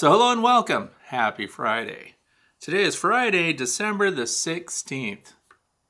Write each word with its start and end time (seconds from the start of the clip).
So, 0.00 0.10
hello 0.10 0.32
and 0.32 0.42
welcome. 0.42 0.92
Happy 1.08 1.46
Friday. 1.46 2.14
Today 2.58 2.84
is 2.84 2.96
Friday, 2.96 3.52
December 3.52 4.10
the 4.10 4.22
16th. 4.22 5.34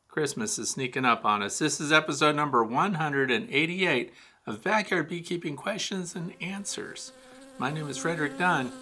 Christmas 0.08 0.58
is 0.58 0.70
sneaking 0.70 1.04
up 1.04 1.24
on 1.24 1.44
us. 1.44 1.60
This 1.60 1.80
is 1.80 1.92
episode 1.92 2.34
number 2.34 2.64
188 2.64 4.12
of 4.48 4.64
Backyard 4.64 5.08
Beekeeping 5.08 5.54
Questions 5.54 6.16
and 6.16 6.32
Answers. 6.40 7.12
My 7.56 7.70
name 7.70 7.88
is 7.88 7.98
Frederick 7.98 8.36
Dunn, 8.36 8.72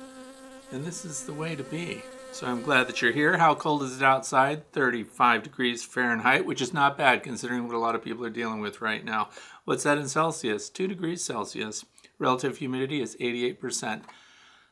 and 0.73 0.83
this 0.83 1.05
is 1.05 1.25
the 1.25 1.35
way 1.35 1.55
to 1.55 1.63
be. 1.65 2.01
So 2.33 2.47
I'm 2.47 2.63
glad 2.63 2.89
that 2.89 3.03
you're 3.03 3.13
here. 3.13 3.37
How 3.37 3.55
cold 3.55 3.83
is 3.83 3.99
it 3.99 4.03
outside? 4.03 4.73
35 4.73 5.43
degrees 5.43 5.85
Fahrenheit, 5.85 6.47
which 6.47 6.63
is 6.63 6.73
not 6.73 6.97
bad 6.97 7.23
considering 7.23 7.67
what 7.67 7.77
a 7.77 7.79
lot 7.79 7.95
of 7.95 8.03
people 8.03 8.25
are 8.25 8.31
dealing 8.31 8.63
with 8.63 8.81
right 8.81 9.05
now. 9.05 9.29
What's 9.67 9.83
that 9.83 9.99
in 9.99 10.09
Celsius? 10.09 10.71
2 10.71 10.89
degrees 10.89 11.23
Celsius. 11.23 11.85
Relative 12.19 12.57
humidity 12.57 13.03
is 13.03 13.15
88%. 13.17 14.05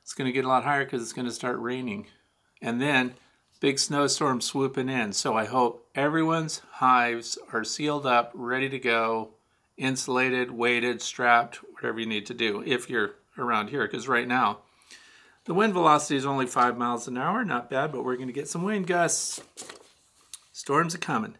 It's 0.06 0.15
going 0.15 0.27
to 0.27 0.33
get 0.33 0.45
a 0.45 0.48
lot 0.48 0.62
higher 0.62 0.84
because 0.84 1.02
it's 1.02 1.12
going 1.12 1.27
to 1.27 1.34
start 1.34 1.59
raining. 1.59 2.06
And 2.62 2.80
then 2.80 3.15
big 3.59 3.77
snowstorm 3.77 4.40
swooping 4.40 4.88
in. 4.88 5.13
So 5.13 5.37
I 5.37 5.46
hope 5.46 5.85
everyone's 5.96 6.63
hives 6.74 7.37
are 7.52 7.65
sealed 7.65 8.07
up, 8.07 8.30
ready 8.32 8.68
to 8.68 8.79
go, 8.79 9.30
insulated, 9.76 10.52
weighted, 10.52 11.02
strapped, 11.02 11.57
whatever 11.57 11.98
you 11.98 12.07
need 12.07 12.24
to 12.26 12.35
do 12.35 12.63
if 12.65 12.88
you're 12.88 13.15
around 13.37 13.71
here. 13.71 13.85
Because 13.85 14.07
right 14.07 14.29
now, 14.29 14.59
the 15.45 15.54
wind 15.54 15.73
velocity 15.73 16.15
is 16.15 16.24
only 16.24 16.46
five 16.46 16.79
miles 16.79 17.09
an 17.09 17.18
hour. 17.18 17.45
Not 17.45 17.68
bad, 17.68 17.91
but 17.91 18.04
we're 18.04 18.15
going 18.15 18.29
to 18.29 18.32
get 18.32 18.46
some 18.48 18.63
wind 18.63 18.87
gusts. 18.87 19.41
Storms 20.52 20.95
are 20.95 20.98
coming. 20.98 21.35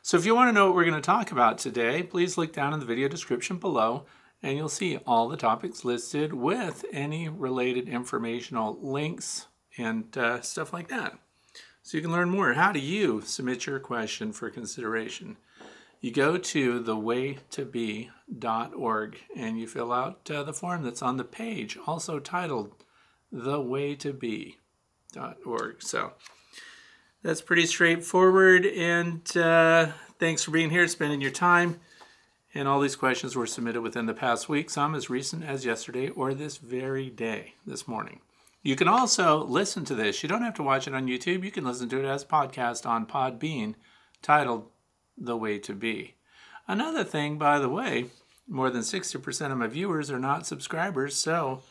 So 0.00 0.16
if 0.16 0.24
you 0.24 0.36
want 0.36 0.48
to 0.48 0.52
know 0.52 0.66
what 0.66 0.76
we're 0.76 0.84
going 0.84 0.94
to 0.94 1.00
talk 1.00 1.32
about 1.32 1.58
today, 1.58 2.04
please 2.04 2.38
look 2.38 2.52
down 2.52 2.72
in 2.72 2.78
the 2.78 2.86
video 2.86 3.08
description 3.08 3.56
below 3.56 4.04
and 4.42 4.56
you'll 4.56 4.68
see 4.68 4.96
all 5.06 5.28
the 5.28 5.36
topics 5.36 5.84
listed 5.84 6.32
with 6.32 6.84
any 6.92 7.28
related 7.28 7.88
informational 7.88 8.76
links 8.82 9.46
and 9.78 10.18
uh, 10.18 10.40
stuff 10.40 10.72
like 10.72 10.88
that. 10.88 11.16
So 11.82 11.96
you 11.96 12.02
can 12.02 12.10
learn 12.12 12.30
more. 12.30 12.54
How 12.54 12.72
do 12.72 12.80
you 12.80 13.20
submit 13.22 13.66
your 13.66 13.80
question 13.80 14.32
for 14.32 14.50
consideration? 14.50 15.36
You 16.00 16.12
go 16.12 16.36
to 16.36 16.80
thewaytobe.org 16.80 19.20
and 19.36 19.60
you 19.60 19.68
fill 19.68 19.92
out 19.92 20.28
uh, 20.30 20.42
the 20.42 20.52
form 20.52 20.82
that's 20.82 21.02
on 21.02 21.16
the 21.16 21.24
page, 21.24 21.78
also 21.86 22.18
titled 22.18 22.72
thewaytobe.org. 23.32 25.82
So 25.82 26.12
that's 27.22 27.40
pretty 27.40 27.66
straightforward. 27.66 28.66
And 28.66 29.36
uh, 29.36 29.92
thanks 30.18 30.42
for 30.42 30.50
being 30.50 30.70
here, 30.70 30.88
spending 30.88 31.20
your 31.20 31.30
time. 31.30 31.78
And 32.54 32.68
all 32.68 32.80
these 32.80 32.96
questions 32.96 33.34
were 33.34 33.46
submitted 33.46 33.80
within 33.80 34.06
the 34.06 34.14
past 34.14 34.48
week, 34.48 34.68
some 34.68 34.94
as 34.94 35.08
recent 35.08 35.44
as 35.44 35.64
yesterday 35.64 36.10
or 36.10 36.34
this 36.34 36.58
very 36.58 37.08
day, 37.08 37.54
this 37.66 37.88
morning. 37.88 38.20
You 38.62 38.76
can 38.76 38.88
also 38.88 39.42
listen 39.44 39.84
to 39.86 39.94
this. 39.94 40.22
You 40.22 40.28
don't 40.28 40.42
have 40.42 40.54
to 40.54 40.62
watch 40.62 40.86
it 40.86 40.94
on 40.94 41.06
YouTube. 41.06 41.44
You 41.44 41.50
can 41.50 41.64
listen 41.64 41.88
to 41.88 41.98
it 41.98 42.04
as 42.04 42.24
podcast 42.24 42.86
on 42.86 43.06
Podbean 43.06 43.74
titled 44.20 44.68
The 45.16 45.36
Way 45.36 45.58
to 45.60 45.74
Be. 45.74 46.14
Another 46.68 47.04
thing, 47.04 47.38
by 47.38 47.58
the 47.58 47.68
way, 47.68 48.06
more 48.46 48.70
than 48.70 48.82
60% 48.82 49.50
of 49.50 49.58
my 49.58 49.66
viewers 49.66 50.10
are 50.10 50.20
not 50.20 50.46
subscribers, 50.46 51.16
so 51.16 51.62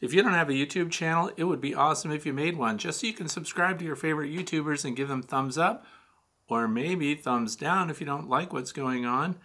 if 0.00 0.12
you 0.12 0.22
don't 0.22 0.34
have 0.34 0.50
a 0.50 0.52
YouTube 0.52 0.90
channel, 0.90 1.30
it 1.36 1.44
would 1.44 1.60
be 1.60 1.74
awesome 1.74 2.12
if 2.12 2.26
you 2.26 2.32
made 2.32 2.56
one, 2.56 2.78
just 2.78 3.00
so 3.00 3.06
you 3.06 3.12
can 3.12 3.28
subscribe 3.28 3.78
to 3.78 3.84
your 3.84 3.96
favorite 3.96 4.32
YouTubers 4.32 4.84
and 4.84 4.96
give 4.96 5.08
them 5.08 5.22
thumbs 5.22 5.56
up, 5.56 5.86
or 6.48 6.68
maybe 6.68 7.14
thumbs 7.14 7.56
down 7.56 7.90
if 7.90 8.00
you 8.00 8.06
don't 8.06 8.28
like 8.28 8.52
what's 8.52 8.72
going 8.72 9.06
on. 9.06 9.36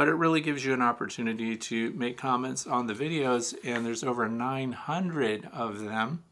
But 0.00 0.08
it 0.08 0.14
really 0.14 0.40
gives 0.40 0.64
you 0.64 0.72
an 0.72 0.80
opportunity 0.80 1.58
to 1.58 1.92
make 1.92 2.16
comments 2.16 2.66
on 2.66 2.86
the 2.86 2.94
videos, 2.94 3.54
and 3.62 3.84
there's 3.84 4.02
over 4.02 4.30
900 4.30 5.50
of 5.52 5.80
them 5.80 6.24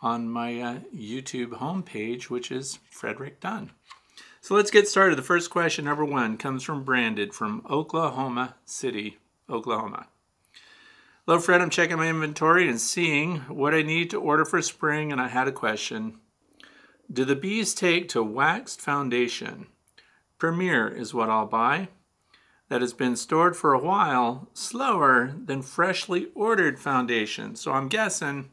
on 0.00 0.28
my 0.28 0.60
uh, 0.60 0.78
YouTube 0.92 1.60
homepage, 1.60 2.24
which 2.24 2.50
is 2.50 2.80
Frederick 2.90 3.38
Dunn. 3.38 3.70
So 4.40 4.56
let's 4.56 4.72
get 4.72 4.88
started. 4.88 5.16
The 5.16 5.22
first 5.22 5.50
question, 5.50 5.84
number 5.84 6.04
one, 6.04 6.36
comes 6.36 6.64
from 6.64 6.82
Branded 6.82 7.32
from 7.32 7.64
Oklahoma 7.70 8.56
City, 8.64 9.18
Oklahoma. 9.48 10.08
Hello, 11.26 11.38
Fred. 11.38 11.60
I'm 11.60 11.70
checking 11.70 11.98
my 11.98 12.08
inventory 12.08 12.68
and 12.68 12.80
seeing 12.80 13.36
what 13.42 13.72
I 13.72 13.82
need 13.82 14.10
to 14.10 14.20
order 14.20 14.44
for 14.44 14.60
spring, 14.60 15.12
and 15.12 15.20
I 15.20 15.28
had 15.28 15.46
a 15.46 15.52
question. 15.52 16.18
Do 17.08 17.24
the 17.24 17.36
bees 17.36 17.72
take 17.72 18.08
to 18.08 18.20
waxed 18.24 18.80
foundation? 18.80 19.68
Premier 20.38 20.88
is 20.88 21.14
what 21.14 21.30
I'll 21.30 21.46
buy. 21.46 21.86
That 22.70 22.80
has 22.80 22.92
been 22.92 23.16
stored 23.16 23.56
for 23.56 23.74
a 23.74 23.80
while, 23.80 24.48
slower 24.54 25.34
than 25.36 25.60
freshly 25.60 26.28
ordered 26.36 26.78
foundation. 26.78 27.56
So 27.56 27.72
I'm 27.72 27.88
guessing 27.88 28.50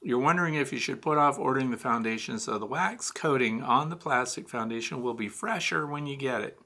you're 0.00 0.20
wondering 0.20 0.54
if 0.54 0.72
you 0.72 0.78
should 0.78 1.02
put 1.02 1.18
off 1.18 1.40
ordering 1.40 1.72
the 1.72 1.76
foundation 1.76 2.38
so 2.38 2.56
the 2.56 2.66
wax 2.66 3.10
coating 3.10 3.62
on 3.62 3.90
the 3.90 3.96
plastic 3.96 4.48
foundation 4.48 5.02
will 5.02 5.14
be 5.14 5.28
fresher 5.28 5.86
when 5.86 6.06
you 6.06 6.16
get 6.16 6.42
it. 6.42 6.58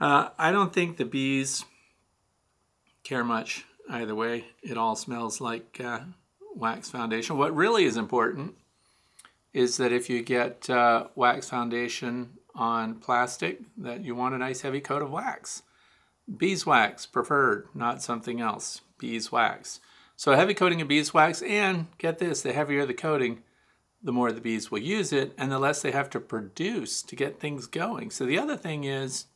Uh, 0.00 0.30
I 0.38 0.50
don't 0.50 0.72
think 0.72 0.96
the 0.96 1.04
bees 1.04 1.66
care 3.04 3.24
much 3.24 3.66
either 3.88 4.14
way. 4.14 4.46
It 4.62 4.78
all 4.78 4.96
smells 4.96 5.42
like 5.42 5.78
uh, 5.84 6.00
wax 6.54 6.88
foundation. 6.88 7.36
What 7.36 7.54
really 7.54 7.84
is 7.84 7.98
important 7.98 8.54
is 9.52 9.76
that 9.76 9.92
if 9.92 10.08
you 10.08 10.22
get 10.22 10.68
uh, 10.70 11.08
wax 11.14 11.50
foundation 11.50 12.38
on 12.56 12.96
plastic, 12.96 13.60
that 13.76 14.04
you 14.04 14.14
want 14.14 14.34
a 14.34 14.38
nice 14.38 14.62
heavy 14.62 14.80
coat 14.80 15.02
of 15.02 15.10
wax. 15.10 15.62
Beeswax 16.34 17.06
preferred, 17.06 17.68
not 17.74 18.02
something 18.02 18.40
else. 18.40 18.80
Beeswax. 18.98 19.80
So 20.16 20.32
a 20.32 20.36
heavy 20.36 20.54
coating 20.54 20.80
of 20.80 20.88
beeswax, 20.88 21.42
and 21.42 21.86
get 21.98 22.18
this, 22.18 22.42
the 22.42 22.52
heavier 22.52 22.86
the 22.86 22.94
coating, 22.94 23.42
the 24.02 24.12
more 24.12 24.32
the 24.32 24.40
bees 24.40 24.70
will 24.70 24.78
use 24.78 25.12
it, 25.12 25.32
and 25.36 25.52
the 25.52 25.58
less 25.58 25.82
they 25.82 25.90
have 25.90 26.10
to 26.10 26.20
produce 26.20 27.02
to 27.02 27.14
get 27.14 27.38
things 27.38 27.66
going. 27.66 28.10
So 28.10 28.24
the 28.24 28.38
other 28.38 28.56
thing 28.56 28.84
is 28.84 29.26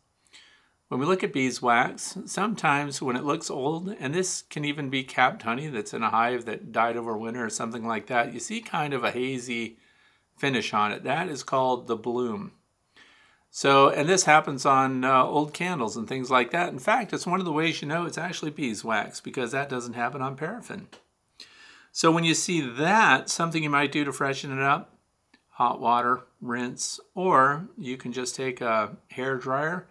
when 0.88 0.98
we 0.98 1.06
look 1.06 1.22
at 1.22 1.32
beeswax, 1.32 2.18
sometimes 2.26 3.00
when 3.00 3.14
it 3.14 3.24
looks 3.24 3.50
old, 3.50 3.94
and 4.00 4.12
this 4.14 4.42
can 4.42 4.64
even 4.64 4.90
be 4.90 5.04
capped 5.04 5.42
honey 5.42 5.68
that's 5.68 5.94
in 5.94 6.02
a 6.02 6.10
hive 6.10 6.46
that 6.46 6.72
died 6.72 6.96
over 6.96 7.16
winter 7.16 7.44
or 7.44 7.50
something 7.50 7.86
like 7.86 8.06
that, 8.08 8.34
you 8.34 8.40
see 8.40 8.60
kind 8.60 8.92
of 8.92 9.04
a 9.04 9.12
hazy 9.12 9.76
finish 10.36 10.74
on 10.74 10.90
it. 10.90 11.04
That 11.04 11.28
is 11.28 11.42
called 11.42 11.86
the 11.86 11.96
bloom. 11.96 12.52
So, 13.50 13.88
and 13.88 14.08
this 14.08 14.24
happens 14.24 14.64
on 14.64 15.04
uh, 15.04 15.24
old 15.24 15.52
candles 15.52 15.96
and 15.96 16.08
things 16.08 16.30
like 16.30 16.52
that. 16.52 16.68
In 16.68 16.78
fact, 16.78 17.12
it's 17.12 17.26
one 17.26 17.40
of 17.40 17.46
the 17.46 17.52
ways 17.52 17.82
you 17.82 17.88
know 17.88 18.06
it's 18.06 18.18
actually 18.18 18.52
beeswax 18.52 19.20
because 19.20 19.50
that 19.52 19.68
doesn't 19.68 19.94
happen 19.94 20.22
on 20.22 20.36
paraffin. 20.36 20.86
So, 21.90 22.12
when 22.12 22.24
you 22.24 22.34
see 22.34 22.60
that, 22.60 23.28
something 23.28 23.62
you 23.62 23.70
might 23.70 23.92
do 23.92 24.04
to 24.04 24.12
freshen 24.12 24.56
it 24.56 24.62
up, 24.62 24.96
hot 25.48 25.80
water, 25.80 26.20
rinse, 26.40 27.00
or 27.14 27.68
you 27.76 27.96
can 27.96 28.12
just 28.12 28.36
take 28.36 28.60
a 28.60 28.96
hair 29.08 29.36
dryer 29.36 29.88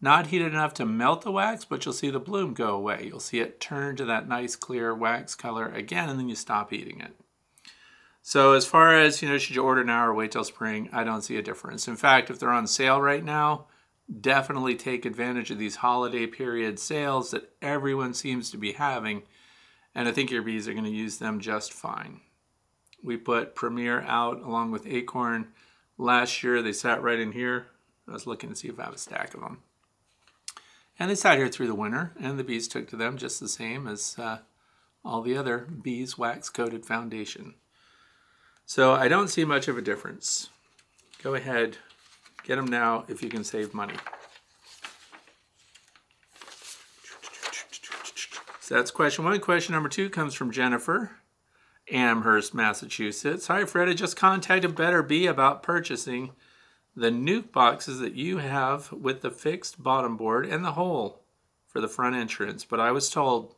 not 0.00 0.28
heated 0.28 0.52
enough 0.52 0.72
to 0.74 0.86
melt 0.86 1.22
the 1.22 1.32
wax, 1.32 1.64
but 1.64 1.84
you'll 1.84 1.92
see 1.92 2.10
the 2.10 2.18
bloom 2.18 2.54
go 2.54 2.74
away. 2.74 3.04
You'll 3.06 3.20
see 3.20 3.40
it 3.40 3.60
turn 3.60 3.96
to 3.96 4.04
that 4.06 4.28
nice 4.28 4.56
clear 4.56 4.94
wax 4.94 5.34
color 5.34 5.68
again, 5.68 6.08
and 6.08 6.18
then 6.18 6.28
you 6.28 6.34
stop 6.34 6.72
eating 6.72 7.00
it. 7.00 7.14
So 8.30 8.52
as 8.52 8.64
far 8.64 8.96
as, 8.96 9.20
you 9.20 9.28
know, 9.28 9.38
should 9.38 9.56
you 9.56 9.64
order 9.64 9.82
now 9.82 10.06
or 10.06 10.14
wait 10.14 10.30
till 10.30 10.44
spring, 10.44 10.88
I 10.92 11.02
don't 11.02 11.22
see 11.22 11.36
a 11.36 11.42
difference. 11.42 11.88
In 11.88 11.96
fact, 11.96 12.30
if 12.30 12.38
they're 12.38 12.52
on 12.52 12.68
sale 12.68 13.00
right 13.00 13.24
now, 13.24 13.66
definitely 14.20 14.76
take 14.76 15.04
advantage 15.04 15.50
of 15.50 15.58
these 15.58 15.74
holiday 15.74 16.28
period 16.28 16.78
sales 16.78 17.32
that 17.32 17.50
everyone 17.60 18.14
seems 18.14 18.48
to 18.52 18.56
be 18.56 18.70
having. 18.70 19.22
And 19.96 20.06
I 20.06 20.12
think 20.12 20.30
your 20.30 20.42
bees 20.42 20.68
are 20.68 20.74
going 20.74 20.84
to 20.84 20.90
use 20.90 21.18
them 21.18 21.40
just 21.40 21.72
fine. 21.72 22.20
We 23.02 23.16
put 23.16 23.56
Premier 23.56 24.00
out 24.02 24.40
along 24.42 24.70
with 24.70 24.86
Acorn 24.86 25.48
last 25.98 26.44
year. 26.44 26.62
They 26.62 26.72
sat 26.72 27.02
right 27.02 27.18
in 27.18 27.32
here. 27.32 27.66
I 28.06 28.12
was 28.12 28.28
looking 28.28 28.50
to 28.50 28.54
see 28.54 28.68
if 28.68 28.78
I 28.78 28.84
have 28.84 28.94
a 28.94 28.98
stack 28.98 29.34
of 29.34 29.40
them. 29.40 29.58
And 31.00 31.10
they 31.10 31.16
sat 31.16 31.36
here 31.36 31.48
through 31.48 31.66
the 31.66 31.74
winter, 31.74 32.12
and 32.20 32.38
the 32.38 32.44
bees 32.44 32.68
took 32.68 32.88
to 32.90 32.96
them 32.96 33.16
just 33.16 33.40
the 33.40 33.48
same 33.48 33.88
as 33.88 34.14
uh, 34.20 34.38
all 35.04 35.20
the 35.20 35.36
other 35.36 35.66
beeswax 35.82 36.48
coated 36.48 36.86
foundation. 36.86 37.54
So 38.70 38.92
I 38.92 39.08
don't 39.08 39.26
see 39.26 39.44
much 39.44 39.66
of 39.66 39.76
a 39.76 39.82
difference. 39.82 40.48
Go 41.24 41.34
ahead, 41.34 41.78
get 42.44 42.54
them 42.54 42.68
now 42.68 43.04
if 43.08 43.20
you 43.20 43.28
can 43.28 43.42
save 43.42 43.74
money. 43.74 43.96
So 48.60 48.76
that's 48.76 48.92
question 48.92 49.24
one. 49.24 49.40
Question 49.40 49.72
number 49.72 49.88
two 49.88 50.08
comes 50.08 50.34
from 50.34 50.52
Jennifer, 50.52 51.10
Amherst, 51.90 52.54
Massachusetts. 52.54 53.48
Hi, 53.48 53.64
Fred. 53.64 53.88
I 53.88 53.94
just 53.94 54.16
contacted 54.16 54.76
BetterBee 54.76 55.28
about 55.28 55.64
purchasing 55.64 56.30
the 56.94 57.10
nuke 57.10 57.50
boxes 57.50 57.98
that 57.98 58.14
you 58.14 58.36
have 58.38 58.92
with 58.92 59.22
the 59.22 59.32
fixed 59.32 59.82
bottom 59.82 60.16
board 60.16 60.46
and 60.46 60.64
the 60.64 60.74
hole 60.74 61.22
for 61.66 61.80
the 61.80 61.88
front 61.88 62.14
entrance. 62.14 62.64
But 62.64 62.78
I 62.78 62.92
was 62.92 63.10
told 63.10 63.56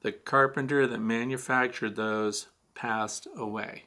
the 0.00 0.10
carpenter 0.10 0.84
that 0.84 0.98
manufactured 0.98 1.94
those 1.94 2.48
passed 2.74 3.28
away. 3.36 3.84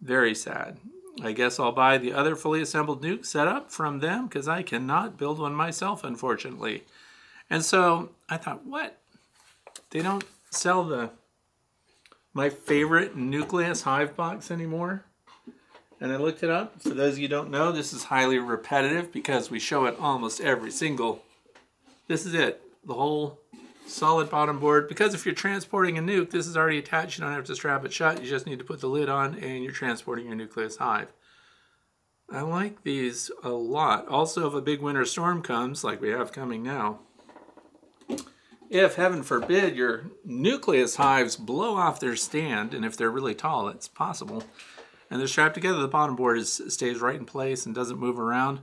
Very 0.00 0.34
sad. 0.34 0.78
I 1.20 1.32
guess 1.32 1.58
I'll 1.58 1.72
buy 1.72 1.98
the 1.98 2.12
other 2.12 2.36
fully 2.36 2.62
assembled 2.62 3.02
nuke 3.02 3.26
setup 3.26 3.72
from 3.72 3.98
them 3.98 4.26
because 4.26 4.46
I 4.46 4.62
cannot 4.62 5.18
build 5.18 5.38
one 5.38 5.54
myself, 5.54 6.04
unfortunately. 6.04 6.84
And 7.50 7.64
so 7.64 8.10
I 8.28 8.36
thought, 8.36 8.64
what? 8.64 8.98
They 9.90 10.02
don't 10.02 10.24
sell 10.50 10.84
the 10.84 11.10
my 12.34 12.50
favorite 12.50 13.16
nucleus 13.16 13.82
hive 13.82 14.14
box 14.14 14.50
anymore. 14.50 15.04
And 16.00 16.12
I 16.12 16.16
looked 16.16 16.44
it 16.44 16.50
up. 16.50 16.80
For 16.80 16.90
those 16.90 17.14
of 17.14 17.18
you 17.18 17.26
don't 17.26 17.50
know, 17.50 17.72
this 17.72 17.92
is 17.92 18.04
highly 18.04 18.38
repetitive 18.38 19.10
because 19.12 19.50
we 19.50 19.58
show 19.58 19.86
it 19.86 19.96
almost 19.98 20.40
every 20.40 20.70
single. 20.70 21.24
This 22.06 22.24
is 22.24 22.34
it. 22.34 22.62
The 22.84 22.94
whole 22.94 23.40
solid 23.88 24.30
bottom 24.30 24.58
board. 24.58 24.88
Because 24.88 25.14
if 25.14 25.24
you're 25.24 25.34
transporting 25.34 25.98
a 25.98 26.02
nuke, 26.02 26.30
this 26.30 26.46
is 26.46 26.56
already 26.56 26.78
attached. 26.78 27.18
You 27.18 27.24
don't 27.24 27.34
have 27.34 27.44
to 27.44 27.54
strap 27.54 27.84
it 27.84 27.92
shut. 27.92 28.22
You 28.22 28.28
just 28.28 28.46
need 28.46 28.58
to 28.58 28.64
put 28.64 28.80
the 28.80 28.88
lid 28.88 29.08
on 29.08 29.34
and 29.36 29.64
you're 29.64 29.72
transporting 29.72 30.26
your 30.26 30.36
nucleus 30.36 30.76
hive. 30.76 31.12
I 32.30 32.42
like 32.42 32.82
these 32.82 33.30
a 33.42 33.50
lot. 33.50 34.06
Also, 34.08 34.46
if 34.46 34.54
a 34.54 34.60
big 34.60 34.82
winter 34.82 35.06
storm 35.06 35.42
comes, 35.42 35.82
like 35.82 36.00
we 36.00 36.10
have 36.10 36.30
coming 36.30 36.62
now, 36.62 37.00
if, 38.68 38.96
heaven 38.96 39.22
forbid, 39.22 39.76
your 39.76 40.10
nucleus 40.26 40.96
hives 40.96 41.36
blow 41.36 41.76
off 41.76 42.00
their 42.00 42.16
stand, 42.16 42.74
and 42.74 42.84
if 42.84 42.98
they're 42.98 43.10
really 43.10 43.34
tall, 43.34 43.68
it's 43.68 43.88
possible, 43.88 44.44
and 45.10 45.18
they're 45.18 45.26
strapped 45.26 45.54
together, 45.54 45.78
the 45.78 45.88
bottom 45.88 46.16
board 46.16 46.36
is, 46.36 46.60
stays 46.68 47.00
right 47.00 47.16
in 47.16 47.24
place 47.24 47.64
and 47.64 47.74
doesn't 47.74 47.98
move 47.98 48.18
around. 48.18 48.60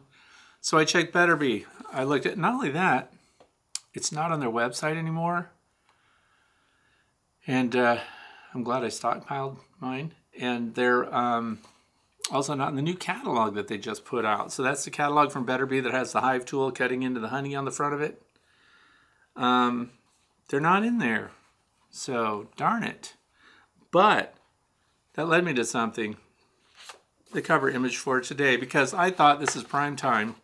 So 0.62 0.78
I 0.78 0.86
checked 0.86 1.12
BetterBee. 1.12 1.66
I 1.92 2.04
looked 2.04 2.28
at 2.28 2.38
not 2.38 2.54
only 2.54 2.70
that, 2.70 3.15
it's 3.96 4.12
not 4.12 4.32
on 4.32 4.40
their 4.40 4.50
website 4.50 4.98
anymore. 4.98 5.50
And 7.48 7.76
uh, 7.76 8.00
I'm 8.54 8.64
glad 8.64 8.84
I 8.84 8.88
stockpiled 8.88 9.58
mine. 9.80 10.14
And 10.40 10.76
they're 10.76 11.14
um, 11.16 11.60
also 12.32 12.54
not 12.54 12.70
in 12.70 12.76
the 12.76 12.82
new 12.82 12.96
catalog 12.96 13.56
that 13.56 13.68
they 13.68 13.78
just 13.78 14.04
put 14.04 14.26
out. 14.26 14.52
So 14.52 14.64
that's 14.64 14.84
the 14.84 14.92
catalog 14.92 15.32
from 15.32 15.46
BetterBee 15.46 15.84
that 15.84 15.94
has 15.94 16.12
the 16.12 16.22
hive 16.22 16.46
tool 16.46 16.72
cutting 16.72 17.04
into 17.04 17.20
the 17.20 17.30
honey 17.30 17.56
on 17.56 17.66
the 17.66 17.72
front 17.72 17.94
of 17.94 18.02
it. 18.02 18.22
Um, 19.36 19.92
they're 20.50 20.60
not 20.60 20.84
in 20.84 20.98
there. 20.98 21.32
So 21.90 22.50
darn 22.58 22.84
it. 22.84 23.16
But 23.92 24.36
that 25.14 25.28
led 25.28 25.46
me 25.46 25.54
to 25.54 25.64
something. 25.64 26.18
The 27.32 27.42
cover 27.42 27.70
image 27.70 27.98
for 27.98 28.22
today 28.22 28.56
because 28.56 28.94
I 28.94 29.12
thought 29.12 29.40
this 29.40 29.56
is 29.56 29.64
prime 29.64 29.96
time 29.96 30.36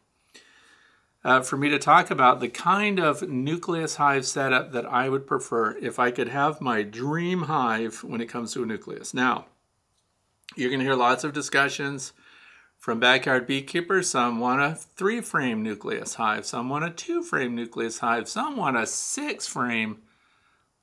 uh, 1.24 1.42
for 1.42 1.58
me 1.58 1.70
to 1.70 1.80
talk 1.80 2.10
about 2.10 2.40
the 2.40 2.50
kind 2.50 3.00
of 3.00 3.28
nucleus 3.28 3.96
hive 3.96 4.26
setup 4.26 4.72
that 4.72 4.86
I 4.86 5.10
would 5.10 5.28
prefer 5.28 5.78
if 5.78 6.00
I 6.00 6.12
could 6.12 6.30
have 6.30 6.62
my 6.62 6.82
dream 6.82 7.44
hive 7.44 8.04
when 8.04 8.22
it 8.22 8.30
comes 8.30 8.54
to 8.54 8.64
a 8.64 8.66
nucleus. 8.66 9.14
Now, 9.14 9.46
you're 10.56 10.70
going 10.70 10.80
to 10.80 10.86
hear 10.86 10.96
lots 10.96 11.24
of 11.24 11.34
discussions 11.34 12.14
from 12.78 13.00
backyard 13.00 13.46
beekeepers. 13.46 14.10
Some 14.10 14.40
want 14.40 14.62
a 14.62 14.76
three 14.76 15.22
frame 15.22 15.62
nucleus 15.62 16.16
hive, 16.16 16.46
some 16.46 16.70
want 16.70 16.86
a 16.86 16.90
two 16.90 17.22
frame 17.22 17.56
nucleus 17.56 18.00
hive, 18.00 18.28
some 18.28 18.58
want 18.58 18.76
a 18.76 18.88
six 18.88 19.48
frame 19.48 20.00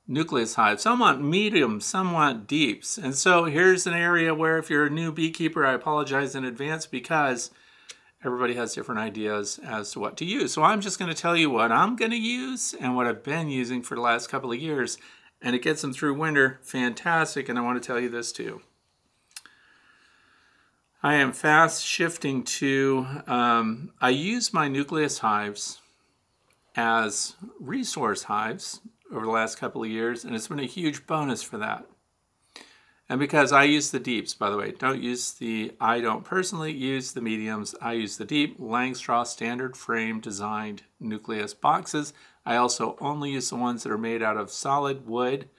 nucleus 0.07 0.55
hive, 0.55 0.79
some 0.79 0.99
want 0.99 1.21
mediums, 1.21 1.85
some 1.85 2.13
want 2.13 2.47
deeps. 2.47 2.97
And 2.97 3.13
so 3.13 3.43
here's 3.43 3.85
an 3.85 3.93
area 3.93 4.33
where 4.33 4.57
if 4.57 4.69
you're 4.69 4.87
a 4.87 4.89
new 4.89 5.11
beekeeper, 5.11 5.65
I 5.65 5.73
apologize 5.73 6.33
in 6.33 6.45
advance 6.45 6.87
because 6.87 7.51
everybody 8.23 8.55
has 8.55 8.73
different 8.73 8.99
ideas 8.99 9.59
as 9.65 9.91
to 9.91 9.99
what 9.99 10.17
to 10.17 10.25
use. 10.25 10.53
So 10.53 10.63
I'm 10.63 10.81
just 10.81 10.99
going 10.99 11.13
to 11.13 11.19
tell 11.19 11.37
you 11.37 11.49
what 11.49 11.71
I'm 11.71 11.95
going 11.95 12.11
to 12.11 12.17
use 12.17 12.75
and 12.79 12.95
what 12.95 13.07
I've 13.07 13.23
been 13.23 13.49
using 13.49 13.81
for 13.81 13.95
the 13.95 14.01
last 14.01 14.29
couple 14.29 14.51
of 14.51 14.59
years. 14.59 14.97
And 15.41 15.55
it 15.55 15.61
gets 15.61 15.81
them 15.81 15.93
through 15.93 16.15
winter 16.15 16.59
fantastic. 16.61 17.47
And 17.47 17.57
I 17.57 17.61
want 17.61 17.81
to 17.81 17.85
tell 17.85 17.99
you 17.99 18.09
this 18.09 18.31
too. 18.31 18.61
I 21.01 21.15
am 21.15 21.31
fast 21.31 21.85
shifting 21.85 22.43
to, 22.43 23.07
um, 23.25 23.91
I 24.01 24.09
use 24.09 24.53
my 24.53 24.67
nucleus 24.67 25.19
hives 25.19 25.79
as 26.75 27.35
resource 27.57 28.23
hives 28.23 28.81
over 29.11 29.25
the 29.25 29.31
last 29.31 29.57
couple 29.57 29.81
of 29.81 29.89
years, 29.89 30.23
and 30.23 30.35
it's 30.35 30.47
been 30.47 30.59
a 30.59 30.65
huge 30.65 31.07
bonus 31.07 31.41
for 31.41 31.57
that. 31.57 31.85
And 33.09 33.19
because 33.19 33.51
I 33.51 33.63
use 33.63 33.89
the 33.89 33.99
deeps, 33.99 34.35
by 34.35 34.51
the 34.51 34.57
way, 34.57 34.71
don't 34.71 35.01
use 35.01 35.31
the, 35.31 35.73
I 35.81 35.99
don't 35.99 36.23
personally 36.23 36.71
use 36.71 37.11
the 37.11 37.21
mediums, 37.21 37.73
I 37.81 37.93
use 37.93 38.17
the 38.17 38.25
deep 38.25 38.59
Langstroth 38.59 39.27
standard 39.27 39.75
frame 39.75 40.19
designed 40.19 40.83
nucleus 40.99 41.55
boxes. 41.55 42.13
I 42.45 42.55
also 42.55 42.95
only 43.01 43.31
use 43.31 43.49
the 43.49 43.55
ones 43.55 43.83
that 43.83 43.91
are 43.91 43.97
made 43.97 44.21
out 44.21 44.37
of 44.37 44.51
solid 44.51 45.07
wood 45.07 45.49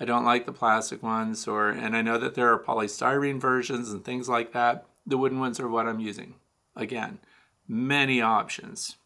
I 0.00 0.04
don't 0.04 0.24
like 0.24 0.46
the 0.46 0.52
plastic 0.52 1.02
ones, 1.02 1.48
or 1.48 1.70
and 1.70 1.96
I 1.96 2.02
know 2.02 2.18
that 2.18 2.34
there 2.34 2.52
are 2.52 2.62
polystyrene 2.62 3.40
versions 3.40 3.90
and 3.90 4.04
things 4.04 4.28
like 4.28 4.52
that. 4.52 4.86
The 5.06 5.18
wooden 5.18 5.40
ones 5.40 5.58
are 5.58 5.68
what 5.68 5.86
I'm 5.86 6.00
using. 6.00 6.34
Again, 6.76 7.18
many 7.66 8.20
options. 8.20 8.96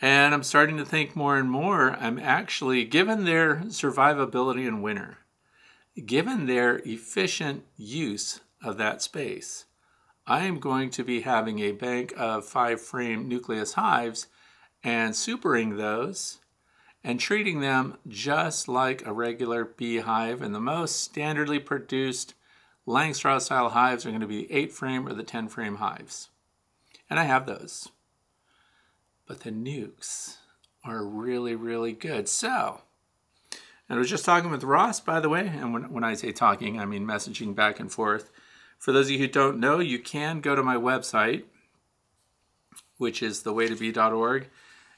And 0.00 0.34
I'm 0.34 0.42
starting 0.42 0.76
to 0.78 0.84
think 0.84 1.14
more 1.14 1.38
and 1.38 1.48
more, 1.48 1.92
I'm 1.92 2.18
actually, 2.18 2.84
given 2.84 3.24
their 3.24 3.56
survivability 3.66 4.66
in 4.66 4.82
winter, 4.82 5.18
given 6.06 6.46
their 6.46 6.78
efficient 6.84 7.64
use 7.76 8.40
of 8.62 8.78
that 8.78 9.02
space, 9.02 9.66
I 10.26 10.44
am 10.44 10.60
going 10.60 10.90
to 10.90 11.04
be 11.04 11.22
having 11.22 11.58
a 11.58 11.72
bank 11.72 12.12
of 12.16 12.46
five 12.46 12.80
frame 12.80 13.28
nucleus 13.28 13.74
hives 13.74 14.28
and 14.84 15.14
supering 15.14 15.76
those 15.76 16.38
and 17.04 17.18
treating 17.18 17.60
them 17.60 17.98
just 18.06 18.68
like 18.68 19.04
a 19.04 19.12
regular 19.12 19.64
beehive. 19.64 20.40
And 20.40 20.54
the 20.54 20.60
most 20.60 21.12
standardly 21.12 21.64
produced 21.64 22.34
Langstroth 22.86 23.42
style 23.42 23.70
hives 23.70 24.06
are 24.06 24.10
going 24.10 24.20
to 24.20 24.26
be 24.26 24.46
the 24.46 24.52
8 24.52 24.72
frame 24.72 25.08
or 25.08 25.12
the 25.12 25.22
10 25.22 25.48
frame 25.48 25.76
hives. 25.76 26.28
And 27.10 27.18
I 27.18 27.24
have 27.24 27.46
those. 27.46 27.88
But 29.26 29.40
the 29.40 29.50
nukes 29.50 30.36
are 30.84 31.04
really, 31.04 31.54
really 31.54 31.92
good. 31.92 32.28
So, 32.28 32.82
and 33.92 33.98
I 33.98 34.00
was 34.00 34.08
just 34.08 34.24
talking 34.24 34.50
with 34.50 34.64
Ross, 34.64 35.00
by 35.00 35.20
the 35.20 35.28
way, 35.28 35.46
and 35.46 35.74
when, 35.74 35.92
when 35.92 36.02
I 36.02 36.14
say 36.14 36.32
talking, 36.32 36.80
I 36.80 36.86
mean 36.86 37.06
messaging 37.06 37.54
back 37.54 37.78
and 37.78 37.92
forth. 37.92 38.30
For 38.78 38.90
those 38.90 39.08
of 39.08 39.10
you 39.10 39.18
who 39.18 39.28
don't 39.28 39.60
know, 39.60 39.80
you 39.80 39.98
can 39.98 40.40
go 40.40 40.56
to 40.56 40.62
my 40.62 40.76
website, 40.76 41.42
which 42.96 43.22
is 43.22 43.42
thewaytobe.org 43.42 44.48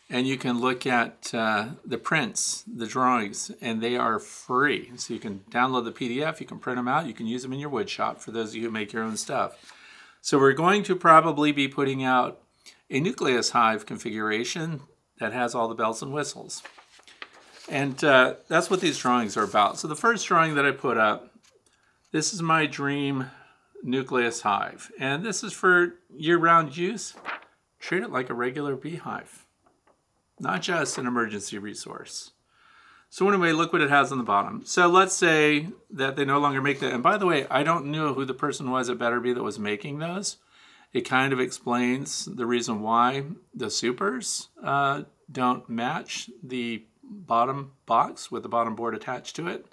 and 0.08 0.28
you 0.28 0.36
can 0.36 0.60
look 0.60 0.86
at 0.86 1.34
uh, 1.34 1.70
the 1.84 1.98
prints, 1.98 2.62
the 2.72 2.86
drawings, 2.86 3.50
and 3.60 3.82
they 3.82 3.96
are 3.96 4.20
free. 4.20 4.92
So 4.94 5.12
you 5.12 5.18
can 5.18 5.40
download 5.50 5.86
the 5.86 5.90
PDF, 5.90 6.38
you 6.38 6.46
can 6.46 6.60
print 6.60 6.76
them 6.76 6.86
out, 6.86 7.08
you 7.08 7.14
can 7.14 7.26
use 7.26 7.42
them 7.42 7.52
in 7.52 7.58
your 7.58 7.70
wood 7.70 7.90
shop 7.90 8.20
for 8.20 8.30
those 8.30 8.50
of 8.50 8.54
you 8.54 8.62
who 8.62 8.70
make 8.70 8.92
your 8.92 9.02
own 9.02 9.16
stuff. 9.16 9.74
So 10.20 10.38
we're 10.38 10.52
going 10.52 10.84
to 10.84 10.94
probably 10.94 11.50
be 11.50 11.66
putting 11.66 12.04
out 12.04 12.40
a 12.90 13.00
nucleus 13.00 13.50
hive 13.50 13.86
configuration 13.86 14.82
that 15.18 15.32
has 15.32 15.52
all 15.52 15.66
the 15.66 15.74
bells 15.74 16.00
and 16.00 16.12
whistles. 16.12 16.62
And 17.68 18.02
uh, 18.04 18.34
that's 18.48 18.68
what 18.70 18.80
these 18.80 18.98
drawings 18.98 19.36
are 19.36 19.44
about. 19.44 19.78
So 19.78 19.88
the 19.88 19.96
first 19.96 20.26
drawing 20.26 20.54
that 20.56 20.66
I 20.66 20.70
put 20.70 20.96
up, 20.96 21.30
this 22.12 22.34
is 22.34 22.42
my 22.42 22.66
dream 22.66 23.30
nucleus 23.82 24.42
hive. 24.42 24.90
And 24.98 25.24
this 25.24 25.42
is 25.42 25.52
for 25.52 25.94
year-round 26.14 26.76
use. 26.76 27.14
Treat 27.80 28.02
it 28.02 28.10
like 28.10 28.30
a 28.30 28.34
regular 28.34 28.76
beehive 28.76 29.44
not 30.40 30.62
just 30.62 30.98
an 30.98 31.06
emergency 31.06 31.58
resource. 31.58 32.32
So 33.08 33.28
anyway, 33.28 33.52
look 33.52 33.72
what 33.72 33.82
it 33.82 33.90
has 33.90 34.10
on 34.10 34.18
the 34.18 34.24
bottom. 34.24 34.62
So 34.64 34.88
let's 34.88 35.14
say 35.14 35.68
that 35.90 36.16
they 36.16 36.24
no 36.24 36.40
longer 36.40 36.60
make 36.60 36.80
that. 36.80 36.92
And 36.92 37.02
by 37.02 37.16
the 37.16 37.26
way, 37.26 37.46
I 37.48 37.62
don't 37.62 37.86
know 37.86 38.14
who 38.14 38.24
the 38.24 38.34
person 38.34 38.70
was 38.70 38.90
at 38.90 38.98
be 38.98 39.32
that 39.32 39.42
was 39.42 39.58
making 39.58 39.98
those. 39.98 40.38
It 40.92 41.02
kind 41.02 41.32
of 41.32 41.40
explains 41.40 42.24
the 42.24 42.46
reason 42.46 42.82
why 42.82 43.24
the 43.52 43.70
supers 43.70 44.48
uh, 44.62 45.02
don't 45.30 45.68
match 45.68 46.30
the 46.42 46.84
bottom 47.08 47.72
box 47.86 48.30
with 48.30 48.42
the 48.42 48.48
bottom 48.48 48.74
board 48.74 48.94
attached 48.94 49.36
to 49.36 49.48
it. 49.48 49.66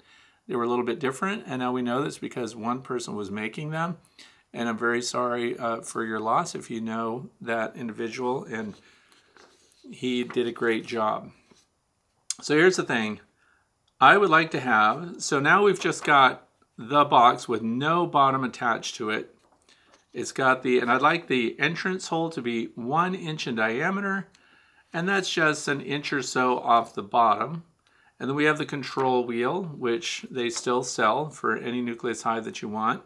They 0.48 0.56
were 0.56 0.64
a 0.64 0.68
little 0.68 0.84
bit 0.84 0.98
different, 0.98 1.44
and 1.46 1.60
now 1.60 1.72
we 1.72 1.82
know 1.82 2.02
this 2.02 2.18
because 2.18 2.56
one 2.56 2.82
person 2.82 3.14
was 3.14 3.30
making 3.30 3.70
them. 3.70 3.98
And 4.52 4.68
I'm 4.68 4.76
very 4.76 5.00
sorry 5.00 5.58
uh, 5.58 5.80
for 5.80 6.04
your 6.04 6.20
loss 6.20 6.54
if 6.54 6.70
you 6.70 6.80
know 6.80 7.30
that 7.40 7.74
individual 7.76 8.44
and 8.44 8.74
he 9.90 10.24
did 10.24 10.46
a 10.46 10.52
great 10.52 10.86
job. 10.86 11.30
So 12.40 12.56
here's 12.56 12.76
the 12.76 12.82
thing 12.82 13.20
I 14.00 14.16
would 14.16 14.30
like 14.30 14.50
to 14.50 14.60
have, 14.60 15.22
so 15.22 15.40
now 15.40 15.64
we've 15.64 15.80
just 15.80 16.04
got 16.04 16.48
the 16.76 17.04
box 17.04 17.48
with 17.48 17.62
no 17.62 18.06
bottom 18.06 18.44
attached 18.44 18.96
to 18.96 19.10
it. 19.10 19.34
It's 20.12 20.32
got 20.32 20.62
the, 20.62 20.78
and 20.78 20.90
I'd 20.90 21.02
like 21.02 21.28
the 21.28 21.58
entrance 21.58 22.08
hole 22.08 22.28
to 22.30 22.42
be 22.42 22.66
one 22.74 23.14
inch 23.14 23.46
in 23.46 23.54
diameter, 23.54 24.28
and 24.92 25.08
that's 25.08 25.30
just 25.30 25.68
an 25.68 25.80
inch 25.80 26.12
or 26.12 26.22
so 26.22 26.58
off 26.58 26.94
the 26.94 27.02
bottom. 27.02 27.64
And 28.20 28.28
then 28.28 28.36
we 28.36 28.44
have 28.44 28.58
the 28.58 28.66
control 28.66 29.24
wheel, 29.24 29.64
which 29.64 30.26
they 30.30 30.48
still 30.48 30.84
sell 30.84 31.28
for 31.28 31.56
any 31.56 31.80
nucleus 31.80 32.22
hive 32.22 32.44
that 32.44 32.62
you 32.62 32.68
want. 32.68 33.02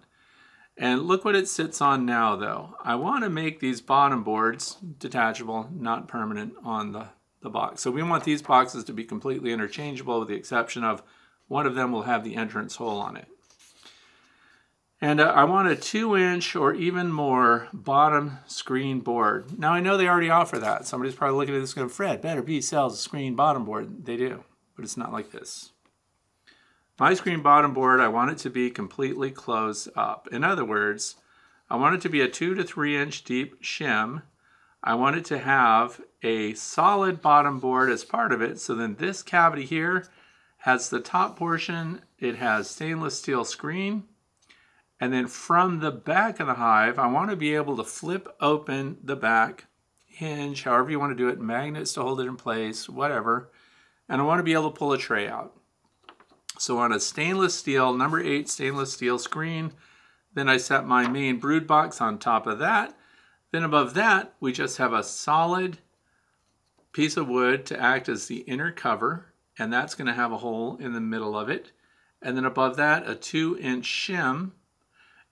And 0.76 1.02
look 1.02 1.24
what 1.24 1.36
it 1.36 1.48
sits 1.48 1.80
on 1.80 2.04
now 2.04 2.36
though. 2.36 2.74
I 2.84 2.96
want 2.96 3.24
to 3.24 3.30
make 3.30 3.60
these 3.60 3.80
bottom 3.80 4.22
boards 4.22 4.76
detachable, 4.98 5.70
not 5.72 6.08
permanent 6.08 6.54
on 6.62 6.92
the, 6.92 7.08
the 7.40 7.48
box. 7.48 7.80
So 7.80 7.90
we 7.90 8.02
want 8.02 8.24
these 8.24 8.42
boxes 8.42 8.84
to 8.84 8.92
be 8.92 9.04
completely 9.04 9.52
interchangeable 9.52 10.18
with 10.18 10.28
the 10.28 10.34
exception 10.34 10.84
of 10.84 11.02
one 11.48 11.66
of 11.66 11.74
them 11.74 11.92
will 11.92 12.02
have 12.02 12.24
the 12.24 12.36
entrance 12.36 12.76
hole 12.76 13.00
on 13.00 13.16
it. 13.16 13.28
And 15.00 15.20
uh, 15.20 15.24
I 15.24 15.44
want 15.44 15.68
a 15.68 15.76
two 15.76 16.16
inch 16.16 16.56
or 16.56 16.74
even 16.74 17.12
more 17.12 17.68
bottom 17.72 18.38
screen 18.46 19.00
board. 19.00 19.58
Now 19.58 19.72
I 19.72 19.80
know 19.80 19.96
they 19.96 20.08
already 20.08 20.30
offer 20.30 20.58
that. 20.58 20.86
Somebody's 20.86 21.14
probably 21.14 21.36
looking 21.36 21.54
at 21.54 21.60
this 21.60 21.74
going, 21.74 21.90
Fred, 21.90 22.22
BetterBee 22.22 22.62
sells 22.62 22.94
a 22.94 23.02
screen 23.02 23.34
bottom 23.34 23.64
board. 23.64 24.06
They 24.06 24.16
do, 24.16 24.44
but 24.74 24.84
it's 24.84 24.96
not 24.96 25.12
like 25.12 25.32
this. 25.32 25.72
My 26.98 27.12
screen 27.12 27.42
bottom 27.42 27.74
board, 27.74 28.00
I 28.00 28.08
want 28.08 28.30
it 28.30 28.38
to 28.38 28.50
be 28.50 28.70
completely 28.70 29.30
closed 29.30 29.90
up. 29.96 30.28
In 30.32 30.42
other 30.42 30.64
words, 30.64 31.16
I 31.68 31.76
want 31.76 31.94
it 31.94 32.00
to 32.02 32.08
be 32.08 32.22
a 32.22 32.28
two 32.28 32.54
to 32.54 32.64
three 32.64 32.96
inch 32.96 33.22
deep 33.22 33.62
shim. 33.62 34.22
I 34.82 34.94
want 34.94 35.16
it 35.16 35.24
to 35.26 35.38
have 35.38 36.00
a 36.22 36.54
solid 36.54 37.20
bottom 37.20 37.58
board 37.58 37.90
as 37.90 38.02
part 38.04 38.32
of 38.32 38.40
it. 38.40 38.60
So 38.60 38.74
then 38.74 38.94
this 38.94 39.22
cavity 39.22 39.66
here 39.66 40.08
has 40.58 40.88
the 40.88 41.00
top 41.00 41.38
portion, 41.38 42.00
it 42.18 42.36
has 42.36 42.70
stainless 42.70 43.18
steel 43.18 43.44
screen. 43.44 44.04
And 44.98 45.12
then 45.12 45.26
from 45.26 45.80
the 45.80 45.90
back 45.90 46.40
of 46.40 46.46
the 46.46 46.54
hive, 46.54 46.98
I 46.98 47.06
want 47.06 47.30
to 47.30 47.36
be 47.36 47.54
able 47.54 47.76
to 47.76 47.84
flip 47.84 48.28
open 48.40 48.98
the 49.02 49.16
back 49.16 49.66
hinge, 50.06 50.62
however 50.62 50.90
you 50.90 50.98
want 50.98 51.16
to 51.16 51.22
do 51.22 51.28
it, 51.28 51.38
magnets 51.38 51.92
to 51.92 52.02
hold 52.02 52.20
it 52.20 52.26
in 52.26 52.36
place, 52.36 52.88
whatever. 52.88 53.50
And 54.08 54.20
I 54.20 54.24
want 54.24 54.38
to 54.38 54.44
be 54.44 54.54
able 54.54 54.70
to 54.70 54.78
pull 54.78 54.92
a 54.92 54.98
tray 54.98 55.28
out. 55.28 55.54
So 56.58 56.78
on 56.78 56.92
a 56.92 57.00
stainless 57.00 57.54
steel, 57.54 57.92
number 57.92 58.20
eight 58.20 58.48
stainless 58.48 58.94
steel 58.94 59.18
screen, 59.18 59.72
then 60.32 60.48
I 60.48 60.56
set 60.56 60.86
my 60.86 61.06
main 61.06 61.38
brood 61.38 61.66
box 61.66 62.00
on 62.00 62.18
top 62.18 62.46
of 62.46 62.58
that. 62.60 62.96
Then 63.52 63.62
above 63.62 63.94
that, 63.94 64.34
we 64.40 64.52
just 64.52 64.78
have 64.78 64.92
a 64.92 65.02
solid 65.02 65.78
piece 66.92 67.18
of 67.18 67.28
wood 67.28 67.66
to 67.66 67.78
act 67.78 68.08
as 68.08 68.26
the 68.26 68.38
inner 68.38 68.72
cover, 68.72 69.26
and 69.58 69.70
that's 69.70 69.94
going 69.94 70.06
to 70.06 70.14
have 70.14 70.32
a 70.32 70.38
hole 70.38 70.78
in 70.78 70.94
the 70.94 71.00
middle 71.00 71.38
of 71.38 71.50
it. 71.50 71.72
And 72.22 72.36
then 72.36 72.46
above 72.46 72.76
that, 72.76 73.08
a 73.08 73.14
two 73.14 73.58
inch 73.60 73.86
shim. 73.86 74.52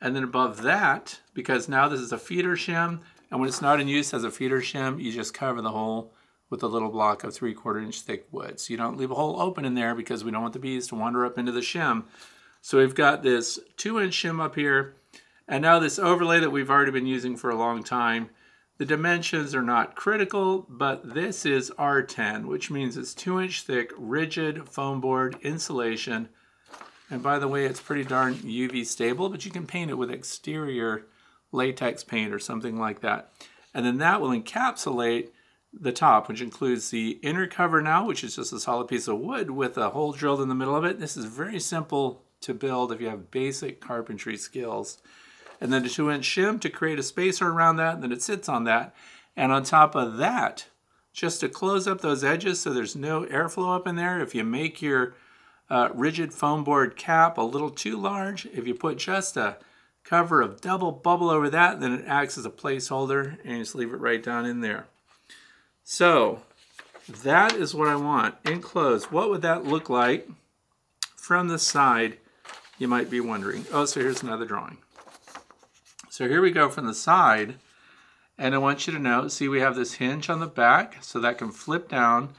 And 0.04 0.14
then 0.14 0.23
above 0.23 0.61
that, 0.61 1.20
because 1.32 1.66
now 1.66 1.88
this 1.88 1.99
is 1.99 2.12
a 2.12 2.18
feeder 2.18 2.56
shim, 2.56 3.00
and 3.30 3.40
when 3.40 3.49
it's 3.49 3.62
not 3.62 3.80
in 3.80 3.88
use 3.88 4.12
as 4.12 4.23
a 4.23 4.30
feeder 4.30 4.61
shim, 4.61 5.02
you 5.02 5.11
just 5.11 5.32
cover 5.32 5.62
the 5.62 5.70
hole 5.70 6.12
with 6.50 6.62
a 6.62 6.66
little 6.66 6.90
block 6.90 7.25
of 7.25 7.32
three 7.32 7.54
quarter 7.54 7.80
inch 7.80 8.02
thick 8.02 8.26
wood. 8.30 8.61
So 8.61 8.75
you 8.75 8.76
don't 8.76 8.99
leave 8.99 9.11
a 9.11 9.14
hole 9.14 9.40
open 9.40 9.64
in 9.64 9.73
there 9.73 9.94
because 9.94 10.23
we 10.23 10.30
don't 10.30 10.42
want 10.42 10.52
the 10.52 10.58
bees 10.58 10.87
to 10.88 10.94
wander 10.94 11.25
up 11.25 11.38
into 11.38 11.52
the 11.52 11.61
shim. 11.61 12.04
So 12.61 12.76
we've 12.76 12.94
got 12.94 13.23
this 13.23 13.58
two 13.78 13.99
inch 13.99 14.14
shim 14.14 14.42
up 14.42 14.56
here, 14.56 14.94
and 15.49 15.62
now 15.62 15.78
this 15.78 15.99
overlay 15.99 16.38
that 16.38 16.52
we've 16.52 16.70
already 16.70 16.92
been 16.92 17.06
using 17.06 17.34
for 17.34 17.49
a 17.49 17.56
long 17.56 17.82
time. 17.82 18.28
The 18.76 18.84
dimensions 18.84 19.54
are 19.54 19.62
not 19.62 19.96
critical, 19.96 20.66
but 20.68 21.14
this 21.14 21.46
is 21.46 21.70
R10, 21.78 22.44
which 22.44 22.70
means 22.70 22.99
it's 22.99 23.14
two 23.14 23.40
inch 23.40 23.62
thick, 23.62 23.90
rigid 23.96 24.68
foam 24.68 25.00
board 25.00 25.38
insulation. 25.40 26.28
And 27.14 27.23
by 27.23 27.38
the 27.38 27.47
way, 27.47 27.64
it's 27.64 27.80
pretty 27.80 28.02
darn 28.02 28.35
UV 28.35 28.85
stable, 28.85 29.28
but 29.28 29.44
you 29.44 29.52
can 29.52 29.68
paint 29.68 29.88
it 29.88 29.94
with 29.94 30.11
exterior 30.11 31.06
latex 31.52 32.02
paint 32.02 32.35
or 32.35 32.40
something 32.40 32.76
like 32.76 33.02
that. 33.02 33.30
And 33.73 33.87
then 33.87 33.99
that 33.99 34.21
will 34.21 34.30
encapsulate 34.30 35.28
the 35.73 35.92
top, 35.92 36.28
which 36.28 36.40
includes 36.40 36.90
the 36.90 37.21
inner 37.23 37.47
cover 37.47 37.80
now, 37.80 38.04
which 38.04 38.25
is 38.25 38.35
just 38.35 38.52
a 38.52 38.59
solid 38.59 38.88
piece 38.88 39.06
of 39.06 39.21
wood 39.21 39.52
with 39.52 39.78
a 39.78 39.90
hole 39.90 40.11
drilled 40.11 40.40
in 40.40 40.49
the 40.49 40.56
middle 40.56 40.75
of 40.75 40.85
it. 40.85 40.99
This 40.99 41.16
is 41.16 41.26
very 41.26 41.61
simple 41.61 42.25
to 42.40 42.52
build 42.52 42.90
if 42.90 43.00
you 43.00 43.09
have 43.09 43.30
basic 43.30 43.80
carpentry 43.80 44.37
skills. 44.37 44.99
And 45.61 45.73
then 45.73 45.85
a 45.85 45.88
two 45.88 46.11
inch 46.11 46.26
shim 46.26 46.61
to 46.62 46.68
create 46.68 46.99
a 46.99 47.04
spacer 47.04 47.49
around 47.49 47.76
that, 47.76 47.94
and 47.94 48.02
then 48.02 48.11
it 48.11 48.23
sits 48.23 48.49
on 48.49 48.64
that. 48.64 48.92
And 49.37 49.52
on 49.52 49.62
top 49.62 49.94
of 49.94 50.16
that, 50.16 50.66
just 51.12 51.38
to 51.42 51.49
close 51.49 51.87
up 51.87 52.00
those 52.00 52.25
edges 52.25 52.59
so 52.59 52.73
there's 52.73 52.97
no 52.97 53.23
airflow 53.26 53.76
up 53.76 53.87
in 53.87 53.94
there, 53.94 54.18
if 54.21 54.35
you 54.35 54.42
make 54.42 54.83
your 54.83 55.14
uh, 55.71 55.88
rigid 55.94 56.33
foam 56.33 56.64
board 56.64 56.97
cap 56.97 57.38
a 57.38 57.42
little 57.42 57.71
too 57.71 57.97
large, 57.97 58.47
if 58.47 58.66
you 58.66 58.75
put 58.75 58.99
just 58.99 59.37
a 59.37 59.56
cover 60.04 60.42
of 60.42 60.61
double 60.61 60.92
bubble 60.92 61.30
over 61.30 61.49
that, 61.50 61.80
then 61.80 61.92
it 61.92 62.04
acts 62.06 62.37
as 62.37 62.44
a 62.44 62.50
placeholder 62.50 63.38
and 63.44 63.52
you 63.52 63.59
just 63.62 63.75
leave 63.75 63.92
it 63.92 64.00
right 64.00 64.23
down 64.23 64.44
in 64.44 64.61
there. 64.61 64.87
So 65.83 66.42
that 67.23 67.54
is 67.54 67.75
what 67.75 67.88
I 67.88 67.97
want 67.97 68.35
enclosed. 68.44 69.11
What 69.11 69.30
would 69.30 69.42
that 69.42 69.64
look 69.64 69.88
like 69.88 70.28
from 71.16 71.49
the 71.49 71.59
side? 71.59 72.18
You 72.78 72.88
might 72.88 73.11
be 73.11 73.21
wondering. 73.21 73.66
Oh, 73.73 73.85
so 73.85 74.00
here's 74.00 74.23
another 74.23 74.44
drawing. 74.44 74.78
So 76.11 76.28
here 76.28 76.42
we 76.42 76.50
go 76.50 76.68
from 76.68 76.87
the 76.87 76.94
side. 76.94 77.54
And 78.37 78.54
I 78.54 78.59
want 78.59 78.87
you 78.87 78.92
to 78.92 78.99
know, 78.99 79.28
see 79.28 79.47
we 79.47 79.61
have 79.61 79.76
this 79.76 79.94
hinge 79.94 80.28
on 80.28 80.40
the 80.40 80.47
back, 80.47 80.99
so 81.02 81.21
that 81.21 81.38
can 81.38 81.52
flip 81.52 81.88
down. 81.88 82.30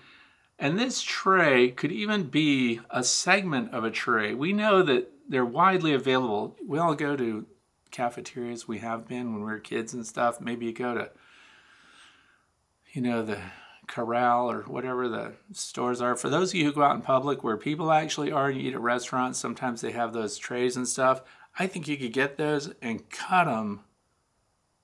And 0.58 0.80
this 0.80 1.02
tray 1.02 1.72
could 1.72 1.92
even 1.92 2.24
be 2.24 2.80
a 2.90 3.04
segment 3.04 3.74
of 3.74 3.84
a 3.84 3.92
tray. 3.92 4.34
We 4.34 4.54
know 4.54 4.82
that 4.84 5.12
they're 5.28 5.46
widely 5.46 5.94
available. 5.94 6.56
We 6.66 6.80
all 6.80 6.96
go 6.96 7.16
to 7.16 7.46
cafeterias, 7.92 8.68
we 8.68 8.80
have 8.80 9.08
been 9.08 9.34
when 9.34 9.42
we 9.42 9.52
were 9.52 9.60
kids 9.60 9.94
and 9.94 10.06
stuff. 10.06 10.42
Maybe 10.42 10.66
you 10.66 10.74
go 10.74 10.96
to 10.96 11.10
you 12.96 13.02
know, 13.02 13.22
the 13.22 13.40
corral 13.88 14.50
or 14.50 14.62
whatever 14.62 15.10
the 15.10 15.34
stores 15.52 16.02
are. 16.02 16.16
For 16.16 16.30
those 16.30 16.52
of 16.52 16.56
you 16.56 16.64
who 16.66 16.72
go 16.72 16.82
out 16.82 16.96
in 16.96 17.02
public 17.02 17.44
where 17.44 17.58
people 17.58 17.92
actually 17.92 18.32
are 18.32 18.48
and 18.48 18.60
you 18.60 18.70
eat 18.70 18.74
at 18.74 18.80
restaurants, 18.80 19.38
sometimes 19.38 19.82
they 19.82 19.92
have 19.92 20.14
those 20.14 20.38
trays 20.38 20.78
and 20.78 20.88
stuff. 20.88 21.22
I 21.60 21.68
think 21.68 21.88
you 21.88 21.98
could 21.98 22.14
get 22.14 22.38
those 22.38 22.74
and 22.82 23.08
cut 23.10 23.46
them 23.46 23.82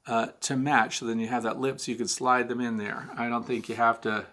uh, 0.06 0.28
to 0.42 0.58
match. 0.58 1.00
So 1.00 1.06
then 1.06 1.20
you 1.20 1.28
have 1.28 1.44
that 1.44 1.60
lip 1.60 1.80
so 1.80 1.92
you 1.92 1.98
can 1.98 2.08
slide 2.08 2.50
them 2.50 2.60
in 2.60 2.78
there. 2.78 3.10
I 3.16 3.30
don't 3.30 3.48
think 3.48 3.70
you 3.70 3.76
have 3.76 4.02
to 4.02 4.26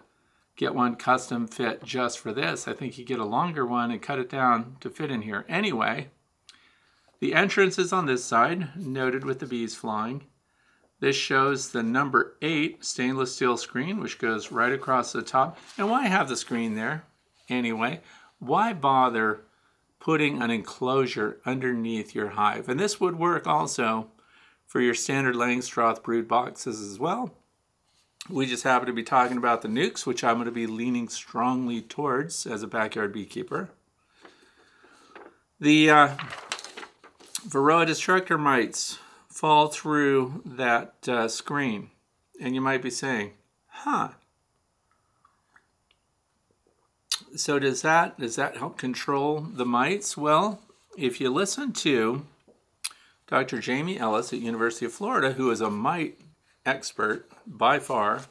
get 0.59 0.75
one 0.75 0.93
custom 0.93 1.47
fit 1.47 1.81
just 1.85 2.19
for 2.19 2.33
this. 2.33 2.67
I 2.67 2.73
think 2.73 2.97
you 2.97 3.05
get 3.05 3.19
a 3.19 3.25
longer 3.25 3.65
one 3.65 3.91
and 3.91 4.01
cut 4.01 4.19
it 4.19 4.29
down 4.29 4.75
to 4.81 4.89
fit 4.89 5.09
in 5.09 5.21
here. 5.21 5.45
Anyway, 5.47 6.09
the 7.21 7.33
entrance 7.33 7.79
is 7.79 7.93
on 7.93 8.07
this 8.07 8.25
side, 8.25 8.75
noted 8.75 9.23
with 9.23 9.39
the 9.39 9.45
bees 9.45 9.73
flying. 9.73 10.25
This 10.99 11.15
shows 11.15 11.71
the 11.71 11.81
number 11.81 12.35
8 12.41 12.83
stainless 12.83 13.33
steel 13.33 13.55
screen, 13.55 14.01
which 14.01 14.19
goes 14.19 14.51
right 14.51 14.73
across 14.73 15.13
the 15.13 15.21
top. 15.21 15.57
And 15.77 15.89
why 15.89 16.07
have 16.07 16.27
the 16.27 16.35
screen 16.35 16.75
there 16.75 17.05
anyway? 17.47 18.01
Why 18.39 18.73
bother 18.73 19.45
putting 20.01 20.41
an 20.41 20.51
enclosure 20.51 21.39
underneath 21.45 22.13
your 22.13 22.31
hive? 22.31 22.67
And 22.67 22.77
this 22.77 22.99
would 22.99 23.17
work 23.17 23.47
also 23.47 24.11
for 24.67 24.81
your 24.81 24.93
standard 24.93 25.35
Langstroth 25.35 26.03
brood 26.03 26.27
boxes 26.27 26.81
as 26.81 26.99
well. 26.99 27.33
We 28.27 28.45
just 28.45 28.63
happen 28.63 28.87
to 28.87 28.93
be 28.93 29.03
talking 29.03 29.37
about 29.37 29.61
the 29.61 29.67
nukes, 29.67 30.05
which 30.05 30.23
I'm 30.23 30.35
going 30.35 30.45
to 30.45 30.51
be 30.51 30.67
leaning 30.67 31.07
strongly 31.09 31.81
towards 31.81 32.45
as 32.45 32.61
a 32.61 32.67
backyard 32.67 33.13
beekeeper. 33.13 33.69
The 35.59 35.89
uh, 35.89 36.07
Varroa 37.47 37.85
destructor 37.85 38.37
mites 38.37 38.99
fall 39.29 39.67
through 39.67 40.41
that 40.45 40.95
uh, 41.07 41.27
screen. 41.27 41.89
And 42.41 42.55
you 42.55 42.61
might 42.61 42.81
be 42.81 42.89
saying, 42.89 43.33
huh. 43.67 44.09
So 47.35 47.59
does 47.59 47.81
that 47.83 48.19
does 48.19 48.35
that 48.35 48.57
help 48.57 48.77
control 48.77 49.41
the 49.41 49.65
mites? 49.65 50.17
Well, 50.17 50.61
if 50.97 51.21
you 51.21 51.29
listen 51.29 51.73
to 51.73 52.25
Dr. 53.27 53.59
Jamie 53.59 53.99
Ellis 53.99 54.33
at 54.33 54.39
University 54.39 54.85
of 54.85 54.93
Florida, 54.93 55.33
who 55.33 55.51
is 55.51 55.61
a 55.61 55.69
mite 55.69 56.19
expert 56.65 57.29
by 57.45 57.79
far, 57.79 58.21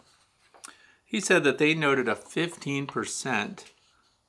he 1.04 1.20
said 1.20 1.44
that 1.44 1.58
they 1.58 1.74
noted 1.74 2.08
a 2.08 2.14
15% 2.14 3.64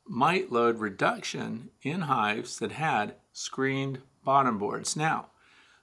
mite 0.08 0.52
load 0.52 0.80
reduction 0.80 1.70
in 1.82 2.02
hives 2.02 2.58
that 2.60 2.72
had 2.72 3.16
screened 3.34 4.00
bottom 4.24 4.58
boards. 4.58 4.96
Now, 4.96 5.28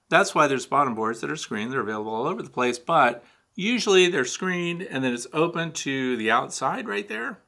that's 0.08 0.34
why 0.34 0.46
there's 0.46 0.66
bottom 0.66 0.94
boards 0.94 1.20
that 1.20 1.30
are 1.30 1.36
screened. 1.36 1.72
They're 1.72 1.80
available 1.80 2.14
all 2.14 2.26
over 2.26 2.42
the 2.42 2.50
place, 2.50 2.78
but 2.78 3.24
usually 3.54 4.08
they're 4.08 4.24
screened 4.24 4.82
and 4.82 5.04
then 5.04 5.12
it's 5.12 5.26
open 5.32 5.72
to 5.72 6.16
the 6.16 6.30
outside 6.30 6.88
right 6.88 7.08
there. 7.08 7.38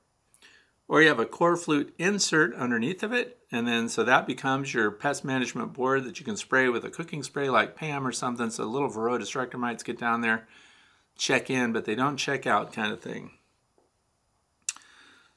Or 0.86 1.02
you 1.02 1.08
have 1.08 1.18
a 1.18 1.26
core 1.26 1.56
flute 1.56 1.94
insert 1.98 2.54
underneath 2.54 3.02
of 3.02 3.12
it, 3.12 3.37
and 3.50 3.66
then 3.66 3.88
so 3.88 4.04
that 4.04 4.26
becomes 4.26 4.74
your 4.74 4.90
pest 4.90 5.24
management 5.24 5.72
board 5.72 6.04
that 6.04 6.18
you 6.18 6.24
can 6.24 6.36
spray 6.36 6.68
with 6.68 6.84
a 6.84 6.90
cooking 6.90 7.22
spray 7.22 7.48
like 7.48 7.76
Pam 7.76 8.06
or 8.06 8.12
something. 8.12 8.50
So 8.50 8.64
little 8.64 8.90
Varroa 8.90 9.18
destructor 9.18 9.58
mites 9.58 9.82
get 9.82 9.98
down 9.98 10.20
there, 10.20 10.46
check 11.16 11.48
in, 11.48 11.72
but 11.72 11.84
they 11.84 11.94
don't 11.94 12.16
check 12.16 12.46
out 12.46 12.72
kind 12.72 12.92
of 12.92 13.00
thing. 13.00 13.32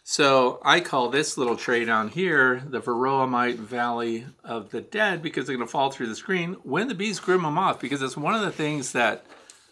So 0.04 0.60
I 0.64 0.82
call 0.82 1.10
this 1.10 1.38
little 1.38 1.56
tray 1.56 1.86
down 1.86 2.10
here 2.10 2.64
the 2.68 2.82
Varroa 2.82 3.30
mite 3.30 3.58
Valley 3.58 4.26
of 4.44 4.72
the 4.72 4.82
Dead 4.82 5.22
because 5.22 5.48
they're 5.48 5.56
going 5.56 5.66
to 5.66 5.72
fall 5.72 5.92
through 5.92 6.08
the 6.08 6.16
screen 6.16 6.58
when 6.64 6.88
the 6.88 6.96
bees 6.96 7.20
groom 7.20 7.44
them 7.44 7.58
off 7.58 7.80
because 7.80 8.02
it's 8.02 8.18
one 8.18 8.36
of 8.36 8.42
the 8.42 8.52
things 8.52 8.92
that 8.92 9.26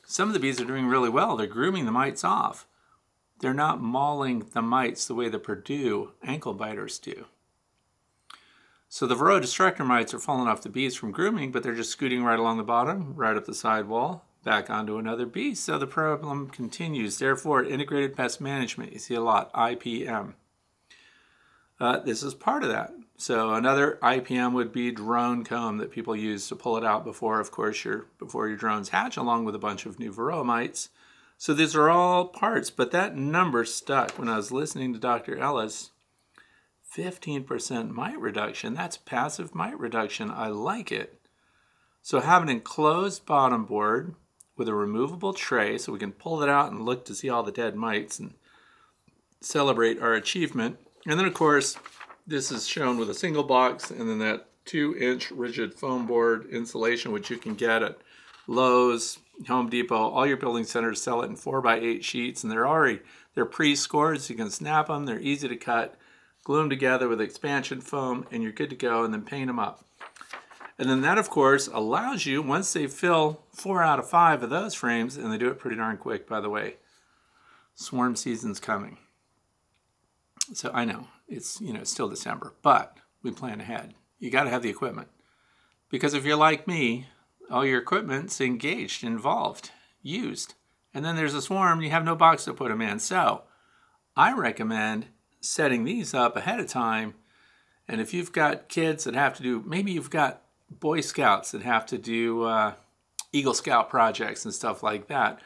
some 0.06 0.30
of 0.30 0.34
the 0.34 0.40
bees 0.40 0.62
are 0.62 0.66
doing 0.66 0.86
really 0.86 1.10
well. 1.10 1.36
They're 1.36 1.48
grooming 1.48 1.86
the 1.86 1.92
mites 1.92 2.24
off. 2.24 2.66
They're 3.40 3.54
not 3.54 3.82
mauling 3.82 4.48
the 4.54 4.62
mites 4.62 5.06
the 5.06 5.16
way 5.16 5.30
the 5.30 5.40
Purdue 5.40 6.12
ankle 6.24 6.54
biters 6.54 7.00
do. 7.00 7.26
So 8.92 9.06
the 9.06 9.16
Varroa 9.16 9.40
destructor 9.40 9.86
mites 9.86 10.16
are 10.16 10.20
falling 10.20 10.48
off 10.48 10.64
the 10.64 10.70
bees 10.70 10.96
from 10.96 11.12
grooming, 11.12 11.52
but 11.52 11.62
they're 11.62 11.76
just 11.76 11.92
scooting 11.92 12.24
right 12.24 12.40
along 12.40 12.58
the 12.58 12.64
bottom, 12.64 13.14
right 13.16 13.38
up 13.38 13.46
the 13.46 13.54
side 13.54 13.88
wall, 13.88 14.26
back 14.44 14.72
onto 14.72 14.98
another 14.98 15.28
bee. 15.28 15.54
So 15.54 15.78
the 15.78 15.86
problem 15.86 16.50
continues. 16.50 17.20
Therefore, 17.20 17.64
integrated 17.64 18.18
pest 18.18 18.42
management, 18.42 18.92
you 18.92 18.98
see 18.98 19.14
a 19.14 19.22
lot, 19.22 19.54
IPM. 19.54 20.34
Uh, 21.80 22.00
this 22.00 22.24
is 22.24 22.34
part 22.34 22.64
of 22.64 22.70
that. 22.70 22.92
So 23.16 23.54
another 23.54 24.00
IPM 24.02 24.54
would 24.54 24.72
be 24.72 24.92
drone 24.92 25.44
comb 25.44 25.78
that 25.78 25.92
people 25.92 26.16
use 26.16 26.48
to 26.48 26.56
pull 26.56 26.76
it 26.76 26.84
out 26.84 27.04
before, 27.06 27.40
of 27.40 27.52
course, 27.52 27.86
your 27.86 28.08
before 28.18 28.48
your 28.48 28.58
drones 28.58 28.90
hatch, 28.90 29.18
along 29.18 29.46
with 29.46 29.54
a 29.54 29.60
bunch 29.60 29.86
of 29.86 30.00
new 30.00 30.12
varroa 30.12 30.44
mites. 30.44 30.90
So 31.38 31.54
these 31.54 31.76
are 31.76 31.90
all 31.90 32.26
parts, 32.26 32.72
but 32.72 32.92
that 32.92 33.16
number 33.16 33.66
stuck 33.66 34.18
when 34.18 34.28
I 34.28 34.38
was 34.38 34.52
listening 34.52 34.94
to 34.94 35.00
Dr. 35.00 35.38
Ellis. 35.38 35.92
15% 36.96 37.92
mite 37.92 38.20
reduction. 38.20 38.74
That's 38.74 38.98
passive 38.98 39.54
mite 39.54 39.80
reduction. 39.80 40.32
I 40.32 40.48
like 40.48 40.92
it. 40.92 41.20
So 42.02 42.20
have 42.20 42.42
an 42.42 42.50
enclosed 42.50 43.26
bottom 43.26 43.66
board 43.66 44.16
with 44.58 44.68
a 44.68 44.74
removable 44.74 45.34
tray 45.34 45.78
so 45.78 45.94
we 45.94 46.00
can 46.00 46.12
pull 46.12 46.42
it 46.42 46.50
out 46.50 46.72
and 46.72 46.82
look 46.82 47.06
to 47.06 47.16
see 47.16 47.30
all 47.30 47.44
the 47.44 47.52
dead 47.52 47.76
mites 47.76 48.20
and 48.20 48.34
celebrate 49.42 50.02
our 50.02 50.14
achievement. 50.14 50.78
And 51.06 51.20
then 51.20 51.26
of 51.26 51.34
course, 51.34 51.78
this 52.28 52.52
is 52.52 52.68
shown 52.68 52.98
with 52.98 53.10
a 53.10 53.14
single 53.14 53.44
box 53.44 53.90
and 53.90 54.10
then 54.10 54.20
that 54.20 54.48
two 54.66 54.96
inch 54.98 55.32
rigid 55.32 55.74
foam 55.74 56.06
board 56.06 56.48
insulation, 56.52 57.12
which 57.12 57.30
you 57.30 57.38
can 57.38 57.56
get 57.56 57.84
at 57.84 58.00
Lowe's, 58.48 59.20
Home 59.48 59.70
Depot, 59.70 59.96
all 59.96 60.28
your 60.28 60.38
building 60.38 60.66
centers 60.66 61.02
sell 61.02 61.22
it 61.22 61.28
in 61.28 61.36
four 61.36 61.62
by 61.62 61.80
eight 61.80 62.04
sheets 62.04 62.44
and 62.44 62.52
they're 62.52 62.68
already, 62.68 63.00
they're 63.34 63.46
pre-scored 63.46 64.20
so 64.22 64.34
you 64.34 64.38
can 64.38 64.50
snap 64.50 64.88
them. 64.88 65.06
They're 65.06 65.20
easy 65.20 65.48
to 65.48 65.56
cut, 65.56 65.96
glue 66.50 66.58
them 66.58 66.70
together 66.72 67.08
with 67.08 67.22
expansion 67.22 67.80
foam 67.80 68.26
and 68.32 68.42
you're 68.42 68.52
good 68.52 68.72
to 68.72 68.76
go 68.76 69.04
and 69.04 69.14
then 69.14 69.22
paint 69.22 69.46
them 69.46 69.60
up. 69.60 69.86
And 70.80 70.90
then 70.90 71.02
that, 71.02 71.20
of 71.20 71.30
course, 71.30 71.68
allows 71.68 72.26
you, 72.26 72.42
once 72.42 72.74
they 72.74 72.88
fill 72.88 73.44
four 73.52 73.84
out 73.84 74.00
of 74.00 74.10
five 74.10 74.42
of 74.42 74.50
those 74.50 74.74
frames, 74.74 75.16
and 75.16 75.32
they 75.32 75.38
do 75.38 75.50
it 75.50 75.60
pretty 75.60 75.78
darn 75.78 75.98
quick, 75.98 76.28
by 76.28 76.42
the 76.42 76.50
way, 76.50 76.78
swarm 77.76 78.16
season's 78.16 78.60
coming. 78.60 78.98
So 80.56 80.72
I 80.74 80.86
know 80.86 81.06
it's, 81.28 81.62
you 81.62 81.72
know, 81.72 81.82
it's 81.82 81.92
still 81.92 82.10
December, 82.10 82.56
but 82.64 82.98
we 83.22 83.30
plan 83.30 83.62
ahead. 83.62 83.94
You 84.18 84.32
got 84.32 84.46
to 84.46 84.50
have 84.50 84.64
the 84.64 84.72
equipment. 84.72 85.10
Because 85.92 86.16
if 86.16 86.26
you're 86.26 86.36
like 86.36 86.68
me, 86.68 87.10
all 87.52 87.64
your 87.64 87.80
equipment's 87.80 88.42
engaged, 88.42 89.04
involved, 89.04 89.70
used. 90.02 90.56
And 90.96 91.06
then 91.06 91.16
there's 91.16 91.36
a 91.36 91.44
swarm, 91.44 91.84
you 91.84 91.92
have 91.92 92.06
no 92.06 92.16
box 92.16 92.46
to 92.46 92.56
put 92.56 92.70
them 92.70 92.82
in. 92.82 92.98
So 92.98 93.44
I 94.18 94.34
recommend 94.34 95.10
setting 95.42 95.84
these 95.84 96.14
up 96.14 96.36
ahead 96.36 96.60
of 96.60 96.68
time. 96.68 97.16
And 97.88 98.00
if 98.00 98.14
you've 98.14 98.32
got 98.32 98.70
kids 98.70 99.04
that 99.06 99.16
have 99.16 99.36
to 99.38 99.44
do, 99.44 99.64
maybe 99.66 99.92
you've 99.92 100.10
got 100.10 100.44
Boy 100.70 101.02
Scouts 101.02 101.52
that 101.52 101.64
have 101.64 101.86
to 101.88 101.98
do 101.98 102.44
uh, 102.44 102.74
Eagle 103.32 103.54
Scout 103.54 103.90
projects 103.90 104.46
and 104.46 104.54
stuff 104.54 104.84
like 104.84 105.08
that. 105.08 105.40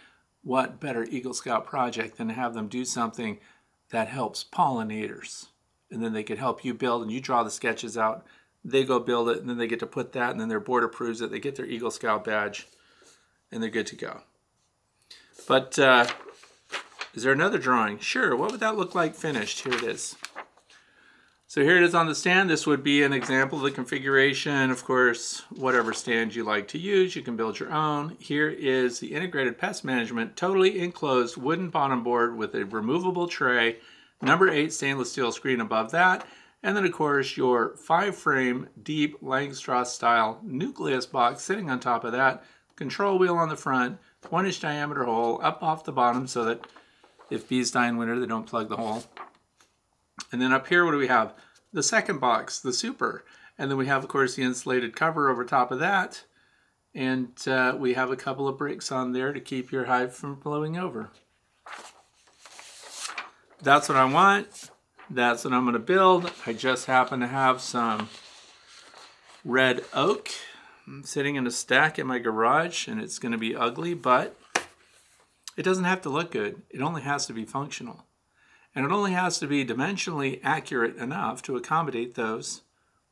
What 0.43 0.79
better 0.79 1.05
Eagle 1.05 1.33
Scout 1.33 1.65
project 1.65 2.17
than 2.17 2.29
have 2.29 2.53
them 2.53 2.67
do 2.67 2.83
something 2.83 3.39
that 3.91 4.09
helps 4.09 4.43
pollinators? 4.43 5.47
And 5.89 6.03
then 6.03 6.12
they 6.12 6.23
could 6.23 6.39
help 6.39 6.65
you 6.65 6.73
build, 6.73 7.03
and 7.03 7.12
you 7.12 7.21
draw 7.21 7.43
the 7.43 7.51
sketches 7.51 7.97
out. 7.97 8.25
They 8.65 8.83
go 8.83 9.00
build 9.00 9.29
it, 9.29 9.38
and 9.38 9.50
then 9.50 9.57
they 9.57 9.67
get 9.67 9.79
to 9.79 9.88
put 9.88 10.12
that, 10.13 10.31
and 10.31 10.41
then 10.41 10.50
their 10.50 10.59
board 10.59 10.83
approves 10.83 11.21
it. 11.21 11.31
They 11.31 11.39
get 11.39 11.55
their 11.55 11.65
Eagle 11.65 11.91
Scout 11.91 12.25
badge, 12.25 12.67
and 13.51 13.62
they're 13.62 13.69
good 13.69 13.88
to 13.88 13.95
go. 13.95 14.21
But 15.47 15.77
uh, 15.79 16.07
is 17.13 17.24
there 17.24 17.34
another 17.34 17.60
drawing? 17.60 18.00
Sure. 18.00 18.36
What 18.36 18.51
would 18.51 18.60
that 18.60 18.77
look 18.77 18.96
like 18.96 19.15
finished? 19.15 19.62
Here 19.62 19.74
it 19.74 19.84
is. 19.84 20.15
So 21.53 21.62
here 21.62 21.77
it 21.77 21.84
is 21.84 21.93
on 21.93 22.08
the 22.08 22.15
stand. 22.15 22.50
This 22.50 22.65
would 22.65 22.84
be 22.84 23.03
an 23.03 23.13
example 23.13 23.60
of 23.60 23.63
the 23.63 23.70
configuration. 23.70 24.72
Of 24.72 24.84
course, 24.84 25.43
whatever 25.51 25.93
stand 25.93 26.34
you 26.34 26.43
like 26.43 26.67
to 26.70 26.79
use, 26.79 27.15
you 27.15 27.22
can 27.22 27.36
build 27.36 27.60
your 27.60 27.72
own. 27.72 28.17
Here 28.20 28.50
is 28.50 28.98
the 28.98 29.13
integrated 29.13 29.60
pest 29.60 29.86
management, 29.86 30.36
totally 30.36 30.80
enclosed 30.80 31.38
wooden 31.38 31.69
bottom 31.69 32.04
board 32.04 32.36
with 32.36 32.56
a 32.56 32.65
removable 32.65 33.28
tray, 33.28 33.78
number 34.19 34.49
eight 34.49 34.73
stainless 34.73 35.12
steel 35.12 35.32
screen 35.32 35.62
above 35.62 35.91
that. 35.91 36.26
And 36.63 36.76
then 36.76 36.86
of 36.86 36.91
course 36.91 37.38
your 37.38 37.76
five 37.76 38.15
frame 38.15 38.69
deep 38.82 39.21
Langstroth 39.21 39.86
style 39.86 40.39
nucleus 40.41 41.06
box 41.06 41.43
sitting 41.43 41.69
on 41.69 41.80
top 41.80 42.04
of 42.04 42.13
that, 42.13 42.43
control 42.76 43.19
wheel 43.19 43.36
on 43.36 43.49
the 43.49 43.56
front, 43.56 43.99
one 44.30 44.47
inch 44.47 44.60
diameter 44.60 45.04
hole 45.04 45.39
up 45.43 45.62
off 45.62 45.84
the 45.84 45.91
bottom 45.91 46.26
so 46.26 46.45
that 46.45 46.65
if 47.34 47.50
bees 47.50 47.72
die 47.72 47.88
in 47.88 47.98
winter, 47.98 48.19
they 48.19 48.28
don't 48.28 48.46
plug 48.46 48.69
the 48.69 48.78
hole. 48.78 49.04
And 50.32 50.41
then 50.41 50.54
up 50.54 50.67
here, 50.67 50.86
what 50.86 50.91
do 50.91 50.98
we 50.98 51.08
have? 51.08 51.34
The 51.72 51.84
second 51.84 52.19
box, 52.19 52.60
the 52.60 52.72
super. 52.72 53.26
And 53.58 53.69
then 53.69 53.78
we 53.78 53.88
have, 53.88 54.04
of 54.04 54.10
course, 54.10 54.36
the 54.36 54.43
insulated 54.43 54.96
cover 54.96 55.30
over 55.30 55.43
top 55.43 55.72
of 55.72 55.80
that. 55.80 56.24
And 56.93 57.32
uh, 57.48 57.76
we 57.78 57.96
have 57.96 58.12
a 58.12 58.15
couple 58.15 58.48
of 58.48 58.58
bricks 58.58 58.91
on 58.91 59.13
there 59.13 59.34
to 59.34 59.39
keep 59.39 59.72
your 59.72 59.86
hive 59.86 60.13
from 60.13 60.36
blowing 60.36 60.78
over. 60.78 61.10
That's 63.62 63.89
what 63.89 63.98
I 63.98 64.06
want. 64.06 64.69
That's 65.10 65.43
what 65.43 65.54
I'm 65.54 65.63
going 65.63 65.74
to 65.74 65.80
build. 65.80 66.32
I 66.46 66.54
just 66.54 66.86
happen 66.86 67.19
to 67.22 67.28
have 67.28 67.62
some 67.62 68.10
red 69.43 69.84
oak 69.93 70.30
sitting 71.04 71.36
in 71.36 71.48
a 71.48 71.52
stack 71.52 71.98
in 71.98 72.06
my 72.06 72.19
garage, 72.19 72.88
and 72.88 73.02
it's 73.02 73.19
going 73.19 73.32
to 73.32 73.38
be 73.38 73.56
ugly, 73.56 73.93
but 73.93 74.38
it 75.56 75.63
doesn't 75.63 75.84
have 75.84 76.02
to 76.02 76.10
look 76.10 76.32
good. 76.32 76.62
It 76.70 76.82
only 76.82 77.02
has 77.02 77.26
to 77.28 77.34
be 77.34 77.46
functional. 77.46 78.06
And 78.76 78.86
it 78.86 78.92
only 78.92 79.12
has 79.12 79.38
to 79.39 79.48
be 79.48 79.66
dimensionally 79.66 80.39
accurate 80.44 80.98
enough 80.98 81.42
to 81.44 81.56
accommodate 81.56 82.16
those 82.16 82.62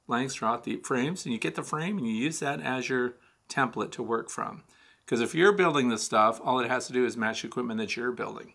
Langstroth 0.10 0.64
deep 0.64 0.86
frames. 0.86 1.26
And 1.26 1.34
you 1.34 1.40
get 1.40 1.56
the 1.56 1.64
frame 1.64 1.98
and 1.98 2.08
you 2.08 2.14
use 2.14 2.40
that 2.40 2.62
as 2.62 2.90
your 2.90 3.14
template 3.48 3.92
to 3.92 4.04
work 4.04 4.30
from. 4.30 4.64
Because 5.06 5.22
if 5.22 5.36
you're 5.36 5.52
building 5.52 5.90
this 5.90 6.04
stuff, 6.04 6.40
all 6.44 6.60
it 6.60 6.70
has 6.70 6.88
to 6.88 6.94
do 6.94 7.06
is 7.06 7.16
match 7.18 7.44
equipment 7.44 7.80
that 7.80 7.96
you're 7.96 8.12
building. 8.12 8.54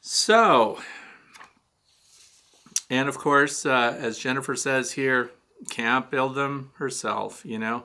So, 0.00 0.78
and 2.90 3.08
of 3.08 3.16
course, 3.16 3.64
uh, 3.64 3.96
as 3.98 4.18
Jennifer 4.18 4.54
says 4.54 4.92
here, 4.92 5.30
can't 5.70 6.10
build 6.10 6.34
them 6.34 6.72
herself, 6.74 7.42
you 7.44 7.58
know. 7.58 7.84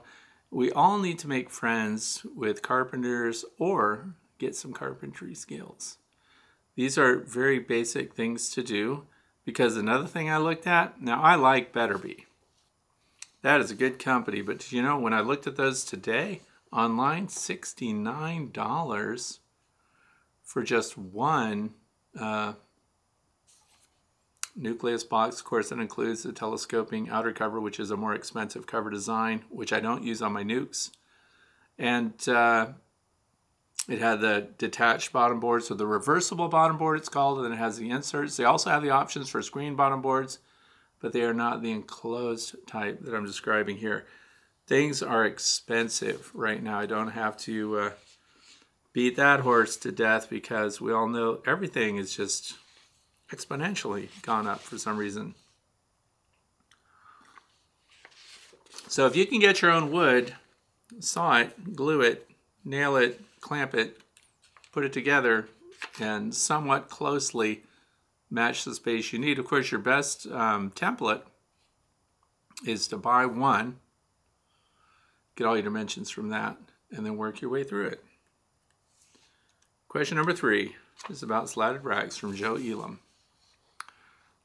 We 0.52 0.72
all 0.72 0.98
need 0.98 1.20
to 1.20 1.28
make 1.28 1.50
friends 1.50 2.26
with 2.36 2.64
carpenters 2.64 3.46
or 3.60 4.16
get 4.40 4.56
some 4.56 4.74
carpentry 4.74 5.36
skills. 5.36 5.98
These 6.76 6.98
are 6.98 7.18
very 7.18 7.60
basic 7.60 8.16
things 8.16 8.50
to 8.52 8.64
do 8.64 9.06
because 9.46 9.78
another 9.78 10.08
thing 10.08 10.30
I 10.30 10.38
looked 10.38 10.66
at, 10.66 11.02
now 11.02 11.22
I 11.22 11.36
like 11.36 11.74
BetterBee. 11.74 12.24
That 13.42 13.62
is 13.62 13.72
a 13.72 13.76
good 13.76 14.00
company, 14.00 14.42
but 14.42 14.72
you 14.72 14.82
know, 14.82 14.98
when 14.98 15.14
I 15.14 15.22
looked 15.22 15.48
at 15.48 15.56
those 15.56 15.84
today 15.84 16.42
online, 16.74 17.28
$69 17.28 19.40
for 20.44 20.64
just 20.64 20.98
one 20.98 21.76
uh, 22.20 22.54
nucleus 24.60 25.04
box. 25.04 25.40
Of 25.40 25.46
course, 25.46 25.70
that 25.70 25.80
includes 25.80 26.24
the 26.24 26.34
telescoping 26.34 27.10
outer 27.10 27.32
cover, 27.32 27.60
which 27.60 27.80
is 27.80 27.92
a 27.92 27.98
more 27.98 28.14
expensive 28.14 28.68
cover 28.68 28.90
design, 28.90 29.44
which 29.50 29.74
I 29.74 29.80
don't 29.80 30.04
use 30.04 30.22
on 30.22 30.34
my 30.34 30.44
nukes. 30.44 30.92
And 31.78 32.14
uh, 32.28 32.68
it 33.88 34.00
had 34.00 34.22
the 34.22 34.50
detached 34.58 35.12
bottom 35.12 35.40
board, 35.40 35.64
so 35.64 35.74
the 35.74 35.88
reversible 35.88 36.50
bottom 36.50 36.78
board 36.78 37.00
it's 37.00 37.10
called, 37.10 37.38
and 37.38 37.46
then 37.46 37.54
it 37.54 37.58
has 37.58 37.78
the 37.78 37.90
inserts. 37.90 38.38
They 38.38 38.44
also 38.44 38.70
have 38.70 38.84
the 38.84 38.92
options 38.92 39.30
for 39.30 39.42
screen 39.42 39.76
bottom 39.76 40.02
boards, 40.02 40.40
but 41.02 41.14
they 41.14 41.24
are 41.24 41.34
not 41.34 41.62
the 41.62 41.72
enclosed 41.72 42.56
type 42.68 43.00
that 43.02 43.16
I'm 43.16 43.26
describing 43.26 43.78
here. 43.78 44.06
Things 44.68 45.02
are 45.02 45.26
expensive 45.26 46.30
right 46.36 46.62
now. 46.62 46.80
I 46.80 46.86
don't 46.86 47.12
have 47.12 47.38
to 47.38 47.80
uh, 47.80 47.92
beat 48.94 49.16
that 49.16 49.40
horse 49.40 49.78
to 49.78 49.92
death 49.92 50.30
because 50.30 50.80
we 50.80 50.94
all 50.94 51.08
know 51.08 51.42
everything 51.48 51.98
is 51.98 52.16
just 52.16 52.56
exponentially 53.32 54.10
gone 54.22 54.48
up 54.48 54.60
for 54.60 54.78
some 54.78 54.98
reason. 54.98 55.36
So 58.88 59.06
if 59.06 59.16
you 59.16 59.26
can 59.26 59.40
get 59.40 59.62
your 59.62 59.72
own 59.72 59.92
wood, 59.92 60.34
saw 61.00 61.38
it, 61.40 61.76
glue 61.76 62.02
it, 62.02 62.28
nail 62.66 62.96
it, 62.96 63.22
clamp 63.40 63.76
it, 63.76 64.00
put 64.72 64.84
it 64.84 64.94
together, 64.94 65.48
and 66.00 66.34
somewhat 66.34 66.90
closely 66.90 67.64
match 68.32 68.64
the 68.64 68.74
space 68.74 69.14
you 69.14 69.20
need. 69.20 69.40
Of 69.40 69.46
course, 69.46 69.72
your 69.72 69.80
best 69.80 70.28
um, 70.28 70.72
template 70.72 71.22
is 72.66 72.88
to 72.88 72.98
buy 72.98 73.26
one, 73.26 73.78
get 75.36 75.46
all 75.46 75.56
your 75.56 75.64
dimensions 75.64 76.10
from 76.10 76.30
that, 76.30 76.58
and 76.92 77.06
then 77.06 77.18
work 77.18 77.42
your 77.42 77.52
way 77.52 77.64
through 77.64 77.88
it. 77.88 78.04
Question 79.88 80.18
number 80.18 80.34
three 80.34 80.76
is 81.10 81.24
about 81.24 81.50
slatted 81.50 81.84
racks 81.84 82.18
from 82.18 82.36
Joe 82.36 82.56
Elam. 82.56 83.00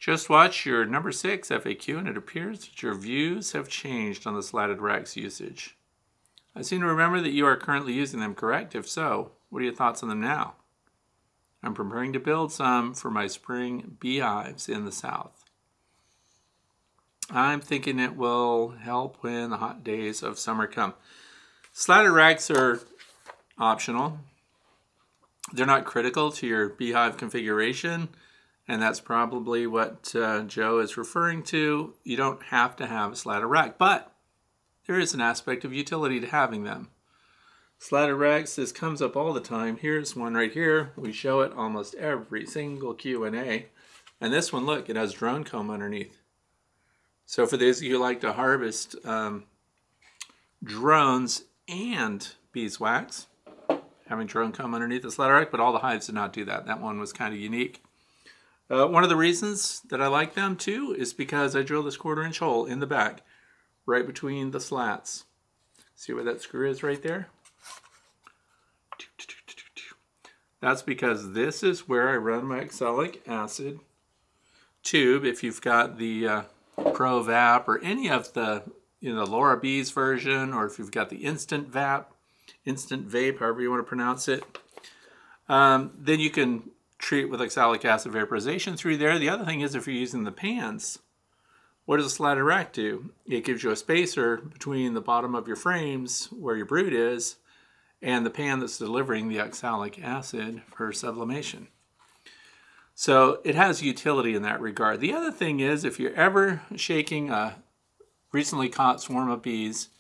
Just 0.05 0.29
watch 0.29 0.67
your 0.67 0.85
number 0.85 1.11
six 1.11 1.49
FAQ 1.49 1.97
and 1.97 2.07
it 2.07 2.19
appears 2.19 2.67
that 2.67 2.83
your 2.83 2.95
views 2.95 3.53
have 3.53 3.71
changed 3.71 4.27
on 4.27 4.35
the 4.35 4.43
slatted 4.43 4.83
racks 4.83 5.17
usage. 5.17 5.79
I 6.55 6.61
seem 6.61 6.83
to 6.83 6.87
remember 6.87 7.23
that 7.23 7.33
you 7.33 7.47
are 7.47 7.57
currently 7.57 7.95
using 7.95 8.21
them, 8.21 8.35
correct? 8.35 8.75
If 8.75 8.87
so, 8.87 9.31
what 9.49 9.63
are 9.63 9.65
your 9.65 9.73
thoughts 9.73 10.03
on 10.03 10.11
them 10.11 10.21
now? 10.21 10.57
I'm 11.63 11.73
preparing 11.73 12.13
to 12.13 12.21
build 12.21 12.53
some 12.53 12.93
for 12.93 13.11
my 13.11 13.27
spring 13.27 13.97
beehives 13.99 14.69
in 14.69 14.85
the 14.85 14.93
south. 14.93 15.43
I'm 17.31 17.63
thinking 17.63 17.99
it 17.99 18.15
will 18.15 18.75
help 18.83 19.17
when 19.23 19.49
the 19.49 19.57
hot 19.57 19.83
days 19.83 20.23
of 20.23 20.39
summer 20.39 20.67
come. 20.67 20.93
Slatted 21.73 22.13
racks 22.13 22.51
are 22.51 22.83
optional. 23.57 24.19
They're 25.55 25.65
not 25.65 25.87
critical 25.87 26.31
to 26.33 26.47
your 26.47 26.69
beehive 26.69 27.17
configuration, 27.17 28.11
and 28.67 28.81
that's 28.81 29.01
probably 29.01 29.67
what 29.67 30.15
uh, 30.15 30.43
Joe 30.43 30.79
is 30.79 30.97
referring 30.97 31.43
to. 31.45 31.95
You 32.03 32.17
don't 32.17 32.43
have 32.45 32.77
to 32.77 32.87
have 32.87 33.13
a 33.13 33.17
slatted 33.17 33.47
rack, 33.47 33.79
but 33.79 34.13
there 34.87 34.99
is 34.99 35.15
an 35.15 35.21
aspect 35.21 35.65
of 35.65 35.73
utility 35.73 36.21
to 36.21 36.27
having 36.27 36.65
them. 36.65 36.89
Slatted 37.79 38.15
racks, 38.15 38.57
this 38.57 38.73
comes 38.73 39.03
up 39.03 39.17
all 39.17 39.33
the 39.33 39.41
time. 39.41 39.77
Here's 39.77 40.17
one 40.17 40.35
right 40.35 40.53
here. 40.53 40.93
We 40.97 41.13
show 41.13 41.41
it 41.41 41.53
almost 41.53 41.95
every 41.97 42.47
single 42.47 42.95
Q&A. 42.95 43.67
And 44.21 44.33
this 44.33 44.53
one, 44.53 44.65
look, 44.65 44.89
it 44.89 44.97
has 44.97 45.13
drone 45.13 45.45
comb 45.45 45.71
underneath. 45.71 46.17
So 47.27 47.47
for 47.47 47.57
those 47.57 47.79
of 47.79 47.83
you 47.85 47.97
who 47.97 48.03
like 48.03 48.21
to 48.21 48.33
harvest 48.33 48.97
um, 49.05 49.45
drones 50.63 51.45
and 51.69 52.27
beeswax, 52.53 53.27
having 54.07 54.27
drone 54.27 54.53
comb 54.53 54.75
underneath 54.75 55.03
the 55.03 55.29
rack. 55.29 55.51
but 55.51 55.61
all 55.61 55.73
the 55.73 55.79
hives 55.81 56.07
did 56.07 56.15
not 56.15 56.33
do 56.33 56.45
that. 56.47 56.67
That 56.67 56.81
one 56.81 56.99
was 56.99 57.13
kind 57.13 57.35
of 57.35 57.41
unique. 57.41 57.84
Uh, 58.71 58.87
one 58.87 59.03
of 59.03 59.11
the 59.11 59.17
reasons 59.17 59.83
that 59.91 60.01
I 60.01 60.07
like 60.07 60.35
them 60.35 60.57
too 60.57 60.95
is 60.99 61.13
because 61.13 61.55
I 61.55 61.63
drill 61.63 61.83
this 61.83 61.97
quarter 61.97 62.23
inch 62.23 62.39
hole 62.39 62.65
in 62.65 62.81
the 62.81 62.87
back, 62.87 63.23
right 63.87 64.07
between 64.07 64.51
the 64.51 64.61
slats. 64.61 65.25
See 65.95 66.13
where 66.13 66.25
that 66.25 66.41
screw 66.41 66.69
is 66.69 66.83
right 66.83 67.03
there? 67.03 67.29
That's 70.61 70.83
because 70.83 71.33
this 71.33 71.63
is 71.63 71.89
where 71.89 72.09
I 72.09 72.17
run 72.17 72.47
my 72.47 72.61
oxalic 72.61 73.23
acid 73.29 73.81
tube. 74.83 75.25
If 75.25 75.43
you've 75.43 75.61
got 75.61 75.99
the 75.99 76.27
uh, 76.27 76.43
Pro 76.95 77.23
Vap 77.23 77.69
or 77.69 77.83
any 77.83 78.09
of 78.09 78.33
the 78.33 78.63
you 78.99 79.15
know 79.15 79.25
Laura 79.25 79.59
Bees 79.59 79.91
version, 79.91 80.55
or 80.55 80.65
if 80.65 80.79
you've 80.79 80.91
got 80.91 81.11
the 81.11 81.19
Instant 81.19 81.71
Vap, 81.71 82.07
Instant 82.65 83.07
Vape, 83.07 83.41
however 83.41 83.61
you 83.61 83.71
want 83.71 83.81
to 83.81 83.89
pronounce 83.89 84.27
it, 84.27 84.43
um, 85.51 85.93
then 85.99 86.19
you 86.19 86.31
can 86.31 86.71
treat 87.05 87.27
with 87.27 87.41
oxalic 87.41 87.85
acid 87.85 88.13
vaporization 88.13 88.77
through 88.77 88.97
there. 88.97 89.19
The 89.19 89.29
other 89.29 89.45
thing 89.45 89.61
is 89.61 89.75
if 89.75 89.87
you're 89.87 89.95
using 89.95 90.25
the 90.25 90.33
pans, 90.33 90.99
what 91.85 91.99
does 91.99 92.07
a 92.07 92.11
slatted 92.11 92.43
rack 92.43 92.73
do? 92.73 93.11
It 93.27 93.45
gives 93.45 93.63
you 93.63 93.71
a 93.71 93.77
spacer 93.77 94.39
between 94.39 94.95
the 94.95 95.03
bottom 95.03 95.35
of 95.35 95.47
your 95.47 95.57
frames 95.57 96.29
where 96.33 96.57
your 96.57 96.65
brood 96.65 96.95
is 96.95 97.37
and 98.01 98.25
the 98.25 98.31
pan 98.31 98.59
that's 98.59 98.79
delivering 98.79 99.29
the 99.29 99.41
oxalic 99.41 100.03
acid 100.03 100.63
for 100.75 100.93
sublimation. 100.93 101.69
So 102.95 103.41
it 103.45 103.55
has 103.55 103.83
utility 103.83 104.35
in 104.35 104.43
that 104.43 104.61
regard. 104.61 105.01
The 105.01 105.13
other 105.13 105.31
thing 105.31 105.61
is 105.61 105.85
if 105.85 106.01
you're 106.01 106.15
ever 106.15 106.63
shaking 106.75 107.29
a 107.29 107.57
recently 108.33 108.71
caught 108.71 109.03
swarm 109.03 109.31
of 109.31 109.43
bees 109.43 109.91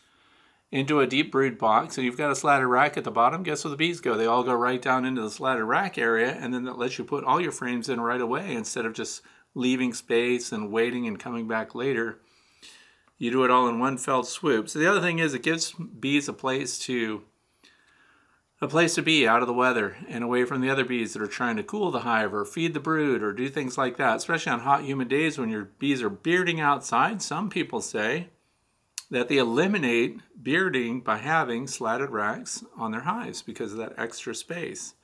into 0.70 1.00
a 1.00 1.06
deep 1.06 1.30
brood 1.30 1.56
box 1.56 1.96
and 1.96 2.04
you've 2.04 2.16
got 2.16 2.32
a 2.32 2.36
slatted 2.36 2.66
rack 2.66 2.96
at 2.96 3.04
the 3.04 3.10
bottom, 3.10 3.42
guess 3.42 3.64
where 3.64 3.70
the 3.70 3.76
bees 3.76 4.00
go? 4.00 4.16
They 4.16 4.26
all 4.26 4.42
go 4.42 4.54
right 4.54 4.82
down 4.82 5.04
into 5.04 5.22
the 5.22 5.30
slatted 5.30 5.64
rack 5.64 5.98
area 5.98 6.32
and 6.32 6.52
then 6.52 6.64
that 6.64 6.78
lets 6.78 6.98
you 6.98 7.04
put 7.04 7.24
all 7.24 7.40
your 7.40 7.52
frames 7.52 7.88
in 7.88 8.00
right 8.00 8.20
away 8.20 8.54
instead 8.54 8.84
of 8.84 8.92
just 8.92 9.22
leaving 9.54 9.94
space 9.94 10.50
and 10.50 10.72
waiting 10.72 11.06
and 11.06 11.18
coming 11.18 11.46
back 11.46 11.74
later. 11.74 12.18
You 13.18 13.30
do 13.30 13.44
it 13.44 13.50
all 13.50 13.68
in 13.68 13.78
one 13.78 13.98
fell 13.98 14.24
swoop. 14.24 14.68
So 14.68 14.78
the 14.78 14.90
other 14.90 15.00
thing 15.00 15.20
is 15.20 15.32
it 15.32 15.42
gives 15.42 15.72
bees 15.72 16.28
a 16.28 16.32
place 16.32 16.78
to 16.80 17.22
a 18.60 18.68
place 18.68 18.94
to 18.94 19.02
be 19.02 19.28
out 19.28 19.42
of 19.42 19.46
the 19.46 19.54
weather 19.54 19.96
and 20.08 20.24
away 20.24 20.44
from 20.44 20.60
the 20.60 20.70
other 20.70 20.84
bees 20.84 21.12
that 21.12 21.22
are 21.22 21.26
trying 21.26 21.56
to 21.56 21.62
cool 21.62 21.90
the 21.90 22.00
hive 22.00 22.32
or 22.32 22.44
feed 22.44 22.72
the 22.72 22.80
brood 22.80 23.22
or 23.22 23.32
do 23.32 23.48
things 23.48 23.76
like 23.76 23.96
that, 23.98 24.16
especially 24.16 24.52
on 24.52 24.60
hot, 24.60 24.84
humid 24.84 25.08
days 25.08 25.38
when 25.38 25.50
your 25.50 25.64
bees 25.78 26.02
are 26.02 26.10
bearding 26.10 26.60
outside. 26.60 27.20
Some 27.20 27.50
people 27.50 27.80
say 27.80 28.28
that 29.10 29.28
they 29.28 29.38
eliminate 29.38 30.20
bearding 30.42 31.00
by 31.00 31.18
having 31.18 31.66
slatted 31.66 32.10
racks 32.10 32.64
on 32.76 32.90
their 32.90 33.02
hives 33.02 33.42
because 33.42 33.72
of 33.72 33.78
that 33.78 33.94
extra 33.98 34.34
space. 34.34 34.94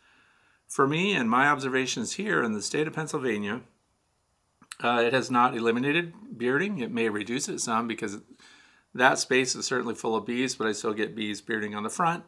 For 0.67 0.87
me 0.87 1.15
and 1.15 1.29
my 1.29 1.49
observations 1.49 2.13
here 2.13 2.43
in 2.43 2.53
the 2.53 2.63
state 2.63 2.87
of 2.87 2.95
Pennsylvania, 2.95 3.63
uh, 4.83 5.03
it 5.05 5.13
has 5.13 5.31
not 5.31 5.57
eliminated 5.57 6.15
bearding. 6.37 6.79
It 6.79 6.91
may 6.91 7.09
reduce 7.09 7.49
it 7.49 7.61
some 7.61 7.87
because 7.87 8.19
that 8.95 9.19
space 9.19 9.55
is 9.55 9.67
certainly 9.67 9.95
full 9.95 10.17
of 10.17 10.27
bees, 10.27 10.55
but 10.55 10.67
I 10.67 10.73
still 10.73 10.95
get 10.95 11.15
bees 11.15 11.41
bearding 11.41 11.75
on 11.75 11.83
the 11.83 11.91
front. 11.91 12.25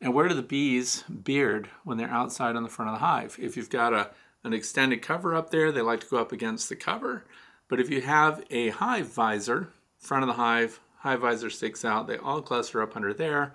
And 0.00 0.14
where 0.14 0.28
do 0.28 0.34
the 0.34 0.42
bees 0.42 1.02
beard 1.02 1.68
when 1.84 1.98
they're 1.98 2.10
outside 2.10 2.56
on 2.56 2.62
the 2.62 2.68
front 2.68 2.90
of 2.90 2.98
the 2.98 3.04
hive? 3.04 3.36
If 3.40 3.56
you've 3.56 3.70
got 3.70 3.92
a, 3.92 4.10
an 4.44 4.52
extended 4.52 5.02
cover 5.02 5.34
up 5.34 5.50
there, 5.50 5.72
they 5.72 5.80
like 5.80 6.00
to 6.00 6.06
go 6.06 6.18
up 6.18 6.32
against 6.32 6.68
the 6.68 6.76
cover. 6.76 7.24
But 7.68 7.80
if 7.80 7.90
you 7.90 8.00
have 8.02 8.44
a 8.50 8.70
hive 8.70 9.08
visor, 9.08 9.72
front 9.98 10.22
of 10.22 10.28
the 10.28 10.34
hive, 10.34 10.80
hive 10.98 11.20
visor 11.20 11.50
sticks 11.50 11.84
out, 11.84 12.06
they 12.06 12.18
all 12.18 12.42
cluster 12.42 12.82
up 12.82 12.96
under 12.96 13.12
there. 13.12 13.54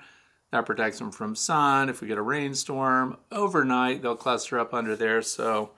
That 0.51 0.65
protects 0.65 0.99
them 0.99 1.11
from 1.11 1.35
sun. 1.35 1.89
If 1.89 2.01
we 2.01 2.07
get 2.07 2.17
a 2.17 2.21
rainstorm 2.21 3.17
overnight, 3.31 4.01
they'll 4.01 4.15
cluster 4.15 4.59
up 4.59 4.73
under 4.73 4.95
there. 4.95 5.21
So 5.21 5.71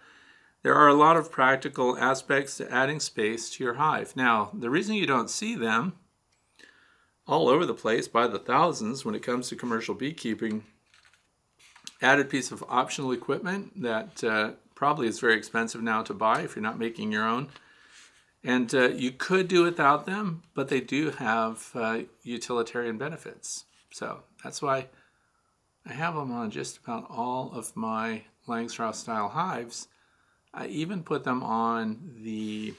there 0.63 0.75
are 0.75 0.89
a 0.89 0.93
lot 0.93 1.15
of 1.15 1.31
practical 1.31 1.97
aspects 1.97 2.57
to 2.57 2.71
adding 2.71 2.99
space 2.99 3.49
to 3.51 3.63
your 3.63 3.75
hive. 3.75 4.15
Now, 4.15 4.49
the 4.53 4.69
reason 4.69 4.95
you 4.95 5.07
don't 5.07 5.29
see 5.29 5.55
them 5.55 5.93
all 7.27 7.49
over 7.49 7.65
the 7.65 7.73
place 7.73 8.07
by 8.07 8.27
the 8.27 8.39
thousands 8.39 9.03
when 9.03 9.15
it 9.15 9.23
comes 9.23 9.49
to 9.49 9.55
commercial 9.55 9.95
beekeeping. 9.95 10.63
Added 12.01 12.29
piece 12.29 12.51
of 12.51 12.63
optional 12.67 13.11
equipment 13.11 13.81
that 13.81 14.23
uh, 14.23 14.51
probably 14.75 15.07
is 15.07 15.19
very 15.19 15.35
expensive 15.35 15.81
now 15.81 16.03
to 16.03 16.13
buy 16.13 16.41
if 16.41 16.55
you're 16.55 16.63
not 16.63 16.77
making 16.77 17.11
your 17.11 17.27
own. 17.27 17.49
And 18.45 18.73
uh, 18.75 18.89
you 18.89 19.11
could 19.11 19.47
do 19.47 19.63
without 19.63 20.05
them, 20.05 20.43
but 20.53 20.67
they 20.69 20.79
do 20.79 21.09
have 21.09 21.71
uh, 21.73 22.01
utilitarian 22.21 22.99
benefits. 22.99 23.65
So 23.91 24.21
that's 24.43 24.61
why 24.61 24.87
I 25.83 25.93
have 25.93 26.13
them 26.13 26.31
on 26.31 26.51
just 26.51 26.77
about 26.77 27.07
all 27.09 27.51
of 27.53 27.75
my 27.75 28.21
Langstroth 28.47 28.95
style 28.95 29.29
hives. 29.29 29.87
I 30.53 30.67
even 30.67 31.01
put 31.01 31.23
them 31.23 31.41
on 31.43 32.19
the 32.21 32.75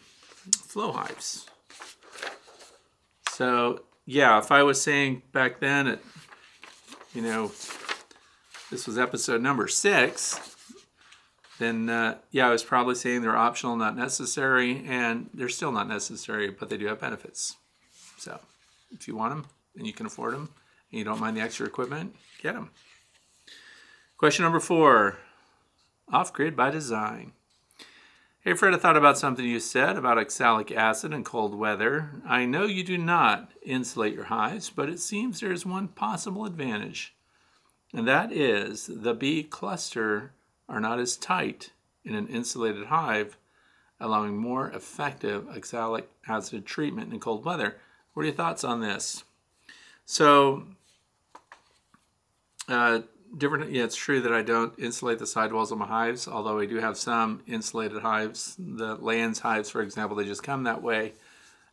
flow 0.66 0.92
hives. 0.92 1.46
So 3.30 3.82
yeah, 4.06 4.38
if 4.38 4.52
I 4.52 4.62
was 4.62 4.80
saying 4.80 5.22
back 5.32 5.58
then, 5.58 5.88
it, 5.88 6.04
you 7.12 7.22
know, 7.22 7.48
this 8.70 8.86
was 8.86 8.96
episode 8.98 9.42
number 9.42 9.66
six, 9.66 10.55
then 11.58 11.88
uh, 11.88 12.18
yeah, 12.30 12.48
I 12.48 12.50
was 12.50 12.64
probably 12.64 12.94
saying 12.94 13.22
they're 13.22 13.36
optional, 13.36 13.76
not 13.76 13.96
necessary, 13.96 14.84
and 14.86 15.30
they're 15.32 15.48
still 15.48 15.72
not 15.72 15.88
necessary, 15.88 16.50
but 16.50 16.68
they 16.68 16.76
do 16.76 16.86
have 16.86 17.00
benefits. 17.00 17.56
So 18.18 18.40
if 18.92 19.08
you 19.08 19.16
want 19.16 19.34
them 19.34 19.46
and 19.76 19.86
you 19.86 19.92
can 19.92 20.06
afford 20.06 20.34
them 20.34 20.50
and 20.90 20.98
you 20.98 21.04
don't 21.04 21.20
mind 21.20 21.36
the 21.36 21.40
extra 21.40 21.66
equipment, 21.66 22.14
get 22.42 22.54
them. 22.54 22.70
Question 24.18 24.44
number 24.44 24.60
four 24.60 25.18
off 26.12 26.32
grid 26.32 26.56
by 26.56 26.70
design. 26.70 27.32
Hey 28.40 28.54
Fred, 28.54 28.74
I 28.74 28.76
thought 28.76 28.96
about 28.96 29.18
something 29.18 29.44
you 29.44 29.58
said 29.58 29.96
about 29.96 30.18
oxalic 30.18 30.70
acid 30.70 31.12
and 31.12 31.24
cold 31.24 31.54
weather. 31.54 32.22
I 32.24 32.44
know 32.44 32.64
you 32.64 32.84
do 32.84 32.96
not 32.96 33.50
insulate 33.62 34.14
your 34.14 34.24
hives, 34.24 34.70
but 34.70 34.88
it 34.88 35.00
seems 35.00 35.40
there 35.40 35.50
is 35.50 35.66
one 35.66 35.88
possible 35.88 36.44
advantage, 36.44 37.12
and 37.92 38.06
that 38.06 38.30
is 38.30 38.88
the 38.88 39.14
bee 39.14 39.42
cluster 39.42 40.30
are 40.68 40.80
not 40.80 40.98
as 40.98 41.16
tight 41.16 41.70
in 42.04 42.14
an 42.14 42.28
insulated 42.28 42.86
hive, 42.86 43.36
allowing 44.00 44.36
more 44.36 44.70
effective 44.70 45.48
oxalic 45.48 46.08
acid 46.28 46.66
treatment 46.66 47.12
in 47.12 47.20
cold 47.20 47.44
weather. 47.44 47.76
What 48.12 48.22
are 48.22 48.26
your 48.26 48.34
thoughts 48.34 48.64
on 48.64 48.80
this? 48.80 49.24
So, 50.04 50.64
uh, 52.68 53.00
different. 53.36 53.70
Yeah, 53.70 53.84
it's 53.84 53.96
true 53.96 54.20
that 54.20 54.32
I 54.32 54.42
don't 54.42 54.78
insulate 54.78 55.18
the 55.18 55.26
sidewalls 55.26 55.72
of 55.72 55.78
my 55.78 55.86
hives, 55.86 56.28
although 56.28 56.58
I 56.58 56.66
do 56.66 56.76
have 56.76 56.96
some 56.96 57.42
insulated 57.46 58.02
hives. 58.02 58.56
The 58.58 58.96
Lands 58.96 59.40
hives, 59.40 59.70
for 59.70 59.82
example, 59.82 60.16
they 60.16 60.24
just 60.24 60.42
come 60.42 60.64
that 60.64 60.82
way. 60.82 61.12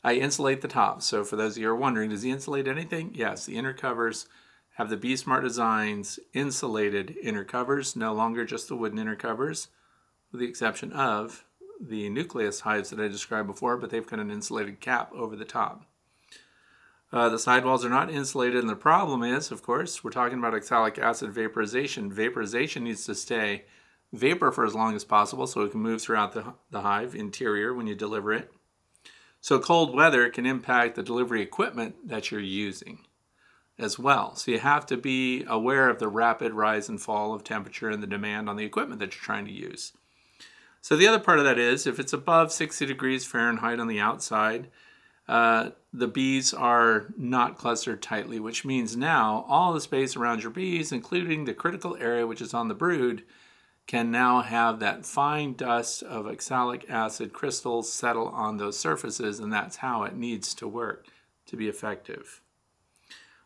I 0.03 0.15
insulate 0.15 0.62
the 0.62 0.67
top. 0.67 1.01
So 1.01 1.23
for 1.23 1.36
those 1.36 1.53
of 1.56 1.62
you 1.62 1.67
who 1.67 1.73
are 1.73 1.77
wondering, 1.77 2.10
does 2.10 2.23
he 2.23 2.32
insulate 2.32 2.67
anything? 2.67 3.12
Yes, 3.13 3.45
the 3.45 3.56
inner 3.56 3.73
covers 3.73 4.27
have 4.73 4.89
the 4.89 4.97
Bee 4.97 5.15
Smart 5.15 5.43
Designs 5.43 6.19
insulated 6.33 7.15
inner 7.21 7.43
covers, 7.43 7.95
no 7.95 8.13
longer 8.13 8.43
just 8.43 8.67
the 8.67 8.75
wooden 8.75 8.97
inner 8.97 9.15
covers, 9.15 9.67
with 10.31 10.41
the 10.41 10.47
exception 10.47 10.91
of 10.91 11.45
the 11.79 12.09
nucleus 12.09 12.62
hives 12.62 12.89
that 12.89 12.99
I 12.99 13.07
described 13.07 13.47
before, 13.47 13.77
but 13.77 13.91
they've 13.91 14.05
got 14.05 14.19
an 14.19 14.31
insulated 14.31 14.79
cap 14.79 15.12
over 15.13 15.36
the 15.36 15.45
top. 15.45 15.86
Uh, 17.12 17.29
the 17.29 17.38
sidewalls 17.38 17.86
are 17.86 17.89
not 17.89 18.09
insulated, 18.09 18.62
and 18.62 18.69
the 18.69 18.75
problem 18.75 19.21
is, 19.21 19.51
of 19.51 19.62
course, 19.62 20.03
we're 20.03 20.09
talking 20.09 20.39
about 20.39 20.55
oxalic 20.55 20.97
acid 20.97 21.31
vaporization. 21.31 22.12
Vaporization 22.12 22.86
needs 22.86 23.05
to 23.05 23.13
stay 23.13 23.65
vapor 24.12 24.51
for 24.51 24.65
as 24.65 24.73
long 24.73 24.95
as 24.95 25.03
possible 25.03 25.45
so 25.45 25.62
it 25.62 25.71
can 25.71 25.81
move 25.81 26.01
throughout 26.01 26.33
the, 26.33 26.55
the 26.71 26.81
hive 26.81 27.13
interior 27.13 27.71
when 27.73 27.86
you 27.86 27.93
deliver 27.93 28.33
it. 28.33 28.51
So, 29.39 29.59
cold 29.59 29.93
weather 29.93 30.29
can 30.29 30.47
impact 30.47 30.95
the 30.95 31.03
delivery 31.03 31.43
equipment 31.43 32.07
that 32.07 32.31
you're 32.31 32.39
using 32.39 33.05
as 33.79 33.97
well. 33.97 34.36
So, 34.36 34.51
you 34.51 34.59
have 34.59 34.86
to 34.88 34.97
be 34.97 35.43
aware 35.47 35.89
of 35.89 35.99
the 35.99 36.07
rapid 36.07 36.53
rise 36.53 36.89
and 36.89 37.01
fall 37.01 37.33
of 37.33 37.43
temperature 37.43 37.89
and 37.89 38.01
the 38.01 38.07
demand 38.07 38.49
on 38.49 38.55
the 38.55 38.65
equipment 38.65 38.99
that 38.99 39.13
you're 39.13 39.23
trying 39.23 39.45
to 39.45 39.51
use. 39.51 39.93
So, 40.81 40.95
the 40.95 41.07
other 41.07 41.19
part 41.19 41.39
of 41.39 41.45
that 41.45 41.57
is 41.57 41.88
if 41.88 41.99
it's 41.99 42.13
above 42.13 42.51
60 42.51 42.86
degrees 42.86 43.25
Fahrenheit 43.25 43.79
on 43.79 43.88
the 43.88 43.99
outside, 43.99 44.69
uh, 45.27 45.69
the 45.93 46.07
bees 46.07 46.53
are 46.53 47.07
not 47.17 47.57
clustered 47.57 48.01
tightly, 48.01 48.39
which 48.39 48.65
means 48.65 48.97
now 48.97 49.45
all 49.47 49.73
the 49.73 49.81
space 49.81 50.15
around 50.15 50.41
your 50.41 50.51
bees, 50.51 50.91
including 50.91 51.45
the 51.45 51.53
critical 51.53 51.95
area 51.97 52.27
which 52.27 52.41
is 52.41 52.53
on 52.53 52.67
the 52.67 52.75
brood, 52.75 53.23
can 53.88 54.12
now 54.12 54.41
have 54.41 54.79
that 54.79 55.05
fine 55.05 55.53
dust 55.53 56.03
of 56.03 56.27
oxalic 56.27 56.89
acid 56.89 57.33
crystals 57.33 57.91
settle 57.91 58.27
on 58.29 58.57
those 58.57 58.77
surfaces, 58.77 59.39
and 59.39 59.51
that's 59.51 59.77
how 59.77 60.03
it 60.03 60.15
needs 60.15 60.53
to 60.53 60.67
work 60.67 61.07
to 61.45 61.57
be 61.57 61.67
effective. 61.67 62.41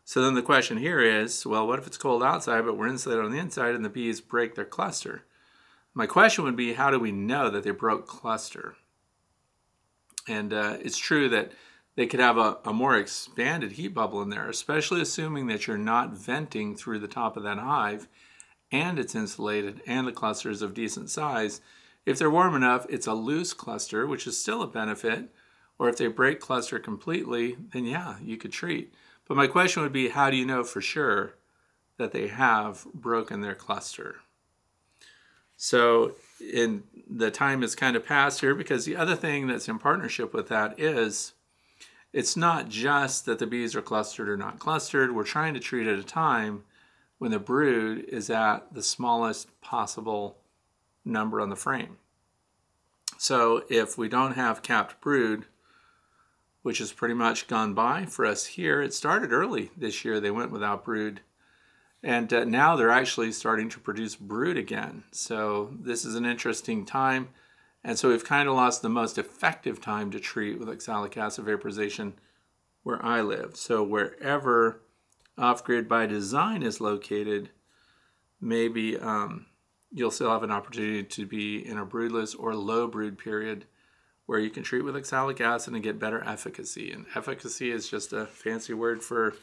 So 0.08 0.22
then 0.22 0.32
the 0.32 0.40
question 0.40 0.78
here 0.78 1.00
is 1.00 1.44
well, 1.44 1.66
what 1.66 1.78
if 1.78 1.86
it's 1.86 1.98
cold 1.98 2.22
outside, 2.22 2.64
but 2.64 2.78
we're 2.78 2.88
insulated 2.88 3.26
on 3.26 3.30
the 3.30 3.38
inside 3.38 3.74
and 3.74 3.84
the 3.84 3.90
bees 3.90 4.22
break 4.22 4.54
their 4.54 4.64
cluster? 4.64 5.24
My 5.92 6.06
question 6.06 6.44
would 6.44 6.56
be 6.56 6.72
how 6.72 6.90
do 6.90 6.98
we 6.98 7.12
know 7.12 7.50
that 7.50 7.62
they 7.62 7.72
broke 7.72 8.06
cluster? 8.06 8.76
And 10.26 10.54
uh, 10.54 10.78
it's 10.80 10.96
true 10.96 11.28
that 11.28 11.52
they 11.94 12.06
could 12.06 12.20
have 12.20 12.38
a, 12.38 12.56
a 12.64 12.72
more 12.72 12.96
expanded 12.96 13.72
heat 13.72 13.88
bubble 13.88 14.22
in 14.22 14.30
there, 14.30 14.48
especially 14.48 15.02
assuming 15.02 15.46
that 15.48 15.66
you're 15.66 15.76
not 15.76 16.14
venting 16.14 16.74
through 16.74 17.00
the 17.00 17.06
top 17.06 17.36
of 17.36 17.42
that 17.42 17.58
hive 17.58 18.08
and 18.72 18.98
it's 18.98 19.14
insulated 19.14 19.82
and 19.86 20.06
the 20.06 20.12
cluster 20.12 20.48
is 20.48 20.62
of 20.62 20.72
decent 20.72 21.10
size. 21.10 21.60
If 22.06 22.18
they're 22.18 22.30
warm 22.30 22.54
enough, 22.54 22.86
it's 22.88 23.06
a 23.06 23.12
loose 23.12 23.52
cluster, 23.52 24.06
which 24.06 24.26
is 24.26 24.40
still 24.40 24.62
a 24.62 24.66
benefit. 24.66 25.28
Or 25.78 25.90
if 25.90 25.98
they 25.98 26.06
break 26.06 26.40
cluster 26.40 26.78
completely, 26.78 27.58
then 27.74 27.84
yeah, 27.84 28.16
you 28.22 28.38
could 28.38 28.52
treat. 28.52 28.94
But 29.28 29.36
my 29.36 29.46
question 29.46 29.82
would 29.82 29.92
be 29.92 30.08
how 30.08 30.30
do 30.30 30.36
you 30.36 30.46
know 30.46 30.64
for 30.64 30.80
sure 30.80 31.34
that 31.98 32.12
they 32.12 32.28
have 32.28 32.86
broken 32.94 33.42
their 33.42 33.54
cluster? 33.54 34.16
So 35.56 36.14
in 36.40 36.84
the 37.08 37.30
time 37.30 37.62
has 37.62 37.74
kind 37.74 37.96
of 37.96 38.06
passed 38.06 38.40
here 38.40 38.54
because 38.54 38.84
the 38.84 38.96
other 38.96 39.16
thing 39.16 39.46
that's 39.46 39.68
in 39.68 39.78
partnership 39.78 40.32
with 40.32 40.48
that 40.48 40.78
is 40.80 41.34
it's 42.12 42.36
not 42.36 42.68
just 42.68 43.26
that 43.26 43.38
the 43.38 43.46
bees 43.46 43.76
are 43.76 43.82
clustered 43.82 44.28
or 44.28 44.36
not 44.36 44.58
clustered. 44.58 45.14
We're 45.14 45.24
trying 45.24 45.54
to 45.54 45.60
treat 45.60 45.86
at 45.86 45.98
a 45.98 46.04
time 46.04 46.64
when 47.18 47.32
the 47.32 47.38
brood 47.38 48.04
is 48.08 48.30
at 48.30 48.72
the 48.72 48.82
smallest 48.82 49.60
possible 49.60 50.38
number 51.04 51.40
on 51.40 51.50
the 51.50 51.56
frame. 51.56 51.98
So 53.18 53.64
if 53.68 53.98
we 53.98 54.08
don't 54.08 54.34
have 54.34 54.62
capped 54.62 55.00
brood, 55.00 55.46
which 56.68 56.82
is 56.82 56.92
pretty 56.92 57.14
much 57.14 57.46
gone 57.46 57.72
by 57.72 58.04
for 58.04 58.26
us 58.26 58.44
here, 58.44 58.82
it 58.82 58.92
started 58.92 59.32
early 59.32 59.70
this 59.74 60.04
year. 60.04 60.20
They 60.20 60.30
went 60.30 60.50
without 60.50 60.84
brood. 60.84 61.22
And 62.02 62.30
uh, 62.30 62.44
now 62.44 62.76
they're 62.76 62.90
actually 62.90 63.32
starting 63.32 63.70
to 63.70 63.80
produce 63.80 64.16
brood 64.16 64.58
again. 64.58 65.04
So 65.10 65.70
this 65.80 66.04
is 66.04 66.14
an 66.14 66.26
interesting 66.26 66.84
time. 66.84 67.30
And 67.82 67.98
so 67.98 68.10
we've 68.10 68.22
kind 68.22 68.50
of 68.50 68.54
lost 68.54 68.82
the 68.82 68.90
most 68.90 69.16
effective 69.16 69.80
time 69.80 70.10
to 70.10 70.20
treat 70.20 70.58
with 70.58 70.68
oxalic 70.68 71.16
acid 71.16 71.46
vaporization 71.46 72.12
where 72.82 73.02
I 73.02 73.22
live. 73.22 73.56
So 73.56 73.82
wherever 73.82 74.82
off 75.38 75.64
grid 75.64 75.88
by 75.88 76.04
design 76.04 76.62
is 76.62 76.82
located, 76.82 77.48
maybe 78.42 78.98
um, 78.98 79.46
you'll 79.90 80.10
still 80.10 80.32
have 80.32 80.42
an 80.42 80.52
opportunity 80.52 81.02
to 81.02 81.24
be 81.24 81.66
in 81.66 81.78
a 81.78 81.86
broodless 81.86 82.34
or 82.34 82.54
low 82.54 82.86
brood 82.86 83.16
period 83.16 83.64
where 84.28 84.38
you 84.38 84.50
can 84.50 84.62
treat 84.62 84.82
with 84.82 84.94
oxalic 84.94 85.40
acid 85.40 85.72
and 85.72 85.82
get 85.82 85.98
better 85.98 86.22
efficacy. 86.22 86.92
And 86.92 87.06
efficacy 87.14 87.70
is 87.70 87.88
just 87.88 88.12
a 88.12 88.26
fancy 88.26 88.74
word 88.74 89.02
for 89.02 89.34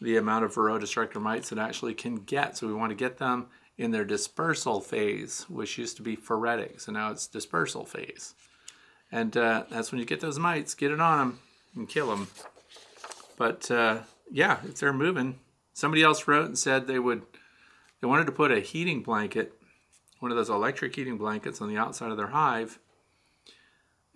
the 0.00 0.16
amount 0.16 0.44
of 0.44 0.54
varroa 0.54 0.78
destructor 0.78 1.18
mites 1.18 1.50
it 1.50 1.58
actually 1.58 1.94
can 1.94 2.14
get. 2.14 2.56
So 2.56 2.68
we 2.68 2.74
want 2.74 2.90
to 2.90 2.96
get 2.96 3.18
them 3.18 3.46
in 3.76 3.90
their 3.90 4.04
dispersal 4.04 4.80
phase, 4.80 5.46
which 5.48 5.78
used 5.78 5.96
to 5.96 6.04
be 6.04 6.14
phoretic. 6.14 6.78
So 6.78 6.92
now 6.92 7.10
it's 7.10 7.26
dispersal 7.26 7.84
phase. 7.84 8.36
And 9.10 9.36
uh, 9.36 9.64
that's 9.68 9.90
when 9.90 9.98
you 9.98 10.06
get 10.06 10.20
those 10.20 10.38
mites, 10.38 10.74
get 10.74 10.92
it 10.92 11.00
on 11.00 11.18
them 11.18 11.40
and 11.74 11.88
kill 11.88 12.06
them. 12.06 12.28
But 13.36 13.68
uh, 13.68 14.02
yeah, 14.30 14.58
if 14.62 14.76
they're 14.76 14.92
moving, 14.92 15.40
somebody 15.72 16.04
else 16.04 16.28
wrote 16.28 16.46
and 16.46 16.56
said 16.56 16.86
they 16.86 17.00
would, 17.00 17.22
they 18.00 18.06
wanted 18.06 18.26
to 18.26 18.32
put 18.32 18.52
a 18.52 18.60
heating 18.60 19.02
blanket, 19.02 19.54
one 20.20 20.30
of 20.30 20.36
those 20.36 20.50
electric 20.50 20.94
heating 20.94 21.18
blankets 21.18 21.60
on 21.60 21.68
the 21.68 21.76
outside 21.76 22.12
of 22.12 22.16
their 22.16 22.28
hive, 22.28 22.78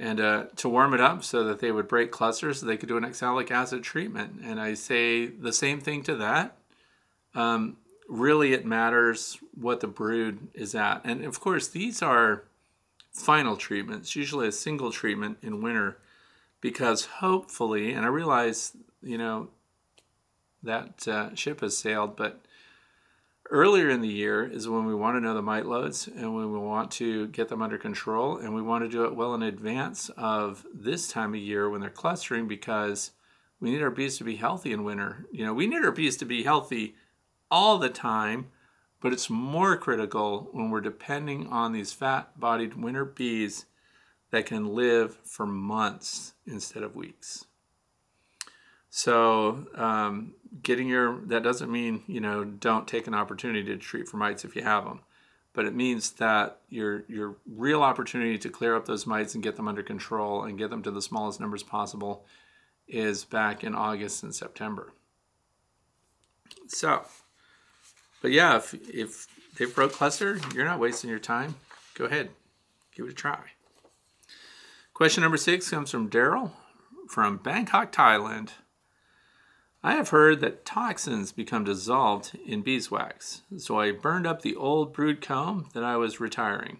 and 0.02 0.20
uh, 0.20 0.44
to 0.56 0.68
warm 0.68 0.94
it 0.94 1.00
up 1.00 1.22
so 1.22 1.44
that 1.44 1.60
they 1.60 1.70
would 1.70 1.86
break 1.86 2.10
clusters 2.10 2.58
so 2.58 2.66
they 2.66 2.76
could 2.76 2.88
do 2.88 2.96
an 2.96 3.04
oxalic 3.04 3.52
acid 3.52 3.84
treatment. 3.84 4.40
And 4.44 4.60
I 4.60 4.74
say 4.74 5.26
the 5.26 5.52
same 5.52 5.80
thing 5.80 6.02
to 6.02 6.16
that. 6.16 6.56
Um, 7.36 7.76
really, 8.08 8.52
it 8.52 8.66
matters 8.66 9.38
what 9.54 9.78
the 9.78 9.86
brood 9.86 10.48
is 10.54 10.74
at. 10.74 11.02
And 11.04 11.24
of 11.24 11.38
course, 11.38 11.68
these 11.68 12.02
are 12.02 12.42
final 13.12 13.56
treatments, 13.56 14.16
usually 14.16 14.48
a 14.48 14.52
single 14.52 14.90
treatment 14.90 15.38
in 15.40 15.62
winter, 15.62 15.98
because 16.60 17.04
hopefully, 17.04 17.92
and 17.92 18.04
I 18.04 18.08
realize, 18.08 18.76
you 19.04 19.18
know, 19.18 19.50
that 20.64 21.06
uh, 21.06 21.32
ship 21.36 21.60
has 21.60 21.76
sailed. 21.76 22.16
But 22.16 22.44
earlier 23.52 23.90
in 23.90 24.00
the 24.00 24.08
year 24.08 24.44
is 24.44 24.66
when 24.66 24.86
we 24.86 24.94
want 24.94 25.14
to 25.14 25.20
know 25.20 25.34
the 25.34 25.42
mite 25.42 25.66
loads 25.66 26.08
and 26.08 26.34
when 26.34 26.50
we 26.50 26.58
want 26.58 26.90
to 26.90 27.28
get 27.28 27.48
them 27.48 27.60
under 27.60 27.76
control. 27.76 28.38
And 28.38 28.54
we 28.54 28.62
want 28.62 28.82
to 28.82 28.88
do 28.88 29.04
it 29.04 29.14
well 29.14 29.34
in 29.34 29.42
advance 29.42 30.10
of 30.16 30.64
this 30.74 31.08
time 31.08 31.34
of 31.34 31.40
year 31.40 31.68
when 31.68 31.82
they're 31.82 31.90
clustering 31.90 32.48
because 32.48 33.12
we 33.60 33.70
need 33.70 33.82
our 33.82 33.90
bees 33.90 34.16
to 34.18 34.24
be 34.24 34.36
healthy 34.36 34.72
in 34.72 34.84
winter. 34.84 35.26
You 35.30 35.44
know, 35.44 35.52
we 35.52 35.66
need 35.66 35.84
our 35.84 35.92
bees 35.92 36.16
to 36.16 36.24
be 36.24 36.42
healthy 36.42 36.96
all 37.50 37.78
the 37.78 37.90
time, 37.90 38.46
but 39.00 39.12
it's 39.12 39.28
more 39.28 39.76
critical 39.76 40.48
when 40.52 40.70
we're 40.70 40.80
depending 40.80 41.46
on 41.48 41.72
these 41.72 41.92
fat 41.92 42.40
bodied 42.40 42.74
winter 42.74 43.04
bees 43.04 43.66
that 44.30 44.46
can 44.46 44.74
live 44.74 45.18
for 45.24 45.46
months 45.46 46.32
instead 46.46 46.82
of 46.82 46.96
weeks. 46.96 47.44
So 48.94 49.68
um, 49.74 50.34
getting 50.62 50.86
your 50.86 51.22
that 51.28 51.42
doesn't 51.42 51.72
mean 51.72 52.02
you 52.06 52.20
know 52.20 52.44
don't 52.44 52.86
take 52.86 53.06
an 53.06 53.14
opportunity 53.14 53.64
to 53.64 53.78
treat 53.78 54.06
for 54.06 54.18
mites 54.18 54.44
if 54.44 54.54
you 54.54 54.62
have 54.62 54.84
them, 54.84 55.00
but 55.54 55.64
it 55.64 55.74
means 55.74 56.10
that 56.12 56.58
your 56.68 57.04
your 57.08 57.36
real 57.46 57.82
opportunity 57.82 58.36
to 58.36 58.50
clear 58.50 58.76
up 58.76 58.84
those 58.84 59.06
mites 59.06 59.34
and 59.34 59.42
get 59.42 59.56
them 59.56 59.66
under 59.66 59.82
control 59.82 60.42
and 60.44 60.58
get 60.58 60.68
them 60.68 60.82
to 60.82 60.90
the 60.90 61.00
smallest 61.00 61.40
numbers 61.40 61.62
possible 61.62 62.26
is 62.86 63.24
back 63.24 63.64
in 63.64 63.74
August 63.74 64.22
and 64.22 64.34
September. 64.34 64.92
So, 66.68 67.06
but 68.20 68.30
yeah, 68.30 68.56
if 68.56 68.74
if 68.74 69.26
they 69.56 69.64
broke 69.64 69.92
cluster, 69.92 70.38
you're 70.54 70.66
not 70.66 70.78
wasting 70.78 71.08
your 71.08 71.18
time. 71.18 71.54
Go 71.94 72.04
ahead, 72.04 72.28
give 72.94 73.06
it 73.06 73.12
a 73.12 73.14
try. 73.14 73.40
Question 74.92 75.22
number 75.22 75.38
six 75.38 75.70
comes 75.70 75.90
from 75.90 76.10
Daryl 76.10 76.50
from 77.08 77.38
Bangkok, 77.38 77.90
Thailand. 77.90 78.50
I 79.84 79.94
have 79.94 80.10
heard 80.10 80.40
that 80.40 80.64
toxins 80.64 81.32
become 81.32 81.64
dissolved 81.64 82.38
in 82.46 82.62
beeswax, 82.62 83.42
so 83.56 83.80
I 83.80 83.90
burned 83.90 84.28
up 84.28 84.42
the 84.42 84.54
old 84.54 84.92
brood 84.92 85.20
comb 85.20 85.68
that 85.74 85.82
I 85.82 85.96
was 85.96 86.20
retiring. 86.20 86.78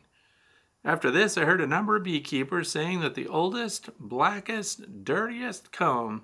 After 0.85 1.11
this, 1.11 1.37
I 1.37 1.45
heard 1.45 1.61
a 1.61 1.67
number 1.67 1.97
of 1.97 2.05
beekeepers 2.05 2.71
saying 2.71 3.01
that 3.01 3.17
the 3.17 3.27
oldest, 3.27 3.91
blackest, 3.99 5.05
dirtiest 5.05 5.73
comb 5.73 6.23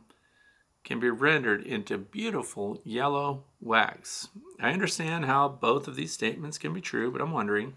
can 0.84 1.00
be 1.00 1.10
rendered 1.10 1.66
into 1.66 1.98
beautiful 1.98 2.80
yellow 2.84 3.42
wax. 3.60 4.28
I 4.60 4.70
understand 4.70 5.24
how 5.24 5.48
both 5.48 5.88
of 5.88 5.96
these 5.96 6.12
statements 6.12 6.58
can 6.58 6.72
be 6.72 6.80
true, 6.80 7.10
but 7.10 7.20
I'm 7.20 7.32
wondering 7.32 7.74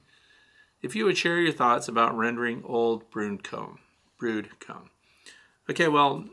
if 0.81 0.95
you 0.95 1.05
would 1.05 1.17
share 1.17 1.39
your 1.39 1.53
thoughts 1.53 1.87
about 1.87 2.17
rendering 2.17 2.63
old 2.65 3.09
brood 3.09 3.43
comb. 3.43 3.79
Brood 4.19 4.59
comb. 4.59 4.91
Okay, 5.69 5.87
well, 5.87 6.25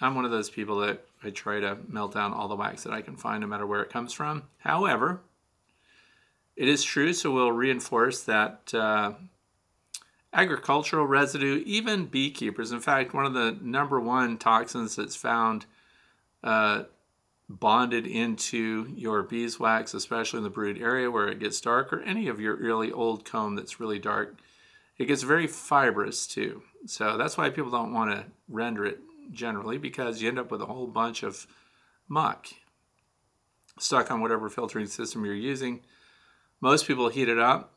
I'm 0.00 0.14
one 0.14 0.24
of 0.24 0.30
those 0.30 0.50
people 0.50 0.78
that 0.80 1.04
I 1.22 1.30
try 1.30 1.60
to 1.60 1.78
melt 1.88 2.14
down 2.14 2.32
all 2.32 2.48
the 2.48 2.56
wax 2.56 2.82
that 2.84 2.92
I 2.92 3.02
can 3.02 3.16
find, 3.16 3.40
no 3.40 3.46
matter 3.46 3.66
where 3.66 3.82
it 3.82 3.90
comes 3.90 4.12
from. 4.12 4.44
However, 4.58 5.20
it 6.56 6.68
is 6.68 6.84
true, 6.84 7.12
so 7.12 7.30
we'll 7.30 7.52
reinforce 7.52 8.22
that 8.24 8.72
uh, 8.74 9.12
agricultural 10.32 11.06
residue, 11.06 11.62
even 11.64 12.06
beekeepers. 12.06 12.72
In 12.72 12.80
fact, 12.80 13.14
one 13.14 13.26
of 13.26 13.34
the 13.34 13.56
number 13.62 14.00
one 14.00 14.36
toxins 14.36 14.96
that's 14.96 15.16
found 15.16 15.66
uh, 16.42 16.84
bonded 17.48 18.06
into 18.06 18.92
your 18.94 19.22
beeswax, 19.22 19.94
especially 19.94 20.38
in 20.38 20.44
the 20.44 20.50
brood 20.50 20.80
area 20.80 21.10
where 21.10 21.28
it 21.28 21.40
gets 21.40 21.60
dark, 21.60 21.92
or 21.92 22.00
any 22.02 22.28
of 22.28 22.40
your 22.40 22.56
really 22.56 22.90
old 22.90 23.24
comb 23.24 23.54
that's 23.54 23.80
really 23.80 23.98
dark, 23.98 24.36
it 24.98 25.06
gets 25.06 25.22
very 25.22 25.46
fibrous 25.46 26.26
too. 26.26 26.62
So 26.86 27.16
that's 27.16 27.36
why 27.36 27.50
people 27.50 27.70
don't 27.70 27.92
want 27.92 28.10
to 28.10 28.24
render 28.48 28.84
it 28.84 29.00
generally 29.32 29.78
because 29.78 30.20
you 30.20 30.28
end 30.28 30.38
up 30.38 30.50
with 30.50 30.62
a 30.62 30.66
whole 30.66 30.86
bunch 30.86 31.22
of 31.22 31.46
muck 32.08 32.48
stuck 33.78 34.10
on 34.10 34.20
whatever 34.20 34.48
filtering 34.48 34.86
system 34.86 35.24
you're 35.24 35.34
using. 35.34 35.80
Most 36.60 36.86
people 36.86 37.08
heat 37.08 37.28
it 37.28 37.38
up, 37.38 37.74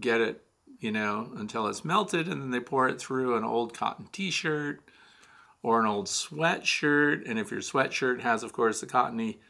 get 0.00 0.20
it, 0.20 0.42
you 0.78 0.92
know, 0.92 1.30
until 1.36 1.66
it's 1.66 1.84
melted, 1.84 2.28
and 2.28 2.40
then 2.40 2.50
they 2.50 2.60
pour 2.60 2.88
it 2.88 3.00
through 3.00 3.36
an 3.36 3.44
old 3.44 3.76
cotton 3.76 4.08
t 4.12 4.30
shirt 4.30 4.80
or 5.62 5.80
an 5.80 5.86
old 5.86 6.06
sweatshirt. 6.06 7.28
And 7.28 7.38
if 7.38 7.50
your 7.50 7.60
sweatshirt 7.60 8.20
has, 8.20 8.42
of 8.42 8.52
course, 8.52 8.80
the 8.80 8.86
cottony 8.86 9.40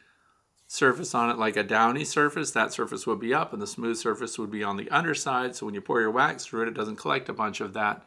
surface 0.67 1.13
on 1.13 1.29
it, 1.29 1.37
like 1.37 1.57
a 1.57 1.63
downy 1.63 2.03
surface, 2.03 2.51
that 2.51 2.73
surface 2.73 3.05
would 3.05 3.19
be 3.19 3.33
up, 3.33 3.53
and 3.53 3.61
the 3.61 3.67
smooth 3.67 3.97
surface 3.97 4.39
would 4.39 4.49
be 4.49 4.63
on 4.63 4.77
the 4.77 4.89
underside. 4.89 5.55
So 5.55 5.65
when 5.65 5.75
you 5.75 5.81
pour 5.81 6.01
your 6.01 6.11
wax 6.11 6.45
through 6.45 6.63
it, 6.63 6.69
it 6.69 6.73
doesn't 6.73 6.95
collect 6.95 7.29
a 7.29 7.33
bunch 7.33 7.61
of 7.61 7.73
that 7.73 8.05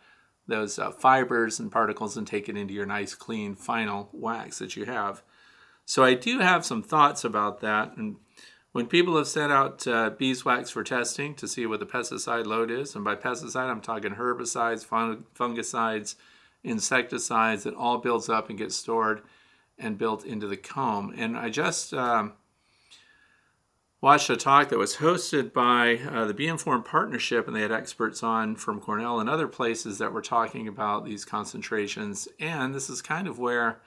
those 0.49 0.79
uh, 0.79 0.91
fibers 0.91 1.61
and 1.61 1.71
particles 1.71 2.17
and 2.17 2.27
take 2.27 2.49
it 2.49 2.57
into 2.57 2.75
your 2.75 2.87
nice 2.87 3.15
clean 3.15 3.55
final 3.55 4.09
wax 4.13 4.59
that 4.59 4.75
you 4.75 4.87
have. 4.87 5.23
So 5.85 6.03
I 6.03 6.15
do 6.15 6.41
have 6.41 6.65
some 6.65 6.83
thoughts 6.83 7.23
about 7.23 7.61
that. 7.61 7.97
And 7.97 8.17
when 8.73 8.87
people 8.87 9.17
have 9.17 9.29
sent 9.29 9.53
out 9.53 9.87
uh, 9.87 10.11
beeswax 10.11 10.71
for 10.71 10.83
testing 10.83 11.35
to 11.37 11.47
see 11.47 11.67
what 11.67 11.81
the 11.81 11.87
pesticide 11.87 12.47
load 12.47 12.71
is, 12.71 12.95
and 12.95 13.05
by 13.05 13.15
pesticide 13.15 13.71
I'm 13.71 13.81
talking 13.81 14.15
herbicides, 14.15 14.85
fung- 14.85 15.25
fungicides, 15.39 16.17
insecticides, 16.65 17.67
it 17.67 17.75
all 17.75 17.99
builds 17.99 18.29
up 18.29 18.49
and 18.49 18.59
gets 18.59 18.77
stored 18.77 19.23
and 19.79 19.97
built 19.97 20.25
into 20.25 20.47
the 20.47 20.57
comb. 20.57 21.15
And 21.17 21.37
I 21.37 21.51
just 21.51 21.95
um, 21.95 22.33
watched 24.01 24.31
a 24.31 24.37
talk 24.37 24.69
that 24.69 24.79
was 24.79 24.97
hosted 24.97 25.53
by 25.53 25.97
uh, 25.97 26.25
the 26.25 26.35
Bee 26.35 26.47
Informed 26.47 26.85
Partnership, 26.85 27.47
and 27.47 27.57
they 27.57 27.63
had 27.63 27.73
experts 27.73 28.23
on 28.23 28.55
from 28.55 28.81
Cornell 28.81 29.19
and 29.19 29.29
other 29.29 29.49
places 29.49 29.99
that 29.99 30.13
were 30.13 30.23
talking 30.23 30.69
about 30.69 31.05
these 31.05 31.25
concentrations. 31.25 32.29
And 32.39 32.75
this 32.75 32.89
is 32.89 33.03
kind 33.03 33.27
of 33.27 33.39
where 33.39 33.81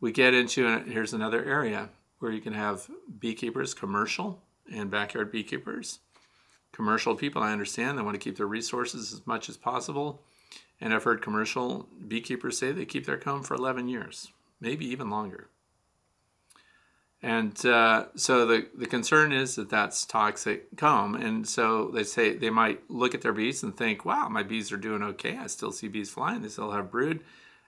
we 0.00 0.12
get 0.12 0.34
into, 0.34 0.66
and 0.66 0.90
here's 0.90 1.12
another 1.12 1.44
area 1.44 1.90
where 2.18 2.32
you 2.32 2.40
can 2.40 2.52
have 2.52 2.90
beekeepers, 3.20 3.74
commercial 3.74 4.42
and 4.72 4.90
backyard 4.90 5.30
beekeepers. 5.30 6.00
Commercial 6.72 7.14
people, 7.14 7.42
I 7.42 7.52
understand, 7.52 7.96
they 7.96 8.02
want 8.02 8.14
to 8.14 8.20
keep 8.20 8.36
their 8.36 8.46
resources 8.46 9.12
as 9.12 9.26
much 9.26 9.48
as 9.48 9.56
possible. 9.56 10.22
And 10.80 10.92
I've 10.92 11.04
heard 11.04 11.22
commercial 11.22 11.88
beekeepers 12.06 12.58
say 12.58 12.72
they 12.72 12.84
keep 12.84 13.06
their 13.06 13.16
comb 13.16 13.42
for 13.42 13.54
11 13.54 13.88
years, 13.88 14.32
maybe 14.60 14.86
even 14.86 15.10
longer. 15.10 15.48
And 17.22 17.64
uh, 17.66 18.06
so 18.14 18.46
the, 18.46 18.68
the 18.76 18.86
concern 18.86 19.32
is 19.32 19.56
that 19.56 19.70
that's 19.70 20.06
toxic 20.06 20.76
comb. 20.76 21.16
And 21.16 21.48
so 21.48 21.90
they 21.90 22.04
say 22.04 22.36
they 22.36 22.50
might 22.50 22.88
look 22.88 23.14
at 23.14 23.22
their 23.22 23.32
bees 23.32 23.62
and 23.62 23.76
think, 23.76 24.04
wow, 24.04 24.28
my 24.28 24.44
bees 24.44 24.70
are 24.70 24.76
doing 24.76 25.02
okay. 25.02 25.36
I 25.36 25.48
still 25.48 25.72
see 25.72 25.88
bees 25.88 26.10
flying, 26.10 26.42
they 26.42 26.48
still 26.48 26.70
have 26.70 26.90
brood. 26.90 27.20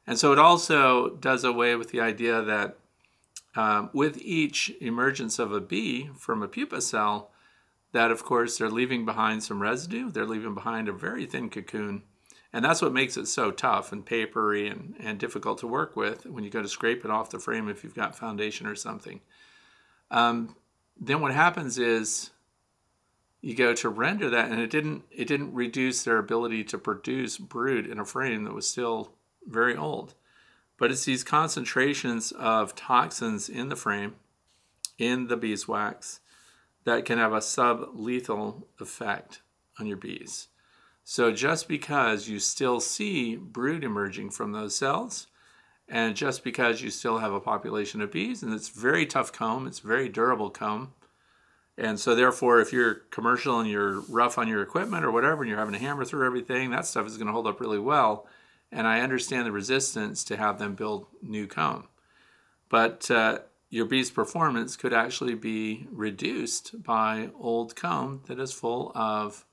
And 0.06 0.18
so 0.18 0.32
it 0.32 0.38
also 0.38 1.16
does 1.16 1.44
away 1.44 1.74
with 1.74 1.90
the 1.90 2.00
idea 2.00 2.42
that 2.42 2.78
um, 3.56 3.90
with 3.92 4.18
each 4.18 4.72
emergence 4.80 5.38
of 5.38 5.52
a 5.52 5.60
bee 5.60 6.10
from 6.16 6.42
a 6.42 6.48
pupa 6.48 6.80
cell, 6.80 7.30
that 7.92 8.12
of 8.12 8.24
course 8.24 8.58
they're 8.58 8.70
leaving 8.70 9.04
behind 9.04 9.42
some 9.42 9.60
residue, 9.60 10.10
they're 10.10 10.26
leaving 10.26 10.54
behind 10.54 10.88
a 10.88 10.92
very 10.92 11.26
thin 11.26 11.50
cocoon. 11.50 12.02
And 12.52 12.64
that's 12.64 12.82
what 12.82 12.92
makes 12.92 13.16
it 13.16 13.26
so 13.26 13.50
tough 13.50 13.92
and 13.92 14.04
papery 14.04 14.66
and, 14.66 14.94
and 14.98 15.18
difficult 15.18 15.58
to 15.58 15.68
work 15.68 15.94
with 15.94 16.26
when 16.26 16.42
you 16.42 16.50
go 16.50 16.62
to 16.62 16.68
scrape 16.68 17.04
it 17.04 17.10
off 17.10 17.30
the 17.30 17.38
frame 17.38 17.68
if 17.68 17.84
you've 17.84 17.94
got 17.94 18.16
foundation 18.16 18.66
or 18.66 18.74
something. 18.74 19.20
Um, 20.10 20.56
then 21.00 21.20
what 21.20 21.32
happens 21.32 21.78
is 21.78 22.30
you 23.40 23.54
go 23.54 23.72
to 23.74 23.88
render 23.88 24.28
that 24.30 24.50
and 24.50 24.60
it 24.60 24.70
didn't 24.70 25.04
it 25.10 25.26
didn't 25.26 25.54
reduce 25.54 26.02
their 26.02 26.18
ability 26.18 26.64
to 26.64 26.78
produce 26.78 27.38
brood 27.38 27.86
in 27.86 27.98
a 27.98 28.04
frame 28.04 28.44
that 28.44 28.54
was 28.54 28.68
still 28.68 29.12
very 29.46 29.76
old. 29.76 30.14
But 30.76 30.90
it's 30.90 31.04
these 31.04 31.24
concentrations 31.24 32.32
of 32.32 32.74
toxins 32.74 33.48
in 33.48 33.68
the 33.68 33.76
frame, 33.76 34.16
in 34.98 35.28
the 35.28 35.36
beeswax, 35.36 36.20
that 36.84 37.04
can 37.04 37.18
have 37.18 37.32
a 37.32 37.42
sub 37.42 37.90
lethal 37.92 38.66
effect 38.80 39.42
on 39.78 39.86
your 39.86 39.98
bees. 39.98 40.48
So 41.10 41.32
just 41.32 41.66
because 41.66 42.28
you 42.28 42.38
still 42.38 42.78
see 42.78 43.34
brood 43.34 43.82
emerging 43.82 44.30
from 44.30 44.52
those 44.52 44.76
cells, 44.76 45.26
and 45.88 46.14
just 46.14 46.44
because 46.44 46.82
you 46.82 46.90
still 46.90 47.18
have 47.18 47.32
a 47.32 47.40
population 47.40 48.00
of 48.00 48.12
bees, 48.12 48.44
and 48.44 48.54
it's 48.54 48.68
very 48.68 49.06
tough 49.06 49.32
comb, 49.32 49.66
it's 49.66 49.80
very 49.80 50.08
durable 50.08 50.50
comb, 50.50 50.94
and 51.76 51.98
so 51.98 52.14
therefore, 52.14 52.60
if 52.60 52.72
you're 52.72 52.94
commercial 53.10 53.58
and 53.58 53.68
you're 53.68 54.02
rough 54.02 54.38
on 54.38 54.46
your 54.46 54.62
equipment 54.62 55.04
or 55.04 55.10
whatever, 55.10 55.42
and 55.42 55.48
you're 55.48 55.58
having 55.58 55.74
to 55.74 55.80
hammer 55.80 56.04
through 56.04 56.24
everything, 56.24 56.70
that 56.70 56.86
stuff 56.86 57.08
is 57.08 57.16
going 57.16 57.26
to 57.26 57.32
hold 57.32 57.48
up 57.48 57.58
really 57.58 57.80
well. 57.80 58.28
And 58.70 58.86
I 58.86 59.00
understand 59.00 59.46
the 59.46 59.52
resistance 59.52 60.22
to 60.22 60.36
have 60.36 60.60
them 60.60 60.76
build 60.76 61.06
new 61.20 61.48
comb, 61.48 61.88
but 62.68 63.10
uh, 63.10 63.40
your 63.68 63.86
bee's 63.86 64.12
performance 64.12 64.76
could 64.76 64.92
actually 64.92 65.34
be 65.34 65.88
reduced 65.90 66.84
by 66.84 67.30
old 67.36 67.74
comb 67.74 68.22
that 68.28 68.38
is 68.38 68.52
full 68.52 68.92
of 68.94 69.44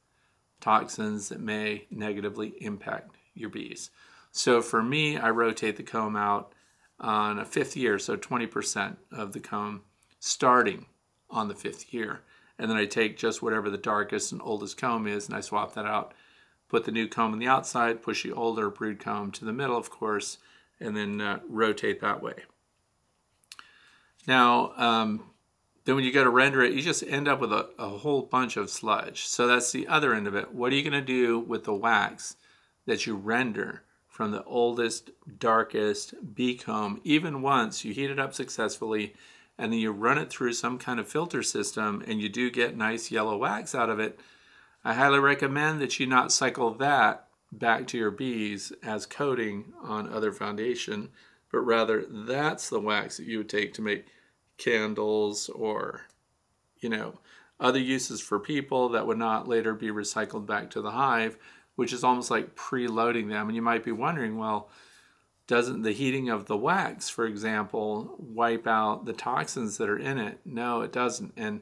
toxins 0.60 1.30
that 1.30 1.40
may 1.40 1.86
negatively 1.92 2.54
impact 2.60 3.16
your 3.34 3.50
bees. 3.50 3.92
So 4.32 4.62
for 4.62 4.84
me, 4.84 5.18
I 5.18 5.30
rotate 5.30 5.78
the 5.78 5.84
comb 5.84 6.16
out 6.16 6.54
on 7.00 7.40
a 7.40 7.46
fifth 7.46 7.78
year, 7.78 8.00
so 8.00 8.18
20% 8.18 8.98
of 9.12 9.34
the 9.34 9.40
comb 9.40 9.84
starting 10.20 10.86
on 11.30 11.48
the 11.48 11.56
fifth 11.56 11.94
year. 11.94 12.22
And 12.60 12.70
then 12.70 12.78
I 12.78 12.86
take 12.86 13.18
just 13.18 13.42
whatever 13.42 13.70
the 13.70 13.78
darkest 13.78 14.32
and 14.32 14.42
oldest 14.42 14.78
comb 14.78 15.08
is 15.08 15.28
and 15.28 15.36
I 15.36 15.42
swap 15.42 15.76
that 15.76 15.86
out. 15.86 16.14
Put 16.70 16.84
the 16.84 16.92
new 16.92 17.08
comb 17.08 17.34
on 17.34 17.40
the 17.40 17.48
outside, 17.48 18.02
push 18.02 18.24
the 18.24 18.34
older 18.34 18.70
brood 18.70 19.00
comb 19.00 19.32
to 19.34 19.46
the 19.46 19.54
middle, 19.54 19.78
of 19.78 19.90
course, 19.90 20.38
and 20.80 20.98
then 20.98 21.22
uh, 21.22 21.40
rotate 21.48 22.02
that 22.02 22.22
way. 22.22 22.34
Now, 24.28 24.74
um, 24.76 25.24
then 25.88 25.96
when 25.96 26.04
you 26.04 26.12
go 26.12 26.26
to 26.26 26.30
render 26.30 26.62
it, 26.62 26.74
you 26.74 26.82
just 26.82 27.02
end 27.04 27.30
up 27.30 27.40
with 27.40 27.54
a, 27.54 27.70
a 27.80 27.88
whole 27.88 28.22
bunch 28.22 28.58
of 28.58 28.70
sludge. 28.70 29.26
So 29.26 29.48
that's 29.48 29.72
the 29.72 29.88
other 29.88 30.14
end 30.14 30.28
of 30.28 30.36
it. 30.36 30.54
What 30.54 30.74
are 30.74 30.76
you 30.76 30.82
going 30.82 30.92
to 30.92 31.02
do 31.02 31.40
with 31.40 31.64
the 31.64 31.74
wax 31.74 32.36
that 32.86 33.08
you 33.08 33.16
render 33.16 33.84
from 34.10 34.32
the 34.32 34.44
oldest, 34.44 35.12
darkest 35.40 36.14
bee 36.36 36.56
comb, 36.56 37.00
even 37.06 37.42
once 37.42 37.86
you 37.86 37.94
heat 37.94 38.12
it 38.12 38.20
up 38.20 38.34
successfully 38.34 39.14
and 39.58 39.72
then 39.72 39.80
you 39.80 39.94
run 39.94 40.18
it 40.18 40.30
through 40.30 40.52
some 40.52 40.78
kind 40.78 41.00
of 41.00 41.08
filter 41.08 41.42
system 41.42 42.04
and 42.06 42.20
you 42.20 42.28
do 42.28 42.52
get 42.52 42.76
nice 42.76 43.10
yellow 43.10 43.38
wax 43.38 43.74
out 43.74 43.90
of 43.90 43.98
it, 43.98 44.20
I 44.84 44.94
highly 44.94 45.20
recommend 45.20 45.80
that 45.80 46.02
you 46.02 46.06
not 46.06 46.34
cycle 46.34 46.72
that 46.72 47.28
back 47.50 47.88
to 47.88 47.98
your 47.98 48.12
bees 48.12 48.74
as 48.84 49.06
coating 49.06 49.72
on 49.82 50.12
other 50.12 50.34
foundation, 50.34 51.12
but 51.50 51.60
rather 51.60 52.04
that's 52.10 52.70
the 52.70 52.82
wax 52.82 53.16
that 53.16 53.26
you 53.26 53.38
would 53.38 53.50
take 53.50 53.74
to 53.76 53.82
make 53.82 54.08
candles 54.58 55.50
or, 55.50 56.08
you 56.80 56.90
know, 56.90 57.20
other 57.60 57.80
uses 57.80 58.22
for 58.22 58.40
people 58.40 58.90
that 58.90 59.08
would 59.08 59.18
not 59.18 59.48
later 59.48 59.74
be 59.74 59.88
recycled 59.88 60.46
back 60.46 60.70
to 60.72 60.82
the 60.82 60.92
hive, 60.92 61.38
which 61.76 61.94
is 61.94 62.04
almost 62.04 62.30
like 62.30 62.56
preloading 62.56 63.30
them. 63.30 63.48
And 63.48 63.56
you 63.56 63.62
might 63.62 63.84
be 63.84 63.92
wondering, 63.92 64.38
well, 64.38 64.70
doesn't 65.48 65.82
the 65.82 65.94
heating 65.94 66.30
of 66.30 66.46
the 66.46 66.58
wax, 66.58 67.10
for 67.10 67.26
example, 67.26 68.16
wipe 68.20 68.68
out 68.68 69.06
the 69.06 69.14
toxins 69.14 69.78
that 69.78 69.90
are 69.90 69.98
in 69.98 70.18
it? 70.18 70.40
No, 70.46 70.82
it 70.82 70.92
doesn't. 70.92 71.34
And 71.38 71.62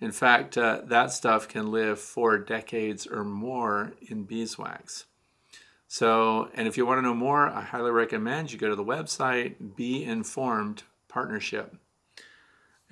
in 0.00 0.12
fact, 0.12 0.58
uh, 0.58 0.82
that 0.84 1.10
stuff 1.10 1.48
can 1.48 1.70
live 1.72 1.98
for 1.98 2.38
decades 2.38 3.06
or 3.06 3.24
more 3.24 3.94
in 4.02 4.24
beeswax. 4.24 5.06
So, 5.88 6.50
and 6.54 6.68
if 6.68 6.76
you 6.76 6.84
want 6.84 6.98
to 6.98 7.02
know 7.02 7.14
more, 7.14 7.48
I 7.48 7.62
highly 7.62 7.92
recommend 7.92 8.52
you 8.52 8.58
go 8.58 8.68
to 8.68 8.76
the 8.76 8.84
website 8.84 9.76
Bee 9.76 10.04
Informed 10.04 10.82
Partnership 11.08 11.76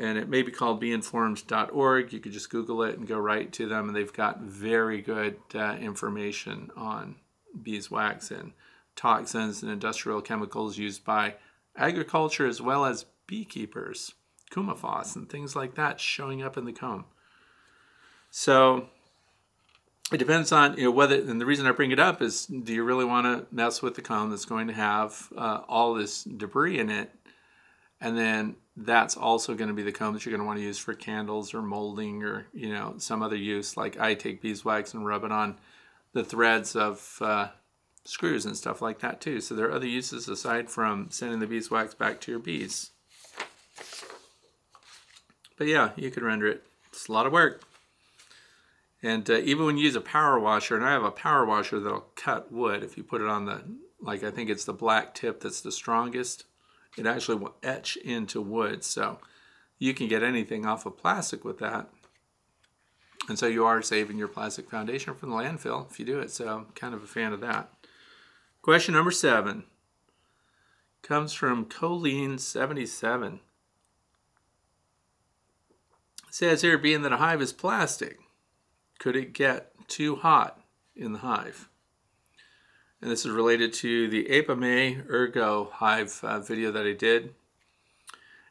and 0.03 0.19
it 0.19 0.29
may 0.29 0.43
be 0.43 0.51
called 0.51 0.81
beeinformed.org. 0.81 2.13
You 2.13 2.19
could 2.19 2.33
just 2.33 2.51
Google 2.51 2.83
it 2.83 2.99
and 2.99 3.07
go 3.07 3.19
right 3.19 3.53
to 3.53 3.69
them, 3.69 3.87
and 3.87 3.97
they've 3.97 4.13
got 4.13 4.41
very 4.41 5.01
good 5.01 5.37
uh, 5.55 5.77
information 5.81 6.73
on 6.77 7.15
beeswax 7.63 8.33
and 8.33 8.53
toxins 8.97 9.63
and 9.63 9.71
industrial 9.71 10.21
chemicals 10.21 10.77
used 10.77 11.05
by 11.05 11.37
agriculture 11.77 12.49
as 12.49 12.61
well 12.61 12.85
as 12.85 13.07
beekeepers, 13.29 14.15
coumaphos 14.51 15.15
and 15.15 15.31
things 15.31 15.55
like 15.55 15.77
that 15.77 16.01
showing 16.01 16.43
up 16.43 16.59
in 16.59 16.65
the 16.65 16.73
comb. 16.73 17.05
So 18.33 18.89
it 20.11 20.19
depends 20.19 20.51
on 20.51 20.77
you 20.77 20.85
know 20.85 20.91
whether 20.91 21.15
and 21.15 21.41
the 21.41 21.47
reason 21.47 21.67
I 21.67 21.71
bring 21.71 21.93
it 21.93 22.01
up 22.01 22.21
is 22.21 22.47
do 22.47 22.75
you 22.75 22.83
really 22.83 23.05
want 23.05 23.27
to 23.27 23.55
mess 23.55 23.81
with 23.81 23.95
the 23.95 24.03
comb 24.03 24.31
that's 24.31 24.47
going 24.47 24.67
to 24.67 24.75
have 24.75 25.29
uh, 25.37 25.61
all 25.69 25.95
this 25.95 26.25
debris 26.25 26.81
in 26.81 26.91
it, 26.91 27.15
and 28.01 28.19
then 28.19 28.57
that's 28.77 29.17
also 29.17 29.55
going 29.55 29.69
to 29.69 29.75
be 29.75 29.83
the 29.83 29.93
comb 29.93 30.15
that 30.15 30.25
you're 30.25 30.31
going 30.31 30.41
to 30.41 30.47
want 30.47 30.59
to 30.59 30.65
use 30.65 30.79
for 30.79 30.95
candles 30.95 31.53
or 31.53 31.61
molding 31.63 32.23
or 32.23 32.47
you 32.55 32.73
know 32.73 32.95
some 32.99 33.23
other 33.23 33.37
use. 33.37 33.77
Like 33.77 34.01
i 34.01 34.15
take 34.15 34.41
beeswax 34.41 34.95
and 34.95 35.07
rub 35.07 35.25
it 35.25 35.33
on 35.33 35.57
the 36.13 36.25
threads 36.25 36.75
of 36.75 37.19
uh, 37.21 37.49
screws 38.05 38.47
and 38.47 38.57
stuff 38.57 38.81
like 38.81 39.01
that 39.01 39.21
too. 39.21 39.41
So 39.41 39.55
there 39.55 39.69
are 39.69 39.73
other 39.73 39.87
uses 39.87 40.29
aside 40.29 40.71
from 40.71 41.09
sending 41.11 41.39
the 41.39 41.47
beeswax 41.47 41.95
back 41.95 42.21
to 42.23 42.31
your 42.31 42.41
bees. 42.41 42.91
But 45.59 45.67
yeah 45.67 45.91
you 45.97 46.11
could 46.11 46.23
render 46.23 46.47
it. 46.47 46.65
It's 46.89 47.09
a 47.09 47.13
lot 47.13 47.27
of 47.27 47.33
work. 47.33 47.63
And 49.03 49.29
uh, 49.29 49.39
even 49.39 49.67
when 49.67 49.77
you 49.79 49.85
use 49.85 49.97
a 49.97 50.01
power 50.01 50.39
washer 50.39 50.77
and 50.77 50.85
i 50.85 50.93
have 50.93 51.05
a 51.05 51.11
power 51.11 51.45
washer 51.45 51.79
that'll 51.79 52.07
cut 52.17 52.51
wood 52.51 52.83
if 52.83 52.97
you 52.97 53.03
put 53.03 53.21
it 53.21 53.29
on 53.29 53.45
the 53.45 53.63
like 54.01 54.23
i 54.25 54.31
think 54.31 54.49
it's 54.49 54.65
the 54.65 54.73
black 54.73 55.13
tip 55.15 55.41
that's 55.41 55.61
the 55.61 55.73
strongest 55.73 56.45
it 56.97 57.07
actually 57.07 57.39
will 57.39 57.55
etch 57.63 57.97
into 57.97 58.41
wood. 58.41 58.85
So 58.85 59.19
you 59.79 59.95
can 59.95 60.09
get 60.09 60.23
anything 60.23 60.67
off 60.67 60.87
of 60.87 60.97
plastic 60.97 61.45
with 61.45 61.59
that. 61.59 61.89
And 63.29 63.39
so 63.39 63.47
you 63.47 63.65
are 63.65 63.83
saving 63.83 64.19
your 64.19 64.29
plastic 64.29 64.69
foundation 64.69 65.15
from 65.15 65.31
the 65.31 65.37
landfill 65.37 65.91
if 65.91 65.99
you 65.99 66.05
do 66.05 66.19
it. 66.19 66.31
So 66.31 66.49
I'm 66.49 66.67
kind 66.75 66.95
of 66.95 67.03
a 67.03 67.07
fan 67.07 67.33
of 67.33 67.41
that. 67.41 67.71
Question 68.63 68.95
number 68.95 69.11
seven 69.11 69.65
comes 71.03 71.33
from 71.33 71.67
Colleen77. 71.67 73.41
says 76.31 76.63
here, 76.63 76.79
being 76.79 77.03
that 77.03 77.13
a 77.13 77.17
hive 77.17 77.43
is 77.43 77.53
plastic, 77.53 78.19
could 78.99 79.17
it 79.17 79.33
get 79.33 79.73
too 79.89 80.17
hot 80.17 80.61
in 80.95 81.13
the 81.13 81.19
hive? 81.19 81.69
And 83.03 83.11
this 83.11 83.27
is 83.27 83.33
related 83.33 83.73
to 83.75 84.09
the 84.09 84.25
Apimaye 84.27 85.11
Ergo 85.11 85.69
Hive 85.73 86.21
uh, 86.23 86.41
video 86.41 86.71
that 86.71 86.87
I 86.87 86.93
did. 86.93 87.35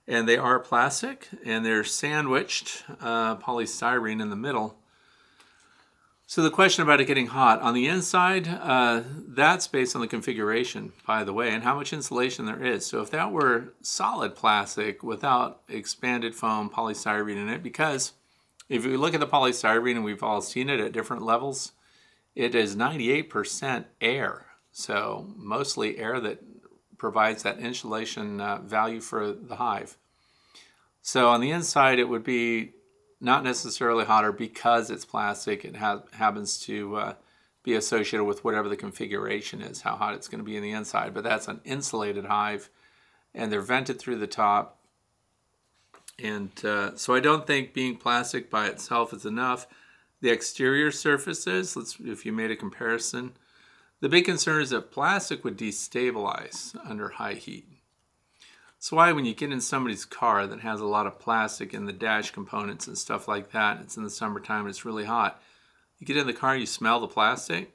And 0.08 0.28
they 0.28 0.38
are 0.38 0.60
plastic, 0.60 1.30
and 1.46 1.66
they're 1.66 1.84
sandwiched 1.86 2.84
uh, 3.00 3.38
polystyrene 3.38 4.22
in 4.22 4.30
the 4.30 4.36
middle. 4.36 4.76
So 6.28 6.42
the 6.42 6.50
question 6.50 6.84
about 6.84 7.02
it 7.02 7.06
getting 7.06 7.28
hot 7.28 7.62
on 7.62 7.74
the 7.74 7.88
inside, 7.88 8.48
uh, 8.48 9.04
that's 9.28 9.68
based 9.68 9.96
on 9.96 10.02
the 10.02 10.08
configuration, 10.08 10.94
by 11.06 11.24
the 11.24 11.34
way, 11.34 11.50
and 11.50 11.64
how 11.64 11.76
much 11.76 11.94
insulation 11.94 12.46
there 12.46 12.64
is. 12.64 12.86
So 12.86 13.02
if 13.02 13.12
that 13.12 13.32
were 13.32 13.74
solid 13.82 14.36
plastic 14.36 15.04
without 15.04 15.62
expanded 15.68 16.34
foam 16.36 16.70
polystyrene 16.70 17.36
in 17.36 17.50
it, 17.50 17.62
because 17.64 18.14
If 18.72 18.86
you 18.86 18.98
look 18.98 19.14
at 19.14 19.20
the 19.20 19.28
polystyrene, 19.28 19.98
and 19.98 20.06
we've 20.06 20.24
all 20.24 20.40
seen 20.40 20.70
it 20.70 20.80
at 20.80 20.94
different 20.94 21.24
levels, 21.24 21.74
it 22.36 22.56
is 22.56 22.76
98% 22.76 23.86
air. 24.00 24.46
So 24.72 25.28
mostly 25.36 25.98
air 25.98 26.20
that 26.20 26.42
provides 26.98 27.44
that 27.44 27.60
insulation 27.60 28.40
uh, 28.40 28.60
value 28.60 29.02
for 29.02 29.34
the 29.34 29.56
hive. 29.56 29.98
So 31.02 31.30
on 31.30 31.42
the 31.42 31.52
inside, 31.52 32.00
it 32.00 32.08
would 32.08 32.24
be 32.24 32.74
not 33.20 33.44
necessarily 33.44 34.06
hotter 34.06 34.32
because 34.32 34.90
it's 34.90 35.06
plastic. 35.06 35.66
It 35.66 35.76
ha- 35.78 36.04
happens 36.14 36.60
to 36.62 36.96
uh, 36.96 37.14
be 37.64 37.74
associated 37.74 38.26
with 38.26 38.44
whatever 38.44 38.70
the 38.70 38.76
configuration 38.76 39.62
is, 39.62 39.82
how 39.82 39.96
hot 39.96 40.16
it's 40.16 40.28
going 40.28 40.40
to 40.40 40.46
be 40.46 40.56
in 40.56 40.64
the 40.64 40.72
inside. 40.72 41.14
But 41.14 41.24
that's 41.24 41.48
an 41.48 41.62
insulated 41.64 42.26
hive, 42.26 42.70
and 43.34 43.52
they're 43.52 43.62
vented 43.62 44.00
through 44.00 44.18
the 44.18 44.28
top. 44.28 44.80
And 46.24 46.52
uh, 46.64 46.96
so 46.96 47.14
I 47.14 47.20
don't 47.20 47.48
think 47.48 47.74
being 47.74 47.98
plastic 47.98 48.50
by 48.50 48.68
itself 48.68 49.14
is 49.14 49.26
enough. 49.26 49.68
The 50.22 50.30
exterior 50.30 50.92
surfaces, 50.92 51.76
let's 51.76 51.98
if 52.00 52.26
you 52.26 52.32
made 52.32 52.52
a 52.52 52.56
comparison, 52.56 53.34
the 54.02 54.10
big 54.10 54.26
concern 54.26 54.62
is 54.62 54.70
that 54.70 54.92
plastic 54.92 55.44
would 55.44 55.58
destabilize 55.58 56.76
under 56.88 57.10
high 57.10 57.34
heat. 57.34 57.68
That's 58.76 58.92
why 58.92 59.12
when 59.12 59.26
you 59.26 59.36
get 59.36 59.52
in 59.52 59.62
somebody's 59.62 60.06
car 60.06 60.48
that 60.48 60.62
has 60.62 60.80
a 60.80 60.86
lot 60.86 61.06
of 61.06 61.20
plastic 61.20 61.74
in 61.74 61.86
the 61.86 61.94
dash 61.94 62.32
components 62.32 62.88
and 62.88 62.98
stuff 62.98 63.28
like 63.28 63.52
that, 63.52 63.80
it's 63.82 63.98
in 63.98 64.04
the 64.04 64.10
summertime 64.10 64.68
it's 64.68 64.86
really 64.86 65.06
hot. 65.06 65.42
You 66.00 66.08
get 66.08 66.18
in 66.18 66.26
the 66.26 66.34
car, 66.34 66.56
you 66.56 66.66
smell 66.66 67.00
the 67.00 67.08
plastic. 67.08 67.74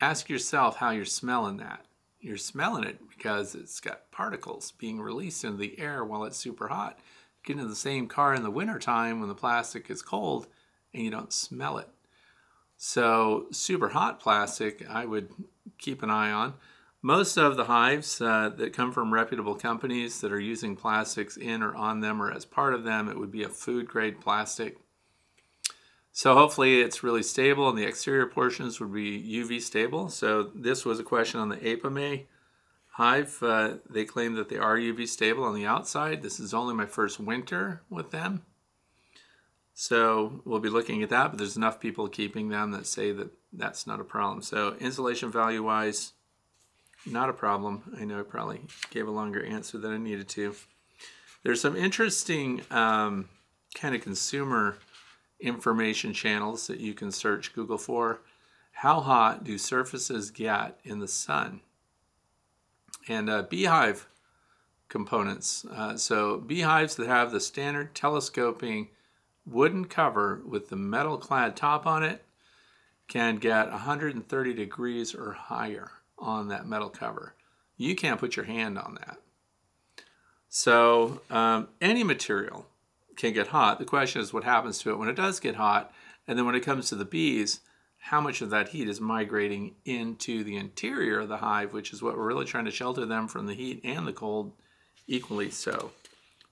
Ask 0.00 0.30
yourself 0.30 0.76
how 0.76 0.90
you're 0.90 1.04
smelling 1.04 1.58
that. 1.58 1.84
You're 2.20 2.38
smelling 2.38 2.84
it 2.84 3.00
because 3.08 3.54
it's 3.54 3.80
got 3.80 4.10
particles 4.10 4.72
being 4.72 5.00
released 5.00 5.44
into 5.44 5.58
the 5.58 5.78
air 5.78 6.04
while 6.04 6.24
it's 6.24 6.38
super 6.38 6.68
hot. 6.68 6.98
Get 7.44 7.58
in 7.58 7.68
the 7.68 7.76
same 7.76 8.06
car 8.06 8.34
in 8.34 8.42
the 8.42 8.50
wintertime 8.50 9.20
when 9.20 9.28
the 9.28 9.34
plastic 9.34 9.90
is 9.90 10.02
cold 10.02 10.46
and 10.94 11.02
you 11.02 11.10
don't 11.10 11.32
smell 11.32 11.78
it. 11.78 11.88
So, 12.76 13.46
super 13.50 13.88
hot 13.88 14.20
plastic, 14.20 14.88
I 14.88 15.04
would 15.04 15.30
keep 15.78 16.02
an 16.02 16.10
eye 16.10 16.30
on. 16.30 16.54
Most 17.02 17.36
of 17.36 17.56
the 17.56 17.64
hives 17.64 18.20
uh, 18.20 18.50
that 18.56 18.72
come 18.72 18.92
from 18.92 19.14
reputable 19.14 19.54
companies 19.54 20.20
that 20.20 20.32
are 20.32 20.40
using 20.40 20.76
plastics 20.76 21.36
in 21.36 21.62
or 21.62 21.74
on 21.74 22.00
them 22.00 22.20
or 22.20 22.32
as 22.32 22.44
part 22.44 22.74
of 22.74 22.84
them, 22.84 23.08
it 23.08 23.18
would 23.18 23.30
be 23.30 23.44
a 23.44 23.48
food 23.48 23.88
grade 23.88 24.20
plastic. 24.20 24.78
So 26.10 26.34
hopefully 26.34 26.80
it's 26.80 27.04
really 27.04 27.22
stable 27.22 27.68
and 27.68 27.78
the 27.78 27.84
exterior 27.84 28.26
portions 28.26 28.80
would 28.80 28.92
be 28.92 29.22
UV 29.22 29.60
stable. 29.60 30.08
So 30.08 30.50
this 30.54 30.84
was 30.84 30.98
a 30.98 31.04
question 31.04 31.38
on 31.38 31.48
the 31.48 31.58
Apimaye 31.58 32.26
hive. 32.88 33.40
Uh, 33.40 33.74
they 33.88 34.04
claim 34.04 34.34
that 34.34 34.48
they 34.48 34.56
are 34.56 34.76
UV 34.76 35.06
stable 35.06 35.44
on 35.44 35.54
the 35.54 35.66
outside. 35.66 36.22
This 36.22 36.40
is 36.40 36.52
only 36.52 36.74
my 36.74 36.86
first 36.86 37.20
winter 37.20 37.82
with 37.88 38.10
them. 38.10 38.42
So 39.80 40.42
we'll 40.44 40.58
be 40.58 40.70
looking 40.70 41.04
at 41.04 41.10
that, 41.10 41.30
but 41.30 41.38
there's 41.38 41.56
enough 41.56 41.78
people 41.78 42.08
keeping 42.08 42.48
them 42.48 42.72
that 42.72 42.84
say 42.84 43.12
that 43.12 43.30
that's 43.52 43.86
not 43.86 44.00
a 44.00 44.04
problem. 44.04 44.42
So 44.42 44.74
insulation 44.80 45.30
value 45.30 45.62
wise, 45.62 46.14
not 47.06 47.28
a 47.28 47.32
problem. 47.32 47.96
I 47.96 48.04
know 48.04 48.18
I 48.18 48.24
probably 48.24 48.62
gave 48.90 49.06
a 49.06 49.12
longer 49.12 49.40
answer 49.40 49.78
than 49.78 49.92
I 49.92 49.98
needed 49.98 50.26
to. 50.30 50.56
There's 51.44 51.60
some 51.60 51.76
interesting 51.76 52.62
um, 52.72 53.28
kind 53.72 53.94
of 53.94 54.00
consumer 54.00 54.78
information 55.38 56.12
channels 56.12 56.66
that 56.66 56.80
you 56.80 56.92
can 56.92 57.12
search 57.12 57.54
Google 57.54 57.78
for. 57.78 58.20
How 58.72 58.98
hot 58.98 59.44
do 59.44 59.56
surfaces 59.58 60.32
get 60.32 60.80
in 60.82 60.98
the 60.98 61.06
sun? 61.06 61.60
And 63.06 63.30
uh, 63.30 63.42
beehive 63.42 64.08
components. 64.88 65.64
Uh, 65.70 65.96
so 65.96 66.38
beehives 66.38 66.96
that 66.96 67.06
have 67.06 67.30
the 67.30 67.38
standard 67.38 67.94
telescoping 67.94 68.88
wooden 69.50 69.86
cover 69.86 70.42
with 70.46 70.68
the 70.68 70.76
metal 70.76 71.18
clad 71.18 71.56
top 71.56 71.86
on 71.86 72.02
it 72.02 72.24
can 73.08 73.36
get 73.36 73.70
130 73.70 74.54
degrees 74.54 75.14
or 75.14 75.32
higher 75.32 75.90
on 76.18 76.48
that 76.48 76.66
metal 76.66 76.90
cover. 76.90 77.34
You 77.76 77.94
can't 77.94 78.20
put 78.20 78.36
your 78.36 78.44
hand 78.44 78.78
on 78.78 78.98
that. 79.00 79.18
So, 80.48 81.22
um, 81.30 81.68
any 81.80 82.04
material 82.04 82.66
can 83.16 83.32
get 83.32 83.48
hot. 83.48 83.78
The 83.78 83.84
question 83.84 84.20
is 84.20 84.32
what 84.32 84.44
happens 84.44 84.78
to 84.80 84.90
it 84.90 84.98
when 84.98 85.08
it 85.08 85.16
does 85.16 85.40
get 85.40 85.56
hot. 85.56 85.92
And 86.26 86.38
then 86.38 86.46
when 86.46 86.54
it 86.54 86.64
comes 86.64 86.88
to 86.88 86.94
the 86.94 87.04
bees, 87.04 87.60
how 87.98 88.20
much 88.20 88.40
of 88.40 88.50
that 88.50 88.68
heat 88.68 88.88
is 88.88 89.00
migrating 89.00 89.74
into 89.84 90.44
the 90.44 90.56
interior 90.56 91.20
of 91.20 91.28
the 91.28 91.38
hive, 91.38 91.72
which 91.72 91.92
is 91.92 92.02
what 92.02 92.16
we're 92.16 92.26
really 92.26 92.44
trying 92.44 92.64
to 92.64 92.70
shelter 92.70 93.04
them 93.04 93.28
from 93.28 93.46
the 93.46 93.54
heat 93.54 93.80
and 93.84 94.06
the 94.06 94.12
cold 94.12 94.52
equally 95.06 95.50
so. 95.50 95.90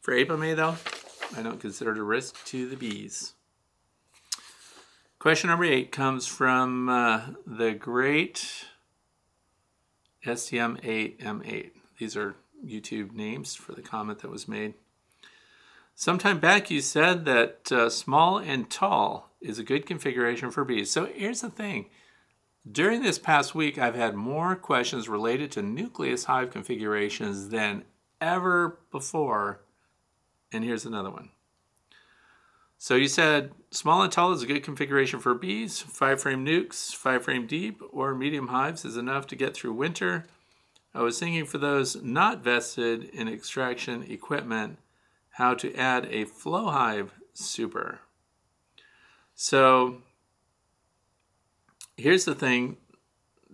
For 0.01 0.15
Apimaye, 0.15 0.57
though, 0.57 0.77
I 1.35 1.43
don't 1.43 1.61
consider 1.61 1.93
it 1.93 1.99
a 1.99 2.03
risk 2.03 2.45
to 2.47 2.69
the 2.69 2.77
bees. 2.77 3.35
Question 5.19 5.49
number 5.49 5.65
eight 5.65 5.91
comes 5.91 6.27
from 6.27 6.89
uh, 6.89 7.21
the 7.47 7.73
great 7.73 8.67
STM8M8. 10.25 11.71
These 11.99 12.17
are 12.17 12.37
YouTube 12.65 13.13
names 13.13 13.55
for 13.55 13.73
the 13.73 13.83
comment 13.83 14.21
that 14.21 14.31
was 14.31 14.47
made. 14.47 14.75
Sometime 15.95 16.39
back, 16.39 16.71
you 16.71 16.83
said 16.83 17.25
that 17.25 17.73
uh, 17.73 17.89
small 17.89 18.39
and 18.39 18.69
tall 18.69 19.31
is 19.41 19.59
a 19.59 19.65
good 19.65 19.87
configuration 19.87 20.51
for 20.51 20.65
bees. 20.65 20.91
So 20.91 21.07
here's 21.07 21.41
the 21.41 21.51
thing. 21.51 21.87
During 22.71 23.03
this 23.03 23.19
past 23.19 23.55
week, 23.55 23.79
I've 23.79 23.95
had 23.95 24.15
more 24.15 24.57
questions 24.57 25.09
related 25.09 25.51
to 25.53 25.63
nucleus 25.63 26.25
hive 26.25 26.51
configurations 26.51 27.49
than 27.49 27.85
ever 28.21 28.79
before 28.91 29.63
and 30.57 30.65
here's 30.65 30.85
another 30.85 31.11
one. 31.11 31.31
So 32.79 32.95
you 32.95 33.09
said 33.09 33.53
small 33.71 34.03
and 34.03 34.13
tall 34.13 34.33
is 34.33 34.43
a 34.43 34.47
good 34.47 34.63
configuration 34.63 35.21
for 35.21 35.35
bees. 35.35 35.81
Five 35.81 36.21
frame 36.21 36.45
nucs, 36.45 36.95
five 36.95 37.25
frame 37.25 37.47
deep, 37.47 37.81
or 37.91 38.15
medium 38.15 38.49
hives 38.49 38.85
is 38.85 38.97
enough 38.97 39.27
to 39.29 39.37
get 39.37 39.55
through 39.55 39.73
winter. 39.73 40.27
I 40.95 41.03
was 41.03 41.19
thinking 41.19 41.47
for 41.47 41.59
those 41.59 42.03
not 42.03 42.43
vested 42.43 43.05
in 43.05 43.29
extraction 43.29 44.03
equipment, 44.11 44.79
how 45.31 45.55
to 45.55 45.75
add 45.75 46.07
a 46.07 46.25
flow 46.25 46.71
hive 46.71 47.13
super. 47.35 48.01
So 49.35 49.99
here's 51.97 52.25
the 52.25 52.35
thing 52.35 52.79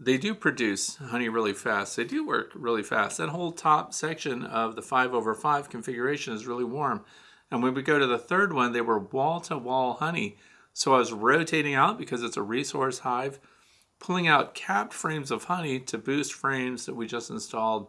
they 0.04 0.18
do 0.18 0.34
produce 0.34 0.96
honey 0.96 1.28
really 1.28 1.52
fast. 1.52 1.96
They 1.96 2.04
do 2.04 2.26
work 2.26 2.50
really 2.54 2.82
fast. 2.82 3.18
That 3.18 3.28
whole 3.28 3.52
top 3.52 3.94
section 3.94 4.44
of 4.44 4.74
the 4.74 4.82
5 4.82 5.14
over 5.14 5.34
5 5.34 5.68
configuration 5.68 6.34
is 6.34 6.46
really 6.46 6.64
warm. 6.64 7.04
And 7.50 7.62
when 7.62 7.74
we 7.74 7.82
go 7.82 7.98
to 7.98 8.06
the 8.06 8.18
third 8.18 8.52
one, 8.52 8.72
they 8.72 8.80
were 8.80 8.98
wall 8.98 9.40
to 9.42 9.56
wall 9.56 9.94
honey. 9.94 10.36
So 10.72 10.94
I 10.94 10.98
was 10.98 11.12
rotating 11.12 11.74
out 11.74 11.98
because 11.98 12.22
it's 12.22 12.36
a 12.36 12.42
resource 12.42 13.00
hive, 13.00 13.38
pulling 14.00 14.26
out 14.26 14.54
capped 14.54 14.92
frames 14.92 15.30
of 15.30 15.44
honey 15.44 15.78
to 15.80 15.98
boost 15.98 16.32
frames 16.32 16.86
that 16.86 16.96
we 16.96 17.06
just 17.06 17.30
installed 17.30 17.88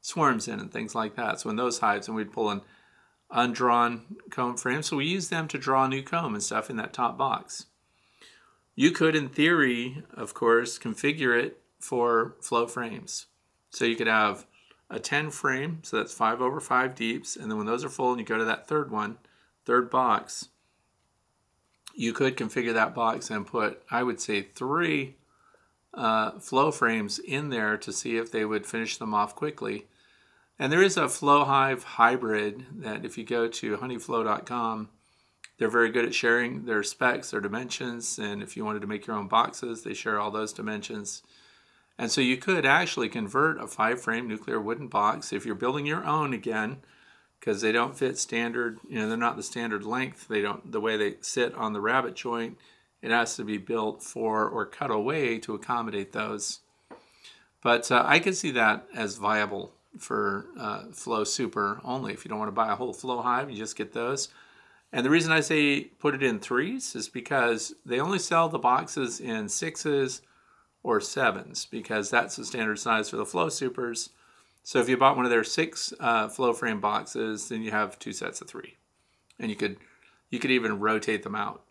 swarms 0.00 0.48
in 0.48 0.58
and 0.58 0.72
things 0.72 0.94
like 0.94 1.14
that. 1.16 1.40
So 1.40 1.50
in 1.50 1.56
those 1.56 1.78
hives, 1.78 2.08
and 2.08 2.16
we'd 2.16 2.32
pull 2.32 2.50
in 2.50 2.62
undrawn 3.30 4.02
comb 4.30 4.56
frames. 4.56 4.86
So 4.86 4.96
we 4.96 5.06
use 5.06 5.28
them 5.28 5.46
to 5.48 5.58
draw 5.58 5.86
new 5.86 6.02
comb 6.02 6.34
and 6.34 6.42
stuff 6.42 6.70
in 6.70 6.76
that 6.76 6.92
top 6.92 7.16
box. 7.16 7.66
You 8.74 8.90
could, 8.90 9.14
in 9.14 9.28
theory, 9.28 10.02
of 10.14 10.34
course, 10.34 10.78
configure 10.78 11.38
it 11.38 11.60
for 11.78 12.36
flow 12.40 12.66
frames. 12.66 13.26
So 13.70 13.84
you 13.84 13.96
could 13.96 14.06
have 14.06 14.46
a 14.88 14.98
10 14.98 15.30
frame, 15.30 15.80
so 15.82 15.96
that's 15.96 16.14
5 16.14 16.40
over 16.40 16.60
5 16.60 16.94
deeps, 16.94 17.36
and 17.36 17.50
then 17.50 17.58
when 17.58 17.66
those 17.66 17.84
are 17.84 17.88
full 17.88 18.10
and 18.10 18.20
you 18.20 18.26
go 18.26 18.38
to 18.38 18.44
that 18.44 18.68
third 18.68 18.90
one, 18.90 19.18
third 19.64 19.90
box, 19.90 20.48
you 21.94 22.12
could 22.12 22.36
configure 22.36 22.74
that 22.74 22.94
box 22.94 23.30
and 23.30 23.46
put, 23.46 23.82
I 23.90 24.02
would 24.02 24.20
say, 24.20 24.42
three 24.42 25.16
uh, 25.94 26.32
flow 26.38 26.70
frames 26.70 27.18
in 27.18 27.50
there 27.50 27.76
to 27.78 27.92
see 27.92 28.16
if 28.16 28.30
they 28.30 28.44
would 28.44 28.66
finish 28.66 28.96
them 28.96 29.14
off 29.14 29.34
quickly. 29.34 29.86
And 30.58 30.72
there 30.72 30.82
is 30.82 30.96
a 30.96 31.08
Flow 31.08 31.44
Hive 31.44 31.82
hybrid 31.82 32.66
that 32.76 33.04
if 33.04 33.18
you 33.18 33.24
go 33.24 33.48
to 33.48 33.76
honeyflow.com, 33.76 34.88
they're 35.58 35.68
very 35.68 35.90
good 35.90 36.04
at 36.04 36.14
sharing 36.14 36.64
their 36.64 36.82
specs, 36.82 37.30
their 37.30 37.40
dimensions, 37.40 38.18
and 38.18 38.42
if 38.42 38.56
you 38.56 38.64
wanted 38.64 38.80
to 38.80 38.86
make 38.86 39.06
your 39.06 39.16
own 39.16 39.28
boxes, 39.28 39.82
they 39.82 39.94
share 39.94 40.18
all 40.18 40.30
those 40.30 40.52
dimensions. 40.52 41.22
And 41.98 42.10
so 42.10 42.20
you 42.20 42.36
could 42.36 42.66
actually 42.66 43.08
convert 43.08 43.60
a 43.60 43.66
five 43.66 44.00
frame 44.00 44.26
nuclear 44.26 44.60
wooden 44.60 44.88
box 44.88 45.32
if 45.32 45.44
you're 45.44 45.54
building 45.54 45.86
your 45.86 46.04
own 46.04 46.32
again, 46.32 46.78
because 47.38 47.60
they 47.60 47.72
don't 47.72 47.96
fit 47.96 48.18
standard, 48.18 48.78
you 48.88 48.98
know, 48.98 49.08
they're 49.08 49.16
not 49.16 49.36
the 49.36 49.42
standard 49.42 49.84
length. 49.84 50.28
They 50.28 50.40
don't, 50.40 50.70
the 50.70 50.80
way 50.80 50.96
they 50.96 51.16
sit 51.20 51.54
on 51.54 51.72
the 51.72 51.80
rabbet 51.80 52.14
joint, 52.14 52.56
it 53.02 53.10
has 53.10 53.36
to 53.36 53.44
be 53.44 53.58
built 53.58 54.02
for 54.02 54.48
or 54.48 54.64
cut 54.64 54.90
away 54.90 55.38
to 55.40 55.54
accommodate 55.54 56.12
those. 56.12 56.60
But 57.62 57.90
uh, 57.90 58.04
I 58.06 58.18
could 58.18 58.36
see 58.36 58.52
that 58.52 58.86
as 58.94 59.16
viable 59.16 59.72
for 59.98 60.46
uh, 60.58 60.84
Flow 60.92 61.24
Super 61.24 61.80
only. 61.84 62.12
If 62.12 62.24
you 62.24 62.28
don't 62.28 62.38
want 62.38 62.48
to 62.48 62.52
buy 62.52 62.72
a 62.72 62.76
whole 62.76 62.92
Flow 62.92 63.22
hive, 63.22 63.50
you 63.50 63.56
just 63.56 63.76
get 63.76 63.92
those. 63.92 64.28
And 64.92 65.06
the 65.06 65.10
reason 65.10 65.32
I 65.32 65.40
say 65.40 65.84
put 65.84 66.14
it 66.14 66.22
in 66.22 66.38
threes 66.38 66.94
is 66.94 67.08
because 67.08 67.74
they 67.86 67.98
only 67.98 68.18
sell 68.18 68.48
the 68.48 68.58
boxes 68.58 69.20
in 69.20 69.48
sixes 69.48 70.22
or 70.82 71.00
sevens 71.00 71.66
because 71.66 72.10
that's 72.10 72.36
the 72.36 72.44
standard 72.44 72.78
size 72.78 73.08
for 73.08 73.16
the 73.16 73.26
Flow 73.26 73.48
Supers. 73.48 74.10
So 74.62 74.78
if 74.80 74.88
you 74.88 74.96
bought 74.96 75.16
one 75.16 75.24
of 75.24 75.30
their 75.30 75.44
six 75.44 75.92
uh, 75.98 76.28
flow 76.28 76.52
frame 76.52 76.80
boxes, 76.80 77.48
then 77.48 77.62
you 77.62 77.70
have 77.70 77.98
two 77.98 78.12
sets 78.12 78.40
of 78.40 78.48
three, 78.48 78.76
and 79.38 79.50
you 79.50 79.56
could 79.56 79.76
You 80.30 80.38
could 80.38 80.50
even 80.50 80.80
rotate 80.80 81.24
them 81.24 81.34
out. 81.34 81.62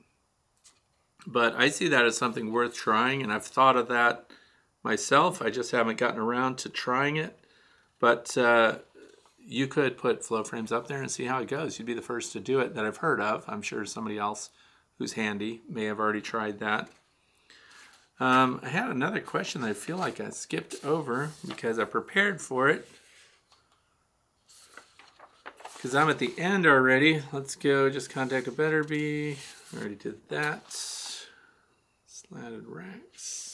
But 1.26 1.56
I 1.56 1.70
see 1.70 1.88
that 1.90 2.06
as 2.06 2.16
something 2.16 2.52
worth 2.52 2.76
trying, 2.76 3.24
and 3.24 3.34
I've 3.34 3.46
thought 3.46 3.76
of 3.76 3.88
that 3.88 4.30
myself. 4.84 5.42
I 5.42 5.50
just 5.50 5.72
haven't 5.72 5.98
gotten 5.98 6.20
around 6.20 6.58
to 6.60 6.70
trying 6.70 7.18
it. 7.18 7.38
But 8.00 8.38
uh, 8.38 8.80
you 9.46 9.68
could 9.68 9.98
put 9.98 10.26
flow 10.26 10.44
frames 10.44 10.72
up 10.72 10.88
there 10.88 11.02
and 11.02 11.12
see 11.12 11.26
how 11.26 11.40
it 11.40 11.48
goes. 11.48 11.78
You'd 11.78 11.86
be 11.86 11.94
the 11.94 12.02
first 12.02 12.32
to 12.34 12.40
do 12.40 12.60
it 12.60 12.76
that 12.76 12.86
I've 12.86 12.98
heard 12.98 13.20
of. 13.20 13.44
I'm 13.48 13.62
sure 13.62 13.86
somebody 13.86 14.18
else 14.18 14.50
who's 14.98 15.14
handy 15.14 15.62
may 15.68 15.86
have 15.86 16.00
already 16.00 16.22
tried 16.22 16.60
that. 16.60 16.90
Um, 18.20 18.60
I 18.62 18.70
had 18.70 18.90
another 18.90 19.20
question 19.20 19.62
that 19.62 19.70
I 19.70 19.74
feel 19.74 19.98
like 19.98 20.22
I 20.22 20.30
skipped 20.30 20.86
over 20.86 21.32
because 21.48 21.80
I 21.80 21.86
prepared 21.86 22.40
for 22.40 22.70
it. 22.70 22.88
Because 25.74 25.96
I'm 25.96 26.10
at 26.12 26.20
the 26.20 26.32
end 26.38 26.68
already. 26.68 27.24
Let's 27.34 27.56
go 27.56 27.90
just 27.90 28.12
contact 28.12 28.48
a 28.48 28.52
BetterBee. 28.52 29.38
Already 29.76 29.96
did 29.96 30.30
that. 30.30 30.62
Slatted 32.06 32.68
racks. 32.68 33.51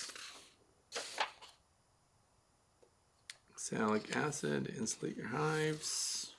Oxalic 3.69 4.15
acid, 4.15 4.73
insulate 4.77 5.17
your 5.17 5.27
hives. 5.27 6.31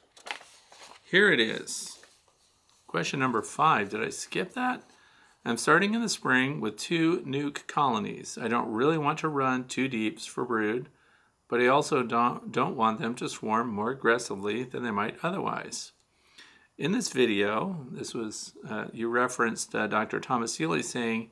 Here 1.04 1.30
it 1.30 1.38
is. 1.38 1.98
Question 2.86 3.20
number 3.20 3.42
five. 3.42 3.90
Did 3.90 4.02
I 4.02 4.08
skip 4.08 4.54
that? 4.54 4.82
I'm 5.44 5.58
starting 5.58 5.92
in 5.92 6.00
the 6.00 6.08
spring 6.08 6.58
with 6.58 6.78
two 6.78 7.20
nuc 7.26 7.66
colonies. 7.66 8.38
I 8.40 8.48
don't 8.48 8.72
really 8.72 8.96
want 8.96 9.18
to 9.18 9.28
run 9.28 9.64
two 9.64 9.88
deeps 9.88 10.24
for 10.24 10.46
brood, 10.46 10.88
but 11.48 11.60
I 11.60 11.66
also 11.66 12.02
don't, 12.02 12.50
don't 12.50 12.76
want 12.76 12.98
them 12.98 13.14
to 13.16 13.28
swarm 13.28 13.68
more 13.68 13.90
aggressively 13.90 14.64
than 14.64 14.82
they 14.82 14.90
might 14.90 15.18
otherwise. 15.22 15.92
In 16.78 16.92
this 16.92 17.10
video, 17.10 17.88
this 17.90 18.14
was 18.14 18.54
uh, 18.66 18.86
you 18.90 19.10
referenced 19.10 19.74
uh, 19.74 19.86
Dr. 19.86 20.18
Thomas 20.18 20.54
Seeley 20.54 20.82
saying 20.82 21.30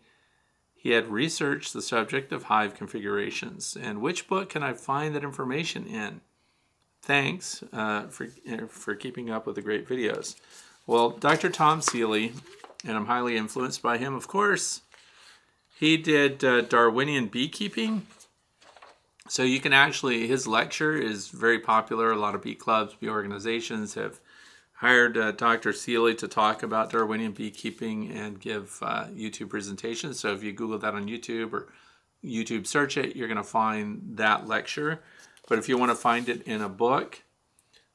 he 0.87 0.93
had 0.93 1.09
researched 1.09 1.73
the 1.73 1.83
subject 1.83 2.31
of 2.31 2.45
hive 2.45 2.77
configurations. 2.77 3.77
And 3.81 4.01
which 4.01 4.29
book 4.29 4.51
can 4.51 4.63
I 4.63 4.73
find 4.73 5.17
that 5.17 5.25
information 5.25 5.85
in? 5.85 6.21
Thanks 7.03 7.65
uh, 7.73 8.07
for, 8.07 8.29
for 8.69 8.95
keeping 8.95 9.29
up 9.29 9.47
with 9.47 9.57
the 9.57 9.63
great 9.63 9.89
videos. 9.89 10.37
Well, 10.87 11.11
Dr. 11.11 11.51
Tom 11.51 11.83
Seeley 11.83 12.35
and 12.85 12.97
I'm 12.97 13.07
highly 13.07 13.37
influenced 13.37 13.83
by 13.83 13.99
him, 13.99 14.15
of 14.15 14.29
course. 14.29 14.83
He 15.77 15.97
did 15.97 16.45
uh, 16.45 16.61
Darwinian 16.61 17.27
beekeeping. 17.27 18.07
So 19.29 19.43
you 19.43 19.59
can 19.59 19.73
actually, 19.73 20.29
his 20.29 20.47
lecture 20.47 20.95
is 20.95 21.27
very 21.27 21.59
popular. 21.59 22.13
A 22.13 22.17
lot 22.17 22.37
of 22.37 22.43
bee 22.43 22.55
clubs, 22.55 22.95
bee 22.95 23.09
organizations 23.09 23.95
have 23.95 24.21
hired 24.77 25.17
uh, 25.17 25.33
Dr. 25.33 25.73
Seeley 25.73 26.15
to 26.17 26.29
talk 26.29 26.63
about 26.63 26.91
Darwinian 26.91 27.33
beekeeping 27.33 28.11
and 28.11 28.39
give 28.39 28.79
uh, 28.83 29.07
YouTube 29.07 29.49
presentations. 29.49 30.21
So 30.21 30.35
if 30.35 30.43
you 30.43 30.53
Google 30.53 30.79
that 30.79 30.95
on 30.95 31.09
YouTube 31.09 31.53
or 31.53 31.69
YouTube 32.23 32.67
search 32.67 32.97
it, 32.99 33.17
you're 33.17 33.29
going 33.29 33.37
to 33.37 33.43
find 33.43 34.03
that 34.17 34.47
lecture. 34.47 35.01
But 35.49 35.59
if 35.59 35.69
you 35.69 35.79
want 35.79 35.93
to 35.93 35.97
find 35.97 36.29
it 36.29 36.43
in 36.43 36.61
a 36.61 36.69
book, 36.69 37.23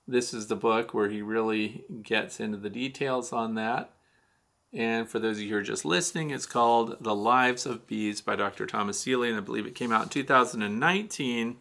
this 0.08 0.34
is 0.34 0.48
the 0.48 0.56
book 0.56 0.94
where 0.94 1.10
he 1.10 1.22
really 1.22 1.84
gets 2.02 2.40
into 2.40 2.58
the 2.58 2.70
details 2.70 3.32
on 3.32 3.56
that. 3.56 3.92
And 4.74 5.08
for 5.08 5.20
those 5.20 5.38
of 5.38 5.44
you 5.44 5.50
who 5.50 5.58
are 5.58 5.64
just 5.64 5.86
listening, 5.86 6.32
it's 6.32 6.46
called 6.46 6.98
The 7.02 7.14
Lives 7.14 7.66
of 7.66 7.86
Bees 7.86 8.22
by 8.22 8.38
Dr. 8.38 8.66
Thomas 8.66 9.00
Seeley, 9.00 9.30
and 9.30 9.38
I 9.38 9.42
believe 9.42 9.66
it 9.68 9.76
came 9.76 9.92
out 9.92 10.04
in 10.04 10.10
2019. 10.10 11.58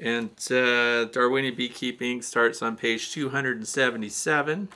And 0.00 0.30
uh, 0.50 1.06
Darwinian 1.06 1.54
beekeeping 1.54 2.22
starts 2.22 2.62
on 2.62 2.76
page 2.76 3.10
277. 3.12 4.68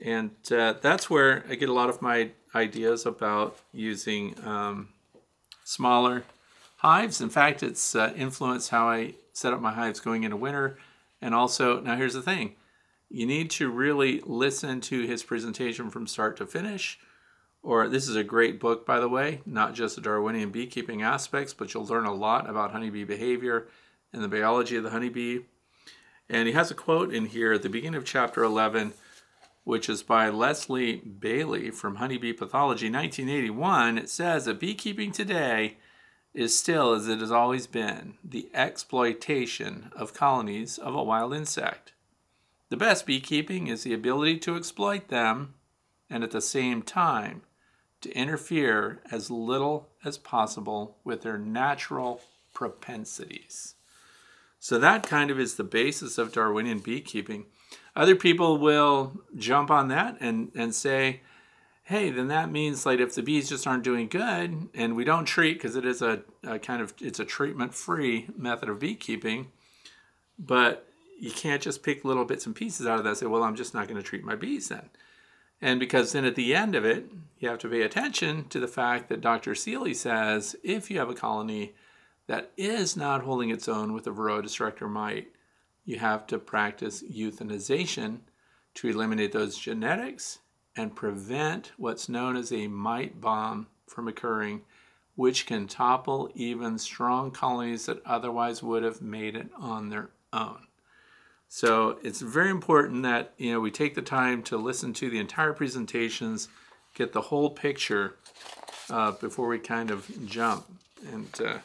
And 0.00 0.30
uh, 0.52 0.74
that's 0.80 1.10
where 1.10 1.44
I 1.48 1.56
get 1.56 1.68
a 1.68 1.72
lot 1.72 1.88
of 1.88 2.00
my 2.00 2.30
ideas 2.54 3.04
about 3.04 3.58
using 3.72 4.36
um, 4.44 4.90
smaller 5.64 6.22
hives. 6.76 7.20
In 7.20 7.30
fact, 7.30 7.62
it's 7.62 7.96
uh, 7.96 8.12
influenced 8.16 8.70
how 8.70 8.88
I 8.88 9.14
set 9.32 9.52
up 9.52 9.60
my 9.60 9.72
hives 9.72 10.00
going 10.00 10.22
into 10.22 10.36
winter. 10.36 10.78
And 11.20 11.34
also, 11.34 11.80
now 11.80 11.96
here's 11.96 12.14
the 12.14 12.22
thing 12.22 12.54
you 13.10 13.26
need 13.26 13.50
to 13.50 13.70
really 13.70 14.20
listen 14.26 14.80
to 14.82 15.06
his 15.06 15.22
presentation 15.22 15.90
from 15.90 16.06
start 16.06 16.36
to 16.36 16.46
finish. 16.46 16.98
Or 17.62 17.88
this 17.88 18.08
is 18.08 18.16
a 18.16 18.24
great 18.24 18.60
book, 18.60 18.86
by 18.86 19.00
the 19.00 19.08
way, 19.08 19.40
not 19.44 19.74
just 19.74 19.96
the 19.96 20.02
Darwinian 20.02 20.50
beekeeping 20.50 21.02
aspects, 21.02 21.52
but 21.52 21.74
you'll 21.74 21.86
learn 21.86 22.06
a 22.06 22.14
lot 22.14 22.48
about 22.48 22.72
honeybee 22.72 23.04
behavior 23.04 23.68
and 24.12 24.22
the 24.22 24.28
biology 24.28 24.76
of 24.76 24.84
the 24.84 24.90
honeybee. 24.90 25.40
And 26.30 26.46
he 26.46 26.54
has 26.54 26.70
a 26.70 26.74
quote 26.74 27.12
in 27.12 27.26
here 27.26 27.52
at 27.52 27.62
the 27.62 27.68
beginning 27.68 27.98
of 27.98 28.04
chapter 28.04 28.42
11, 28.42 28.94
which 29.64 29.88
is 29.88 30.02
by 30.02 30.28
Leslie 30.28 30.96
Bailey 30.96 31.70
from 31.70 31.96
Honeybee 31.96 32.32
Pathology, 32.32 32.90
1981. 32.90 33.98
It 33.98 34.08
says 34.08 34.44
that 34.44 34.60
beekeeping 34.60 35.12
today 35.12 35.76
is 36.32 36.58
still, 36.58 36.92
as 36.92 37.08
it 37.08 37.20
has 37.20 37.32
always 37.32 37.66
been, 37.66 38.14
the 38.22 38.48
exploitation 38.54 39.90
of 39.96 40.14
colonies 40.14 40.78
of 40.78 40.94
a 40.94 41.02
wild 41.02 41.34
insect. 41.34 41.92
The 42.70 42.76
best 42.76 43.06
beekeeping 43.06 43.66
is 43.66 43.82
the 43.82 43.94
ability 43.94 44.38
to 44.40 44.56
exploit 44.56 45.08
them 45.08 45.54
and 46.08 46.22
at 46.22 46.30
the 46.30 46.40
same 46.40 46.82
time 46.82 47.42
to 48.00 48.12
interfere 48.12 49.00
as 49.10 49.30
little 49.30 49.88
as 50.04 50.18
possible 50.18 50.96
with 51.04 51.22
their 51.22 51.38
natural 51.38 52.20
propensities. 52.54 53.74
So, 54.60 54.78
that 54.78 55.06
kind 55.06 55.30
of 55.30 55.38
is 55.38 55.54
the 55.54 55.64
basis 55.64 56.18
of 56.18 56.32
Darwinian 56.32 56.80
beekeeping. 56.80 57.46
Other 57.94 58.16
people 58.16 58.58
will 58.58 59.20
jump 59.36 59.70
on 59.70 59.88
that 59.88 60.16
and, 60.20 60.50
and 60.54 60.74
say, 60.74 61.20
hey, 61.88 62.10
then 62.10 62.28
that 62.28 62.50
means 62.50 62.84
like 62.84 63.00
if 63.00 63.14
the 63.14 63.22
bees 63.22 63.48
just 63.48 63.66
aren't 63.66 63.82
doing 63.82 64.08
good 64.08 64.68
and 64.74 64.94
we 64.94 65.04
don't 65.04 65.24
treat 65.24 65.54
because 65.54 65.74
it 65.74 65.86
is 65.86 66.02
a, 66.02 66.20
a 66.44 66.58
kind 66.58 66.82
of 66.82 66.92
it's 67.00 67.18
a 67.18 67.24
treatment 67.24 67.74
free 67.74 68.28
method 68.36 68.68
of 68.68 68.78
beekeeping, 68.78 69.46
but 70.38 70.86
you 71.18 71.30
can't 71.30 71.62
just 71.62 71.82
pick 71.82 72.04
little 72.04 72.26
bits 72.26 72.44
and 72.44 72.54
pieces 72.54 72.86
out 72.86 72.98
of 72.98 73.04
that 73.04 73.10
and 73.10 73.18
say, 73.18 73.26
well, 73.26 73.42
I'm 73.42 73.56
just 73.56 73.72
not 73.72 73.88
going 73.88 73.96
to 73.96 74.06
treat 74.06 74.22
my 74.22 74.36
bees 74.36 74.68
then. 74.68 74.90
And 75.60 75.80
because 75.80 76.12
then 76.12 76.24
at 76.24 76.36
the 76.36 76.54
end 76.54 76.74
of 76.74 76.84
it, 76.84 77.10
you 77.38 77.48
have 77.48 77.58
to 77.58 77.68
pay 77.68 77.82
attention 77.82 78.48
to 78.48 78.60
the 78.60 78.68
fact 78.68 79.08
that 79.08 79.20
Dr. 79.20 79.54
Seeley 79.54 79.94
says 79.94 80.56
if 80.62 80.90
you 80.90 80.98
have 80.98 81.08
a 81.08 81.14
colony 81.14 81.74
that 82.26 82.50
is 82.56 82.96
not 82.96 83.22
holding 83.22 83.50
its 83.50 83.68
own 83.68 83.92
with 83.92 84.06
a 84.06 84.10
varroa 84.10 84.42
destructor 84.42 84.88
mite, 84.88 85.28
you 85.84 85.98
have 85.98 86.26
to 86.26 86.38
practice 86.38 87.02
euthanization 87.02 88.18
to 88.74 88.88
eliminate 88.88 89.32
those 89.32 89.58
genetics 89.58 90.38
and 90.76 90.94
prevent 90.94 91.72
what's 91.76 92.08
known 92.08 92.36
as 92.36 92.52
a 92.52 92.68
mite 92.68 93.20
bomb 93.20 93.66
from 93.86 94.06
occurring, 94.06 94.62
which 95.16 95.46
can 95.46 95.66
topple 95.66 96.30
even 96.34 96.78
strong 96.78 97.30
colonies 97.30 97.86
that 97.86 98.04
otherwise 98.06 98.62
would 98.62 98.84
have 98.84 99.02
made 99.02 99.34
it 99.34 99.48
on 99.58 99.88
their 99.88 100.10
own. 100.32 100.67
So 101.48 101.98
it's 102.02 102.20
very 102.20 102.50
important 102.50 103.02
that 103.04 103.32
you 103.38 103.52
know 103.52 103.60
we 103.60 103.70
take 103.70 103.94
the 103.94 104.02
time 104.02 104.42
to 104.44 104.56
listen 104.56 104.92
to 104.94 105.10
the 105.10 105.18
entire 105.18 105.52
presentations, 105.52 106.48
get 106.94 107.12
the 107.12 107.22
whole 107.22 107.50
picture 107.50 108.16
uh, 108.90 109.12
before 109.12 109.48
we 109.48 109.58
kind 109.58 109.90
of 109.90 110.10
jump 110.26 110.66
and 111.12 111.28
uh, 111.44 111.58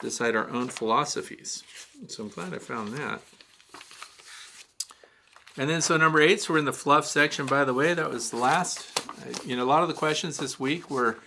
decide 0.00 0.36
our 0.36 0.48
own 0.50 0.68
philosophies. 0.68 1.62
So 2.06 2.24
I'm 2.24 2.28
glad 2.28 2.54
I 2.54 2.58
found 2.58 2.92
that. 2.94 3.20
And 5.56 5.68
then 5.68 5.80
so 5.80 5.96
number 5.96 6.20
eight, 6.20 6.40
so 6.40 6.52
we're 6.52 6.60
in 6.60 6.66
the 6.66 6.72
fluff 6.72 7.04
section. 7.04 7.46
By 7.46 7.64
the 7.64 7.74
way, 7.74 7.92
that 7.92 8.10
was 8.10 8.30
the 8.30 8.36
last. 8.36 8.86
You 9.44 9.56
know, 9.56 9.64
a 9.64 9.66
lot 9.66 9.82
of 9.82 9.88
the 9.88 9.94
questions 9.94 10.36
this 10.36 10.60
week 10.60 10.88
were 10.88 11.18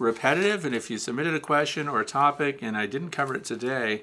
repetitive, 0.00 0.64
and 0.64 0.74
if 0.74 0.90
you 0.90 0.98
submitted 0.98 1.34
a 1.34 1.40
question 1.40 1.86
or 1.86 2.00
a 2.00 2.04
topic 2.04 2.62
and 2.62 2.76
I 2.76 2.86
didn't 2.86 3.10
cover 3.10 3.36
it 3.36 3.44
today, 3.44 4.02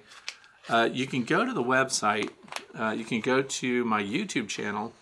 uh, 0.69 0.87
you 0.91 1.05
can 1.07 1.23
go 1.23 1.45
to 1.45 1.51
the 1.51 1.63
website, 1.63 2.29
uh, 2.77 2.91
you 2.91 3.03
can 3.03 3.19
go 3.19 3.41
to 3.41 3.85
my 3.85 4.01
YouTube 4.01 4.47
channel, 4.47 4.93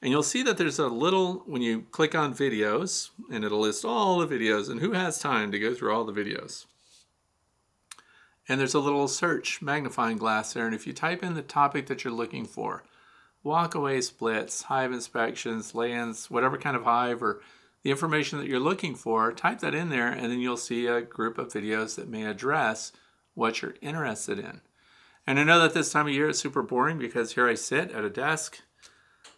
and 0.00 0.10
you'll 0.10 0.22
see 0.22 0.42
that 0.42 0.58
there's 0.58 0.78
a 0.78 0.88
little, 0.88 1.42
when 1.46 1.62
you 1.62 1.86
click 1.90 2.14
on 2.14 2.34
videos, 2.34 3.10
and 3.30 3.44
it'll 3.44 3.60
list 3.60 3.84
all 3.84 4.18
the 4.18 4.26
videos, 4.26 4.68
and 4.70 4.80
who 4.80 4.92
has 4.92 5.18
time 5.18 5.50
to 5.50 5.58
go 5.58 5.74
through 5.74 5.92
all 5.92 6.04
the 6.04 6.12
videos? 6.12 6.66
And 8.48 8.58
there's 8.58 8.74
a 8.74 8.80
little 8.80 9.08
search 9.08 9.60
magnifying 9.60 10.16
glass 10.16 10.52
there, 10.52 10.66
and 10.66 10.74
if 10.74 10.86
you 10.86 10.92
type 10.92 11.22
in 11.22 11.34
the 11.34 11.42
topic 11.42 11.86
that 11.86 12.04
you're 12.04 12.12
looking 12.12 12.44
for, 12.44 12.84
walkaway 13.44 14.02
splits, 14.02 14.62
hive 14.62 14.92
inspections, 14.92 15.74
lands, 15.74 16.30
whatever 16.30 16.56
kind 16.56 16.76
of 16.76 16.84
hive, 16.84 17.22
or 17.22 17.40
the 17.82 17.90
information 17.90 18.38
that 18.38 18.48
you're 18.48 18.60
looking 18.60 18.94
for, 18.94 19.32
type 19.32 19.60
that 19.60 19.74
in 19.74 19.88
there, 19.88 20.08
and 20.08 20.30
then 20.30 20.40
you'll 20.40 20.56
see 20.56 20.86
a 20.86 21.00
group 21.00 21.38
of 21.38 21.52
videos 21.52 21.96
that 21.96 22.08
may 22.08 22.24
address 22.24 22.92
what 23.34 23.62
you're 23.62 23.76
interested 23.80 24.38
in. 24.38 24.60
And 25.28 25.38
I 25.38 25.44
know 25.44 25.60
that 25.60 25.74
this 25.74 25.92
time 25.92 26.06
of 26.06 26.14
year 26.14 26.30
is 26.30 26.38
super 26.38 26.62
boring 26.62 26.98
because 26.98 27.34
here 27.34 27.46
I 27.46 27.52
sit 27.52 27.92
at 27.92 28.02
a 28.02 28.08
desk 28.08 28.62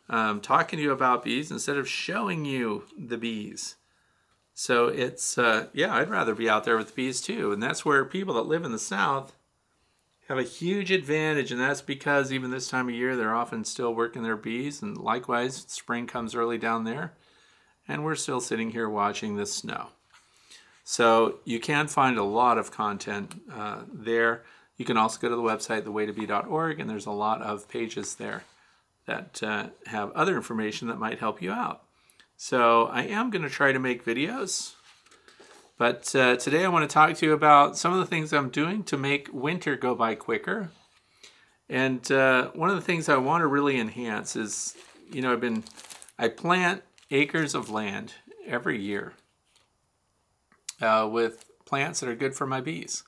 um, 0.09 0.41
talking 0.41 0.76
to 0.76 0.82
you 0.84 0.93
about 0.93 1.24
bees 1.24 1.51
instead 1.51 1.76
of 1.76 1.88
showing 1.88 2.45
you 2.45 2.84
the 2.97 3.18
bees. 3.18 3.74
So 4.55 4.86
it's, 4.86 5.36
uh, 5.36 5.66
yeah, 5.72 5.93
I'd 5.93 6.09
rather 6.09 6.32
be 6.32 6.49
out 6.49 6.62
there 6.62 6.76
with 6.76 6.95
bees 6.95 7.20
too. 7.20 7.51
And 7.51 7.61
that's 7.61 7.84
where 7.84 8.05
people 8.05 8.34
that 8.34 8.47
live 8.47 8.64
in 8.64 8.70
the 8.70 8.78
South 8.78 9.32
have 10.28 10.38
a 10.38 10.45
huge 10.45 10.93
advantage, 10.93 11.51
and 11.51 11.61
that's 11.61 11.82
because 11.82 12.32
even 12.32 12.53
this 12.53 12.68
time 12.68 12.88
of 12.88 12.95
year, 12.95 13.16
they're 13.16 13.34
often 13.34 13.64
still 13.64 13.93
working 13.93 14.22
their 14.22 14.36
bees, 14.36 14.80
and 14.82 14.97
likewise, 14.97 15.64
spring 15.66 16.07
comes 16.07 16.36
early 16.36 16.57
down 16.57 16.84
there, 16.84 17.14
and 17.88 18.05
we're 18.05 18.14
still 18.14 18.41
sitting 18.41 18.70
here 18.70 18.88
watching 18.88 19.34
the 19.34 19.45
snow. 19.45 19.88
So 20.84 21.41
you 21.45 21.59
can 21.59 21.88
find 21.88 22.16
a 22.16 22.22
lot 22.22 22.59
of 22.59 22.70
content 22.70 23.43
uh, 23.53 23.82
there. 23.93 24.45
You 24.81 24.87
can 24.87 24.97
also 24.97 25.20
go 25.20 25.28
to 25.28 25.37
the 25.37 25.43
website, 25.43 25.83
thewaytobe.org, 25.83 26.81
and 26.81 26.89
there's 26.89 27.05
a 27.05 27.11
lot 27.11 27.43
of 27.43 27.68
pages 27.68 28.14
there 28.14 28.45
that 29.05 29.43
uh, 29.43 29.66
have 29.85 30.11
other 30.12 30.35
information 30.37 30.89
that 30.89 30.99
might 30.99 31.18
help 31.18 31.43
you 31.43 31.53
out. 31.53 31.83
So 32.39 32.87
I 32.87 33.03
am 33.03 33.28
going 33.28 33.43
to 33.43 33.51
try 33.51 33.72
to 33.72 33.78
make 33.78 34.07
videos, 34.07 34.72
but 35.76 36.16
uh, 36.16 36.37
today 36.37 36.64
I 36.64 36.68
want 36.68 36.89
to 36.89 36.95
talk 36.95 37.14
to 37.16 37.26
you 37.26 37.35
about 37.35 37.76
some 37.76 37.93
of 37.93 37.99
the 37.99 38.07
things 38.07 38.33
I'm 38.33 38.49
doing 38.49 38.83
to 38.85 38.97
make 38.97 39.28
winter 39.35 39.76
go 39.76 39.95
by 39.95 40.14
quicker. 40.14 40.70
And 41.68 42.11
uh, 42.11 42.49
one 42.55 42.70
of 42.70 42.76
the 42.76 42.81
things 42.81 43.11
I 43.11 43.18
want 43.18 43.43
to 43.43 43.49
really 43.49 43.78
enhance 43.78 44.35
is, 44.35 44.74
you 45.12 45.20
know, 45.20 45.35
I've 45.35 45.43
been, 45.43 45.62
I 46.18 46.28
plant 46.28 46.85
acres 47.11 47.55
of 47.55 47.68
land 47.68 48.14
every 48.47 48.81
year 48.81 49.12
uh, 50.81 51.07
with 51.12 51.45
plants 51.66 52.01
that 52.01 52.09
are 52.09 52.14
good 52.14 52.35
for 52.35 52.47
my 52.47 52.62
bees. 52.62 53.05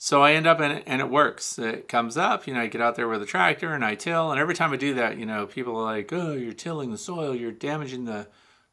So 0.00 0.22
I 0.22 0.32
end 0.32 0.46
up 0.46 0.60
in 0.60 0.70
it 0.70 0.84
and 0.86 1.00
it 1.00 1.10
works. 1.10 1.58
It 1.58 1.88
comes 1.88 2.16
up, 2.16 2.46
you 2.46 2.54
know, 2.54 2.60
I 2.60 2.68
get 2.68 2.80
out 2.80 2.94
there 2.94 3.08
with 3.08 3.20
a 3.20 3.26
tractor 3.26 3.74
and 3.74 3.84
I 3.84 3.96
till. 3.96 4.30
And 4.30 4.40
every 4.40 4.54
time 4.54 4.72
I 4.72 4.76
do 4.76 4.94
that, 4.94 5.18
you 5.18 5.26
know, 5.26 5.46
people 5.46 5.76
are 5.76 5.82
like, 5.82 6.12
oh, 6.12 6.34
you're 6.34 6.52
tilling 6.52 6.92
the 6.92 6.96
soil, 6.98 7.34
you're 7.34 7.50
damaging 7.50 8.04
the 8.04 8.28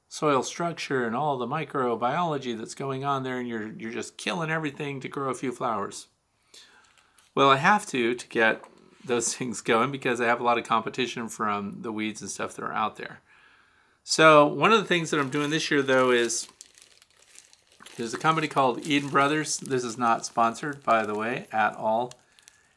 soil 0.08 0.44
structure 0.44 1.08
and 1.08 1.16
all 1.16 1.38
the 1.38 1.48
microbiology 1.48 2.56
that's 2.56 2.76
going 2.76 3.04
on 3.04 3.24
there, 3.24 3.40
and 3.40 3.50
you're, 3.50 3.72
you're 3.72 3.92
just 3.92 4.18
killing 4.18 4.52
everything 4.52 5.00
to 5.02 5.08
grow 5.08 5.32
a 5.32 5.36
few 5.36 5.52
flowers. 5.52 6.08
Well, 7.34 7.50
I 7.50 7.58
have 7.58 7.88
to 7.88 8.14
to 8.14 8.28
get 8.28 8.64
those 9.04 9.34
things 9.36 9.62
going 9.62 9.92
because 9.92 10.22
I 10.22 10.26
have 10.26 10.40
a 10.40 10.44
lot 10.44 10.60
of 10.60 10.64
competition 10.64 11.28
from 11.28 11.78
the 11.82 11.92
weeds 11.92 12.22
and 12.22 12.30
stuff 12.30 12.54
that 12.54 12.64
are 12.64 12.74
out 12.74 12.98
there. 12.98 13.22
So, 14.04 14.46
one 14.46 14.72
of 14.72 14.80
the 14.80 14.86
things 14.86 15.10
that 15.10 15.20
I'm 15.20 15.32
doing 15.32 15.50
this 15.50 15.72
year, 15.72 15.82
though, 15.82 16.12
is 16.12 16.48
there's 17.98 18.14
a 18.14 18.18
company 18.18 18.48
called 18.48 18.86
Eden 18.86 19.10
Brothers. 19.10 19.58
This 19.58 19.84
is 19.84 19.98
not 19.98 20.26
sponsored, 20.26 20.84
by 20.84 21.06
the 21.06 21.16
way, 21.16 21.48
at 21.52 21.76
all. 21.76 22.14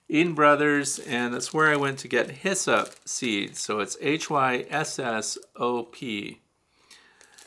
Eden 0.09 0.35
Brothers, 0.35 0.99
and 1.01 1.35
that's 1.35 1.53
where 1.53 1.69
I 1.69 1.77
went 1.77 1.99
to 2.01 2.09
get 2.09 2.31
hyssop 2.31 2.95
seeds. 3.05 3.61
So 3.61 3.81
it's 3.81 3.97
H 4.01 4.31
Y 4.31 4.65
S 4.71 4.99
S 4.99 5.37
O 5.57 5.83
P. 5.83 6.41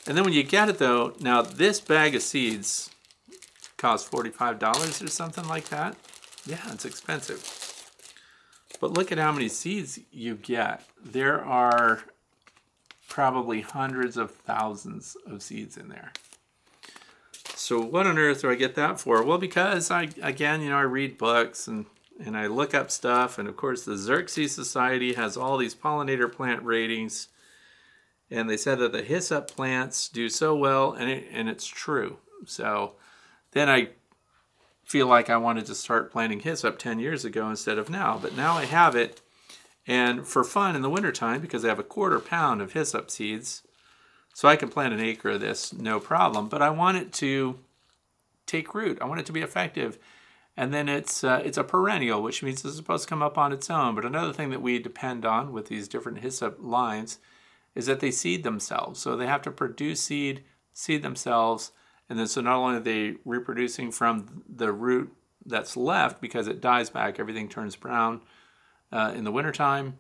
And 0.06 0.18
then 0.18 0.24
when 0.24 0.34
you 0.34 0.44
get 0.44 0.70
it, 0.70 0.80
though, 0.80 1.14
now 1.20 1.42
this 1.42 1.80
bag 1.80 2.16
of 2.16 2.22
seeds 2.22 2.90
costs 3.78 4.10
$45 4.10 5.04
or 5.04 5.08
something 5.08 5.48
like 5.48 5.70
that. 5.70 5.96
Yeah, 6.46 6.62
it's 6.72 6.86
expensive. 6.86 7.44
But 8.80 8.94
look 8.94 9.12
at 9.12 9.18
how 9.18 9.32
many 9.32 9.48
seeds 9.48 10.00
you 10.12 10.36
get. 10.36 10.84
There 11.04 11.44
are 11.44 12.04
probably 13.10 13.62
hundreds 13.62 14.18
of 14.18 14.32
thousands 14.32 15.18
of 15.26 15.42
seeds 15.42 15.78
in 15.78 15.90
there. 15.90 16.14
So 17.56 17.80
what 17.80 18.08
on 18.08 18.18
earth 18.18 18.42
do 18.42 18.50
I 18.50 18.56
get 18.56 18.76
that 18.76 19.00
for? 19.00 19.24
Well, 19.24 19.38
because 19.38 19.92
I 19.92 20.10
again, 20.22 20.62
you 20.62 20.70
know, 20.70 20.78
I 20.78 20.82
read 20.82 21.18
books 21.18 21.68
and 21.68 21.86
and 22.26 22.38
I 22.38 22.48
look 22.48 22.74
up 22.74 22.92
stuff, 22.92 23.38
and 23.38 23.48
of 23.48 23.58
course, 23.58 23.84
the 23.84 23.94
Xerces 23.94 24.50
Society 24.50 25.14
has 25.14 25.38
all 25.38 25.58
these 25.58 25.76
pollinator 25.76 26.32
plant 26.32 26.64
ratings, 26.64 27.30
and 28.30 28.50
they 28.50 28.58
said 28.58 28.80
that 28.80 28.92
the 28.92 29.02
hyssop 29.02 29.50
plants 29.50 30.08
do 30.08 30.30
so 30.30 30.56
well, 30.56 30.94
and 30.94 31.10
it, 31.10 31.28
and 31.32 31.50
it's 31.50 31.68
true. 31.68 32.18
So 32.46 32.94
then 33.52 33.70
I 33.70 33.90
feel 34.84 35.08
like 35.08 35.30
I 35.30 35.38
wanted 35.38 35.66
to 35.68 35.76
start 35.76 36.12
planting 36.12 36.42
hyssop 36.42 36.78
10 36.78 37.00
years 37.00 37.26
ago 37.26 37.50
instead 37.50 37.78
of 37.78 37.90
now, 37.90 38.20
but 38.22 38.36
now 38.36 38.54
I 38.54 38.66
have 38.66 38.96
it, 38.96 39.22
and 39.88 40.28
for 40.28 40.44
fun 40.44 40.76
in 40.76 40.82
the 40.82 40.90
wintertime, 40.90 41.42
because 41.42 41.66
I 41.66 41.70
have 41.70 41.80
a 41.80 41.84
quarter 41.84 42.20
pound 42.20 42.62
of 42.62 42.74
hyssop 42.74 43.10
seeds, 43.10 43.64
so 44.42 44.48
I 44.48 44.56
can 44.56 44.70
plant 44.70 44.92
an 44.92 45.00
acre 45.00 45.30
of 45.30 45.40
this, 45.40 45.72
no 45.72 46.00
problem. 46.00 46.50
But 46.50 46.64
I 46.64 46.72
want 46.72 46.98
it 46.98 47.14
to 47.14 47.60
take 48.48 48.74
root. 48.74 48.98
I 49.00 49.06
want 49.06 49.20
it 49.20 49.28
to 49.28 49.32
be 49.32 49.44
effective. 49.44 50.00
And 50.58 50.74
then 50.74 50.90
it's 50.90 51.24
uh, 51.24 51.44
it's 51.46 51.60
a 51.60 51.64
perennial, 51.64 52.24
which 52.24 52.42
means 52.42 52.66
it's 52.66 52.76
supposed 52.76 53.04
to 53.04 53.10
come 53.10 53.22
up 53.22 53.38
on 53.38 53.54
its 53.54 53.70
own. 53.70 53.94
But 53.94 54.04
another 54.04 54.34
thing 54.34 54.50
that 54.50 54.64
we 54.64 54.80
depend 54.80 55.28
on 55.28 55.54
with 55.54 55.68
these 55.68 55.88
different 55.88 56.22
hyssop 56.22 56.58
lines 56.60 57.20
is 57.76 57.86
that 57.86 58.00
they 58.00 58.10
seed 58.10 58.42
themselves. 58.42 59.00
So 59.00 59.16
they 59.16 59.28
have 59.28 59.44
to 59.44 59.52
produce 59.52 60.02
seed, 60.02 60.44
seed 60.74 61.04
themselves, 61.04 61.72
and 62.10 62.18
then 62.18 62.26
so 62.26 62.42
not 62.42 62.56
only 62.56 62.78
are 62.78 62.80
they 62.80 63.18
reproducing 63.24 63.92
from 63.92 64.44
the 64.50 64.72
root 64.72 65.14
that's 65.46 65.78
left 65.78 66.20
because 66.20 66.48
it 66.48 66.60
dies 66.60 66.90
back, 66.90 67.20
everything 67.20 67.48
turns 67.48 67.76
brown 67.76 68.22
uh, 68.92 69.14
in 69.16 69.24
the 69.24 69.32
wintertime. 69.32 70.00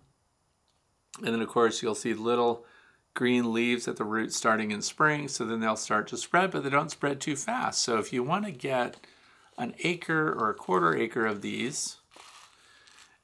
And 1.19 1.27
then 1.27 1.43
of 1.43 1.47
course 1.47 1.83
you'll 1.83 1.93
see 1.93 2.15
little 2.15 2.65
green 3.13 3.53
leaves 3.53 3.87
at 3.87 3.97
the 3.97 4.03
root 4.03 4.33
starting 4.33 4.71
in 4.71 4.81
spring, 4.81 5.27
so 5.27 5.45
then 5.45 5.59
they'll 5.59 5.75
start 5.75 6.07
to 6.07 6.17
spread, 6.17 6.51
but 6.51 6.63
they 6.63 6.69
don't 6.69 6.91
spread 6.91 7.19
too 7.19 7.35
fast. 7.35 7.81
So 7.81 7.97
if 7.97 8.13
you 8.13 8.23
want 8.23 8.45
to 8.45 8.51
get 8.51 8.97
an 9.57 9.73
acre 9.83 10.31
or 10.31 10.49
a 10.49 10.53
quarter 10.53 10.95
acre 10.95 11.25
of 11.25 11.41
these, 11.41 11.97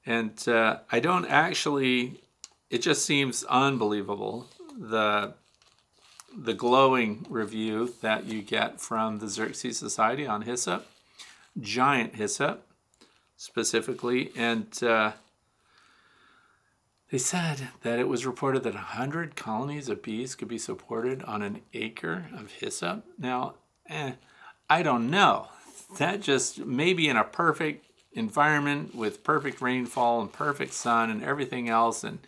and 0.05 0.47
uh, 0.47 0.79
I 0.91 0.99
don't 0.99 1.25
actually, 1.25 2.21
it 2.69 2.79
just 2.79 3.05
seems 3.05 3.43
unbelievable 3.45 4.47
the 4.77 5.33
the 6.39 6.53
glowing 6.53 7.25
review 7.29 7.91
that 8.01 8.25
you 8.25 8.43
get 8.43 8.79
from 8.79 9.17
the 9.17 9.25
Xerces 9.25 9.73
Society 9.73 10.27
on 10.27 10.43
hyssop, 10.43 10.85
giant 11.59 12.15
hyssop 12.15 12.63
specifically, 13.37 14.31
and 14.35 14.83
uh, 14.83 15.13
they 17.09 17.17
said 17.17 17.69
that 17.81 17.99
it 17.99 18.07
was 18.07 18.25
reported 18.25 18.63
that 18.63 18.73
100 18.73 19.35
colonies 19.35 19.87
of 19.89 20.01
bees 20.01 20.35
could 20.35 20.47
be 20.47 20.57
supported 20.57 21.23
on 21.23 21.41
an 21.41 21.61
acre 21.73 22.29
of 22.35 22.51
hyssop. 22.51 23.05
Now, 23.17 23.55
eh, 23.89 24.13
I 24.69 24.83
don't 24.83 25.09
know. 25.09 25.47
That 25.99 26.21
just 26.21 26.65
maybe 26.65 27.07
in 27.07 27.15
a 27.15 27.23
perfect 27.23 27.85
environment 28.11 28.93
with 28.93 29.23
perfect 29.23 29.61
rainfall 29.61 30.21
and 30.21 30.31
perfect 30.31 30.73
sun 30.73 31.09
and 31.09 31.23
everything 31.23 31.69
else, 31.69 32.03
and 32.03 32.19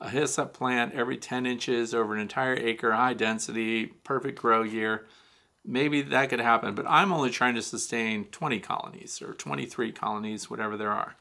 a 0.00 0.08
hyssop 0.10 0.52
plant 0.52 0.94
every 0.94 1.16
10 1.16 1.46
inches 1.46 1.94
over 1.94 2.14
an 2.14 2.20
entire 2.20 2.54
acre, 2.54 2.92
high 2.92 3.14
density, 3.14 3.86
perfect 3.86 4.40
grow 4.40 4.62
year. 4.62 5.06
Maybe 5.64 6.02
that 6.02 6.30
could 6.30 6.40
happen, 6.40 6.74
but 6.74 6.86
I'm 6.88 7.12
only 7.12 7.30
trying 7.30 7.54
to 7.54 7.62
sustain 7.62 8.24
20 8.26 8.60
colonies 8.60 9.22
or 9.22 9.34
23 9.34 9.92
colonies, 9.92 10.50
whatever 10.50 10.76
there 10.76 10.92
are. 10.92 11.16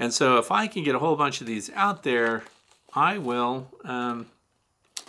And 0.00 0.14
so 0.14 0.38
if 0.38 0.50
I 0.50 0.66
can 0.66 0.82
get 0.82 0.94
a 0.94 0.98
whole 0.98 1.14
bunch 1.14 1.42
of 1.42 1.46
these 1.46 1.70
out 1.74 2.04
there, 2.04 2.44
I 2.94 3.18
will 3.18 3.68
um, 3.84 4.28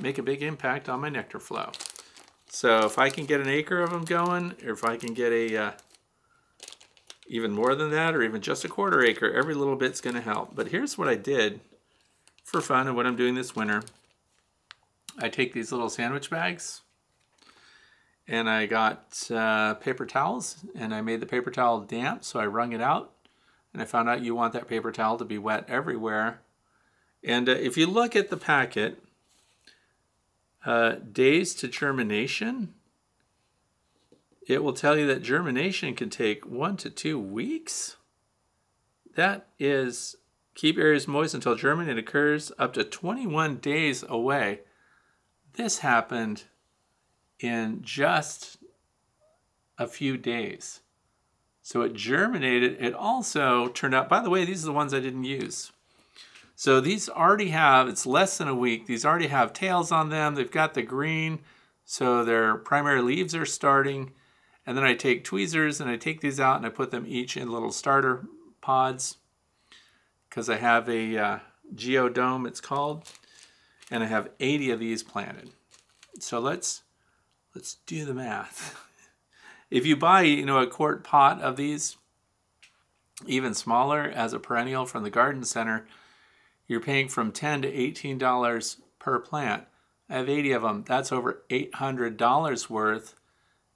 make 0.01 0.17
a 0.17 0.21
big 0.21 0.43
impact 0.43 0.89
on 0.89 0.99
my 0.99 1.07
nectar 1.07 1.39
flow. 1.39 1.71
So 2.49 2.85
if 2.85 2.99
I 2.99 3.09
can 3.09 3.25
get 3.25 3.39
an 3.39 3.47
acre 3.47 3.81
of 3.81 3.91
them 3.91 4.03
going, 4.03 4.53
or 4.65 4.71
if 4.71 4.83
I 4.83 4.97
can 4.97 5.13
get 5.13 5.31
a 5.31 5.55
uh, 5.55 5.71
even 7.25 7.53
more 7.53 7.73
than 7.73 7.89
that, 7.91 8.13
or 8.13 8.21
even 8.21 8.41
just 8.41 8.65
a 8.65 8.67
quarter 8.67 9.01
acre, 9.01 9.31
every 9.31 9.53
little 9.53 9.77
bit's 9.77 10.01
going 10.01 10.17
to 10.17 10.21
help. 10.21 10.53
But 10.53 10.67
here's 10.67 10.97
what 10.97 11.07
I 11.07 11.15
did 11.15 11.61
for 12.43 12.59
fun 12.59 12.87
and 12.87 12.95
what 12.97 13.07
I'm 13.07 13.15
doing 13.15 13.35
this 13.35 13.55
winter. 13.55 13.83
I 15.17 15.29
take 15.29 15.53
these 15.53 15.71
little 15.71 15.89
sandwich 15.89 16.29
bags 16.29 16.81
and 18.27 18.49
I 18.49 18.65
got 18.65 19.31
uh, 19.31 19.75
paper 19.75 20.05
towels 20.05 20.57
and 20.75 20.93
I 20.93 20.99
made 20.99 21.21
the 21.21 21.25
paper 21.25 21.49
towel 21.49 21.79
damp, 21.79 22.25
so 22.25 22.41
I 22.41 22.45
wrung 22.45 22.73
it 22.73 22.81
out 22.81 23.13
and 23.73 23.81
I 23.81 23.85
found 23.85 24.09
out 24.09 24.21
you 24.21 24.35
want 24.35 24.53
that 24.53 24.67
paper 24.67 24.91
towel 24.91 25.17
to 25.17 25.25
be 25.25 25.37
wet 25.37 25.65
everywhere. 25.67 26.41
And 27.23 27.47
uh, 27.47 27.53
if 27.53 27.77
you 27.77 27.87
look 27.87 28.15
at 28.15 28.29
the 28.29 28.37
packet, 28.37 29.01
uh, 30.65 30.95
days 31.11 31.53
to 31.55 31.67
germination, 31.67 32.73
it 34.47 34.63
will 34.63 34.73
tell 34.73 34.97
you 34.97 35.07
that 35.07 35.23
germination 35.23 35.95
can 35.95 36.09
take 36.09 36.45
one 36.45 36.77
to 36.77 36.89
two 36.89 37.19
weeks. 37.19 37.97
That 39.15 39.47
is 39.59 40.15
keep 40.55 40.77
areas 40.77 41.07
moist 41.07 41.33
until 41.33 41.55
germination 41.55 41.97
occurs 41.97 42.51
up 42.59 42.73
to 42.73 42.83
21 42.83 43.57
days 43.57 44.03
away. 44.07 44.61
This 45.53 45.79
happened 45.79 46.43
in 47.39 47.81
just 47.81 48.57
a 49.77 49.87
few 49.87 50.17
days. 50.17 50.80
So 51.61 51.81
it 51.81 51.93
germinated. 51.93 52.77
It 52.79 52.93
also 52.93 53.67
turned 53.69 53.93
out, 53.93 54.09
by 54.09 54.21
the 54.21 54.29
way, 54.29 54.45
these 54.45 54.63
are 54.63 54.67
the 54.67 54.73
ones 54.73 54.93
I 54.93 54.99
didn't 54.99 55.23
use. 55.23 55.71
So 56.55 56.79
these 56.79 57.09
already 57.09 57.49
have, 57.49 57.87
it's 57.87 58.05
less 58.05 58.37
than 58.37 58.47
a 58.47 58.55
week. 58.55 58.85
These 58.85 59.05
already 59.05 59.27
have 59.27 59.53
tails 59.53 59.91
on 59.91 60.09
them. 60.09 60.35
They've 60.35 60.49
got 60.49 60.73
the 60.73 60.83
green, 60.83 61.39
so 61.85 62.23
their 62.23 62.55
primary 62.55 63.01
leaves 63.01 63.33
are 63.35 63.45
starting. 63.45 64.11
And 64.65 64.77
then 64.77 64.83
I 64.83 64.93
take 64.93 65.23
tweezers 65.23 65.81
and 65.81 65.89
I 65.89 65.97
take 65.97 66.21
these 66.21 66.39
out 66.39 66.57
and 66.57 66.65
I 66.65 66.69
put 66.69 66.91
them 66.91 67.05
each 67.07 67.35
in 67.35 67.51
little 67.51 67.71
starter 67.71 68.25
pods 68.61 69.17
because 70.29 70.49
I 70.49 70.57
have 70.57 70.87
a 70.87 71.17
uh, 71.17 71.39
geodome, 71.73 72.47
it's 72.47 72.61
called, 72.61 73.09
and 73.89 74.03
I 74.03 74.07
have 74.07 74.29
80 74.39 74.71
of 74.71 74.79
these 74.79 75.03
planted. 75.03 75.49
So 76.19 76.39
let's 76.39 76.83
let's 77.55 77.75
do 77.85 78.05
the 78.05 78.13
math. 78.13 78.79
If 79.71 79.85
you 79.85 79.95
buy, 79.95 80.21
you 80.21 80.45
know, 80.45 80.59
a 80.59 80.67
quart 80.67 81.03
pot 81.03 81.41
of 81.41 81.55
these, 81.55 81.97
Even 83.27 83.53
smaller 83.53 84.03
as 84.03 84.33
a 84.33 84.39
perennial 84.39 84.85
from 84.85 85.03
the 85.03 85.09
garden 85.09 85.43
center, 85.43 85.85
you're 86.67 86.79
paying 86.79 87.07
from 87.07 87.31
10 87.31 87.61
to 87.63 87.71
$18 87.71 88.77
per 88.99 89.19
plant. 89.19 89.65
I 90.09 90.17
have 90.17 90.29
80 90.29 90.51
of 90.53 90.61
them. 90.63 90.83
That's 90.87 91.11
over 91.11 91.43
$800 91.49 92.69
worth 92.69 93.15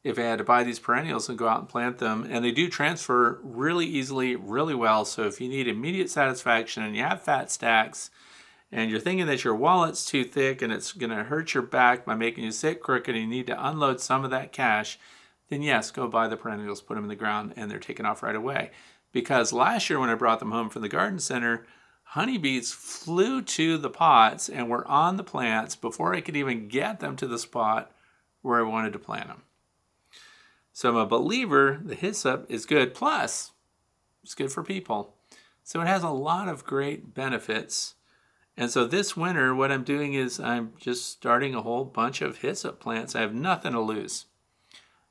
if 0.04 0.20
I 0.20 0.24
had 0.24 0.38
to 0.39 0.43
buy 0.43 0.64
these 0.64 0.80
perennials 0.80 1.30
and 1.30 1.38
go 1.38 1.48
out 1.48 1.60
and 1.60 1.70
plant 1.70 1.98
them. 1.98 2.28
And 2.30 2.43
they 2.43 2.52
do 2.52 2.70
transfer 2.70 3.39
really 3.43 3.86
easily, 3.86 4.36
really 4.36 4.76
well. 4.76 5.06
So 5.06 5.24
if 5.24 5.39
you 5.39 5.48
need 5.48 5.68
immediate 5.68 6.10
satisfaction 6.10 6.84
and 6.84 6.96
you 6.96 7.04
have 7.04 7.22
fat 7.22 7.52
stacks 7.52 8.10
and 8.72 8.89
you're 8.89 9.00
thinking 9.00 9.28
that 9.28 9.43
your 9.43 9.56
wallet's 9.56 10.06
too 10.06 10.24
thick 10.24 10.62
and 10.62 10.74
it's 10.74 10.91
going 10.91 11.10
to 11.12 11.24
hurt 11.24 11.54
your 11.54 11.64
back 11.64 12.06
by 12.06 12.16
making 12.16 12.43
you 12.43 12.52
sit 12.52 12.82
crooked 12.82 13.16
and 13.16 13.24
you 13.24 13.30
need 13.30 13.48
to 13.48 13.68
unload 13.68 14.02
some 14.02 14.24
of 14.24 14.32
that 14.32 14.52
cash, 14.52 15.00
then 15.50 15.62
yes, 15.62 15.91
go 15.91 16.08
buy 16.08 16.28
the 16.28 16.38
perennials, 16.38 16.82
put 16.82 16.96
them 16.96 17.04
in 17.04 17.10
the 17.10 17.16
ground, 17.16 17.54
and 17.56 17.70
they're 17.70 17.80
taken 17.80 18.06
off 18.06 18.24
right 18.24 18.36
away. 18.36 18.72
Because 19.12 19.54
last 19.54 19.89
year 19.89 20.00
when 20.00 20.10
I 20.10 20.16
brought 20.16 20.39
them 20.39 20.52
home 20.52 20.70
from 20.70 20.82
the 20.82 20.89
garden 20.89 21.20
center, 21.20 21.66
honeybees 22.04 22.72
flew 22.72 23.41
to 23.41 23.78
the 23.78 23.89
pots 23.89 24.50
and 24.50 24.70
were 24.70 24.88
on 24.88 25.18
the 25.18 25.24
plants 25.24 25.76
before 25.76 26.14
I 26.14 26.22
could 26.22 26.36
even 26.36 26.68
get 26.68 27.00
them 27.00 27.16
to 27.18 27.28
the 27.28 27.39
spot 27.39 27.91
where 28.41 28.60
I 28.60 28.70
wanted 28.70 28.93
to 28.93 29.00
plant 29.00 29.28
them. 29.28 29.43
So 30.74 30.89
I'm 30.89 30.98
a 30.98 31.06
believer 31.06 31.80
the 31.84 31.96
hyssop 31.96 32.46
is 32.50 32.66
good. 32.66 32.93
Plus, 32.93 33.52
it's 34.24 34.36
good 34.36 34.52
for 34.52 34.64
people. 34.64 35.16
So 35.64 35.82
it 35.82 35.88
has 35.88 36.04
a 36.04 36.10
lot 36.10 36.48
of 36.48 36.66
great 36.66 37.14
benefits. 37.14 37.96
And 38.58 38.70
so 38.70 38.86
this 38.86 39.16
winter, 39.16 39.56
what 39.56 39.72
I'm 39.72 39.84
doing 39.84 40.14
is 40.14 40.39
I'm 40.39 40.74
just 40.78 41.10
starting 41.10 41.56
a 41.56 41.62
whole 41.62 41.86
bunch 41.86 42.22
of 42.22 42.38
hyssop 42.38 42.80
plants. 42.80 43.16
I 43.16 43.22
have 43.22 43.34
nothing 43.34 43.72
to 43.72 43.80
lose. 43.80 44.26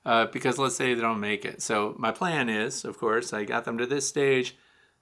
Uh, 0.05 0.26
because 0.26 0.59
let's 0.59 0.76
say 0.76 0.92
they 0.92 1.00
don't 1.00 1.20
make 1.20 1.46
it. 1.46 1.62
So 1.62 1.94
my 1.98 2.11
plan 2.11 2.50
is, 2.50 2.84
of 2.84 2.98
course, 2.98 3.32
I 3.32 3.44
got 3.44 3.64
them 3.64 3.78
to 3.78 3.86
this 3.86 4.07
stage 4.07 4.55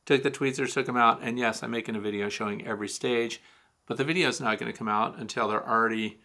took 0.05 0.23
the 0.23 0.31
tweezers, 0.31 0.75
took 0.75 0.87
them 0.87 0.97
out, 0.97 1.21
and 1.23 1.39
yes, 1.39 1.63
I'm 1.63 1.71
making 1.71 1.97
a 1.97 2.01
video 2.01 2.29
showing 2.29 2.67
every 2.67 2.89
stage, 2.89 3.41
but 3.87 3.97
the 3.97 4.05
video 4.05 4.29
is 4.29 4.41
not 4.41 4.59
going 4.59 4.71
to 4.71 4.77
come 4.77 4.89
out 4.89 5.19
until 5.19 5.49
they're 5.49 5.69
already 5.69 6.21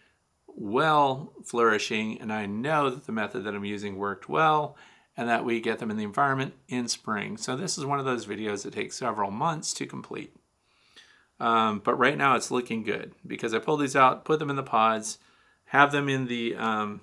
well 0.46 1.32
flourishing, 1.44 2.20
and 2.20 2.32
I 2.32 2.46
know 2.46 2.90
that 2.90 3.06
the 3.06 3.12
method 3.12 3.44
that 3.44 3.54
I'm 3.54 3.64
using 3.64 3.96
worked 3.96 4.28
well, 4.28 4.76
and 5.16 5.28
that 5.28 5.44
we 5.44 5.60
get 5.60 5.78
them 5.78 5.90
in 5.90 5.96
the 5.96 6.04
environment 6.04 6.54
in 6.68 6.88
spring. 6.88 7.36
So 7.36 7.56
this 7.56 7.78
is 7.78 7.84
one 7.84 7.98
of 7.98 8.04
those 8.04 8.26
videos 8.26 8.62
that 8.62 8.74
takes 8.74 8.96
several 8.96 9.30
months 9.30 9.72
to 9.74 9.86
complete. 9.86 10.34
Um, 11.40 11.80
but 11.84 11.98
right 11.98 12.18
now 12.18 12.34
it's 12.34 12.50
looking 12.50 12.82
good 12.82 13.14
because 13.26 13.54
I 13.54 13.58
pulled 13.58 13.80
these 13.80 13.96
out, 13.96 14.24
put 14.24 14.40
them 14.40 14.50
in 14.50 14.56
the 14.56 14.62
pods, 14.62 15.18
have 15.66 15.92
them 15.92 16.08
in 16.08 16.26
the 16.26 16.56
um, 16.56 17.00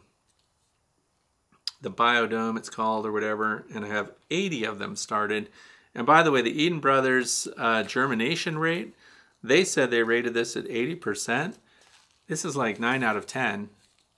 the 1.86 1.92
biodome 1.92 2.58
it's 2.58 2.70
called 2.70 3.06
or 3.06 3.14
whatever, 3.14 3.64
and 3.74 3.86
I 3.86 3.88
have 3.88 4.12
80 4.30 4.66
of 4.66 4.80
them 4.80 4.98
started 4.98 5.50
and 5.96 6.06
by 6.06 6.22
the 6.22 6.32
way, 6.32 6.42
the 6.42 6.62
Eden 6.62 6.80
Brothers 6.80 7.48
uh, 7.58 7.84
germination 7.84 8.60
rate, 8.60 8.94
they 9.42 9.64
said 9.64 9.90
they 9.90 10.04
rated 10.04 10.34
this 10.34 10.58
at 10.58 10.66
80%. 10.66 11.56
This 12.28 12.44
is 12.44 12.58
like 12.58 12.80
9 12.80 13.02
out 13.02 13.16
of 13.16 13.26
10 13.26 13.70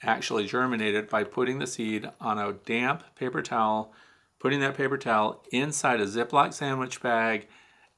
actually 0.04 0.46
germinated 0.46 1.10
by 1.10 1.24
putting 1.24 1.58
the 1.58 1.66
seed 1.66 2.08
on 2.22 2.38
a 2.38 2.54
damp 2.54 3.04
paper 3.16 3.42
towel, 3.42 3.92
putting 4.40 4.60
that 4.60 4.78
paper 4.78 4.98
towel 4.98 5.44
inside 5.52 6.00
a 6.00 6.06
Ziploc 6.06 6.54
sandwich 6.54 7.02
bag, 7.02 7.48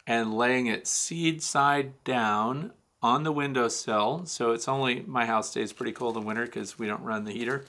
and 0.07 0.33
laying 0.33 0.67
it 0.67 0.87
seed 0.87 1.43
side 1.43 1.91
down 2.05 2.71
on 3.01 3.23
the 3.23 3.33
windowsill. 3.33 4.25
So 4.25 4.51
it's 4.51 4.67
only, 4.67 5.03
my 5.07 5.25
house 5.25 5.51
stays 5.51 5.73
pretty 5.73 5.91
cold 5.91 6.15
in 6.15 6.23
winter 6.23 6.45
because 6.45 6.79
we 6.79 6.87
don't 6.87 7.03
run 7.03 7.25
the 7.25 7.33
heater 7.33 7.65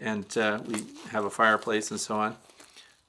and 0.00 0.36
uh, 0.36 0.60
we 0.66 0.84
have 1.10 1.24
a 1.24 1.30
fireplace 1.30 1.90
and 1.90 2.00
so 2.00 2.16
on. 2.16 2.36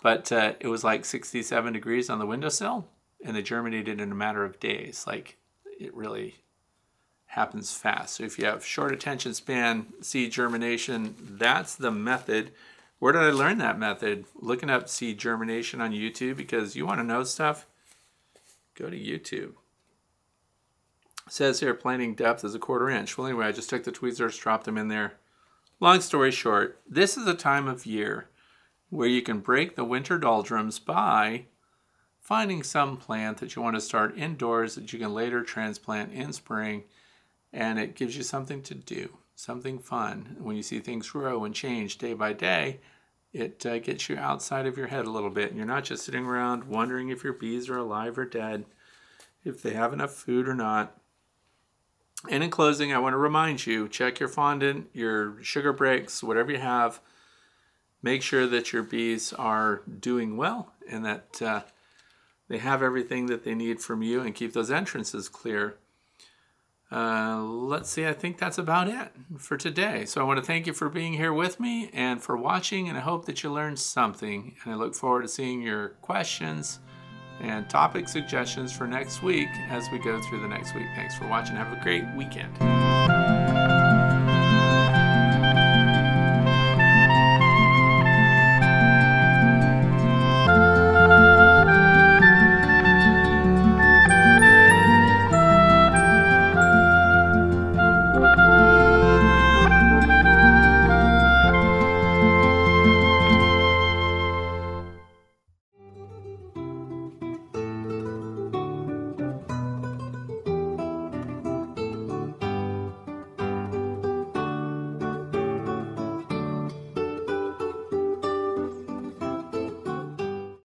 But 0.02 0.32
uh, 0.32 0.54
it 0.60 0.68
was 0.68 0.84
like 0.84 1.06
67 1.06 1.74
degrees 1.74 2.10
on 2.10 2.20
the 2.20 2.26
windowsill, 2.26 2.88
and 3.24 3.36
they 3.36 3.42
germinated 3.42 4.00
in 4.00 4.12
a 4.12 4.16
matter 4.16 4.44
of 4.44 4.60
days. 4.60 5.06
Like 5.08 5.38
it 5.80 5.96
really 5.96 6.36
happens 7.28 7.74
fast. 7.74 8.16
So 8.16 8.24
if 8.24 8.40
you 8.40 8.46
have 8.46 8.66
short 8.66 8.94
attention 8.94 9.34
span, 9.34 9.88
seed 10.02 10.32
germination, 10.32 11.16
that's 11.20 11.76
the 11.76 11.92
method. 11.92 12.52
Where 13.00 13.14
did 13.14 13.24
I 13.24 13.32
learn 13.32 13.58
that 13.58 13.78
method? 13.78 14.26
Looking 14.36 14.70
up 14.70 14.88
seed 14.88 15.18
germination 15.18 15.82
on 15.82 15.92
YouTube 15.92 16.38
because 16.38 16.76
you 16.76 16.86
want 16.86 17.00
to 17.00 17.04
know 17.04 17.24
stuff? 17.24 17.68
Go 18.76 18.90
to 18.90 18.98
YouTube. 18.98 19.54
It 21.28 21.34
says 21.34 21.60
here 21.60 21.74
planting 21.74 22.16
depth 22.16 22.44
is 22.46 22.56
a 22.56 22.60
quarter 22.60 22.90
inch. 22.90 23.18
Well, 23.18 23.28
anyway, 23.28 23.48
I 23.48 23.52
just 23.52 23.70
took 23.70 23.84
the 23.84 23.92
tweezers, 23.92 24.38
dropped 24.38 24.66
them 24.66 24.78
in 24.78 24.88
there. 24.88 25.14
Long 25.82 26.00
story 26.00 26.32
short, 26.32 26.80
this 26.88 27.18
is 27.18 27.28
a 27.28 27.34
time 27.34 27.68
of 27.68 27.86
year 27.86 28.30
where 28.90 29.10
you 29.10 29.22
can 29.22 29.40
break 29.40 29.76
the 29.76 29.84
winter 29.84 30.18
doldrums 30.18 30.80
by 30.80 31.48
finding 32.22 32.64
some 32.64 32.96
plant 32.96 33.40
that 33.40 33.56
you 33.56 33.62
want 33.62 33.76
to 33.76 33.82
start 33.82 34.18
indoors 34.18 34.76
that 34.76 34.94
you 34.94 35.00
can 35.00 35.14
later 35.14 35.44
transplant 35.44 36.14
in 36.14 36.32
spring 36.32 36.84
and 37.52 37.78
it 37.78 37.96
gives 37.96 38.16
you 38.16 38.24
something 38.24 38.62
to 38.62 38.74
do 38.74 39.18
something 39.36 39.78
fun. 39.78 40.38
When 40.40 40.56
you 40.56 40.64
see 40.64 40.80
things 40.80 41.10
grow 41.10 41.44
and 41.44 41.54
change 41.54 41.98
day 41.98 42.14
by 42.14 42.32
day 42.32 42.80
it 43.34 43.66
uh, 43.66 43.80
gets 43.80 44.08
you 44.08 44.16
outside 44.16 44.66
of 44.66 44.78
your 44.78 44.88
head 44.88 45.06
a 45.06 45.12
little 45.12 45.30
bit 45.30 45.50
and 45.50 45.58
you're 45.58 45.68
not 45.68 45.84
just 45.84 46.06
sitting 46.06 46.26
around 46.26 46.64
wondering 46.64 47.10
if 47.10 47.22
your 47.22 47.34
bees 47.34 47.70
are 47.70 47.80
alive 47.80 48.18
or 48.18 48.24
dead 48.24 48.64
if 49.44 49.62
they 49.62 49.74
have 49.74 49.92
enough 49.92 50.14
food 50.14 50.48
or 50.48 50.56
not 50.56 51.02
and 52.30 52.44
in 52.44 52.50
closing 52.50 52.94
i 52.94 53.00
want 53.00 53.14
to 53.14 53.18
remind 53.18 53.66
you 53.66 53.88
check 53.88 54.20
your 54.20 54.30
fondant 54.30 54.88
your 54.94 55.42
sugar 55.44 55.74
breaks 55.74 56.24
whatever 56.24 56.52
you 56.52 56.60
have 56.60 57.00
make 58.06 58.22
sure 58.22 58.46
that 58.46 58.72
your 58.72 58.84
bees 58.84 59.34
are 59.34 59.82
doing 60.00 60.38
well 60.38 60.72
and 60.88 61.04
that 61.04 61.42
uh, 61.42 61.62
they 62.48 62.60
have 62.60 62.84
everything 62.84 63.26
that 63.26 63.44
they 63.44 63.56
need 63.56 63.82
from 63.82 64.04
you 64.04 64.22
and 64.22 64.36
keep 64.36 64.54
those 64.54 64.70
entrances 64.70 65.28
clear. 65.28 65.78
Uh, 66.92 67.42
let's 67.42 67.90
see, 67.90 68.06
I 68.06 68.14
think 68.14 68.38
that's 68.38 68.60
about 68.60 68.88
it 68.88 69.10
for 69.40 69.58
today. 69.58 70.06
So 70.06 70.22
I 70.22 70.24
want 70.24 70.38
to 70.38 70.46
thank 70.46 70.68
you 70.68 70.74
for 70.74 70.88
being 70.88 71.14
here 71.14 71.34
with 71.34 71.60
me 71.60 71.90
and 71.94 72.22
for 72.22 72.38
watching, 72.38 72.88
and 72.88 72.96
I 72.96 73.02
hope 73.02 73.26
that 73.26 73.42
you 73.42 73.52
learned 73.52 73.80
something. 73.80 74.56
And 74.64 74.72
I 74.72 74.78
look 74.78 74.94
forward 74.94 75.24
to 75.24 75.28
seeing 75.28 75.64
your 75.64 75.90
questions 76.04 76.80
and 77.42 77.68
topic 77.70 78.08
suggestions 78.08 78.72
for 78.72 78.88
next 78.88 79.22
week 79.22 79.50
as 79.70 79.90
we 79.92 80.00
go 80.00 80.22
through 80.24 80.42
the 80.42 80.48
next 80.48 80.74
week. 80.74 80.88
Thanks 80.96 81.16
for 81.16 81.28
watching. 81.28 81.56
Have 81.56 81.72
a 81.72 81.82
great 81.82 82.06
weekend. 82.16 82.56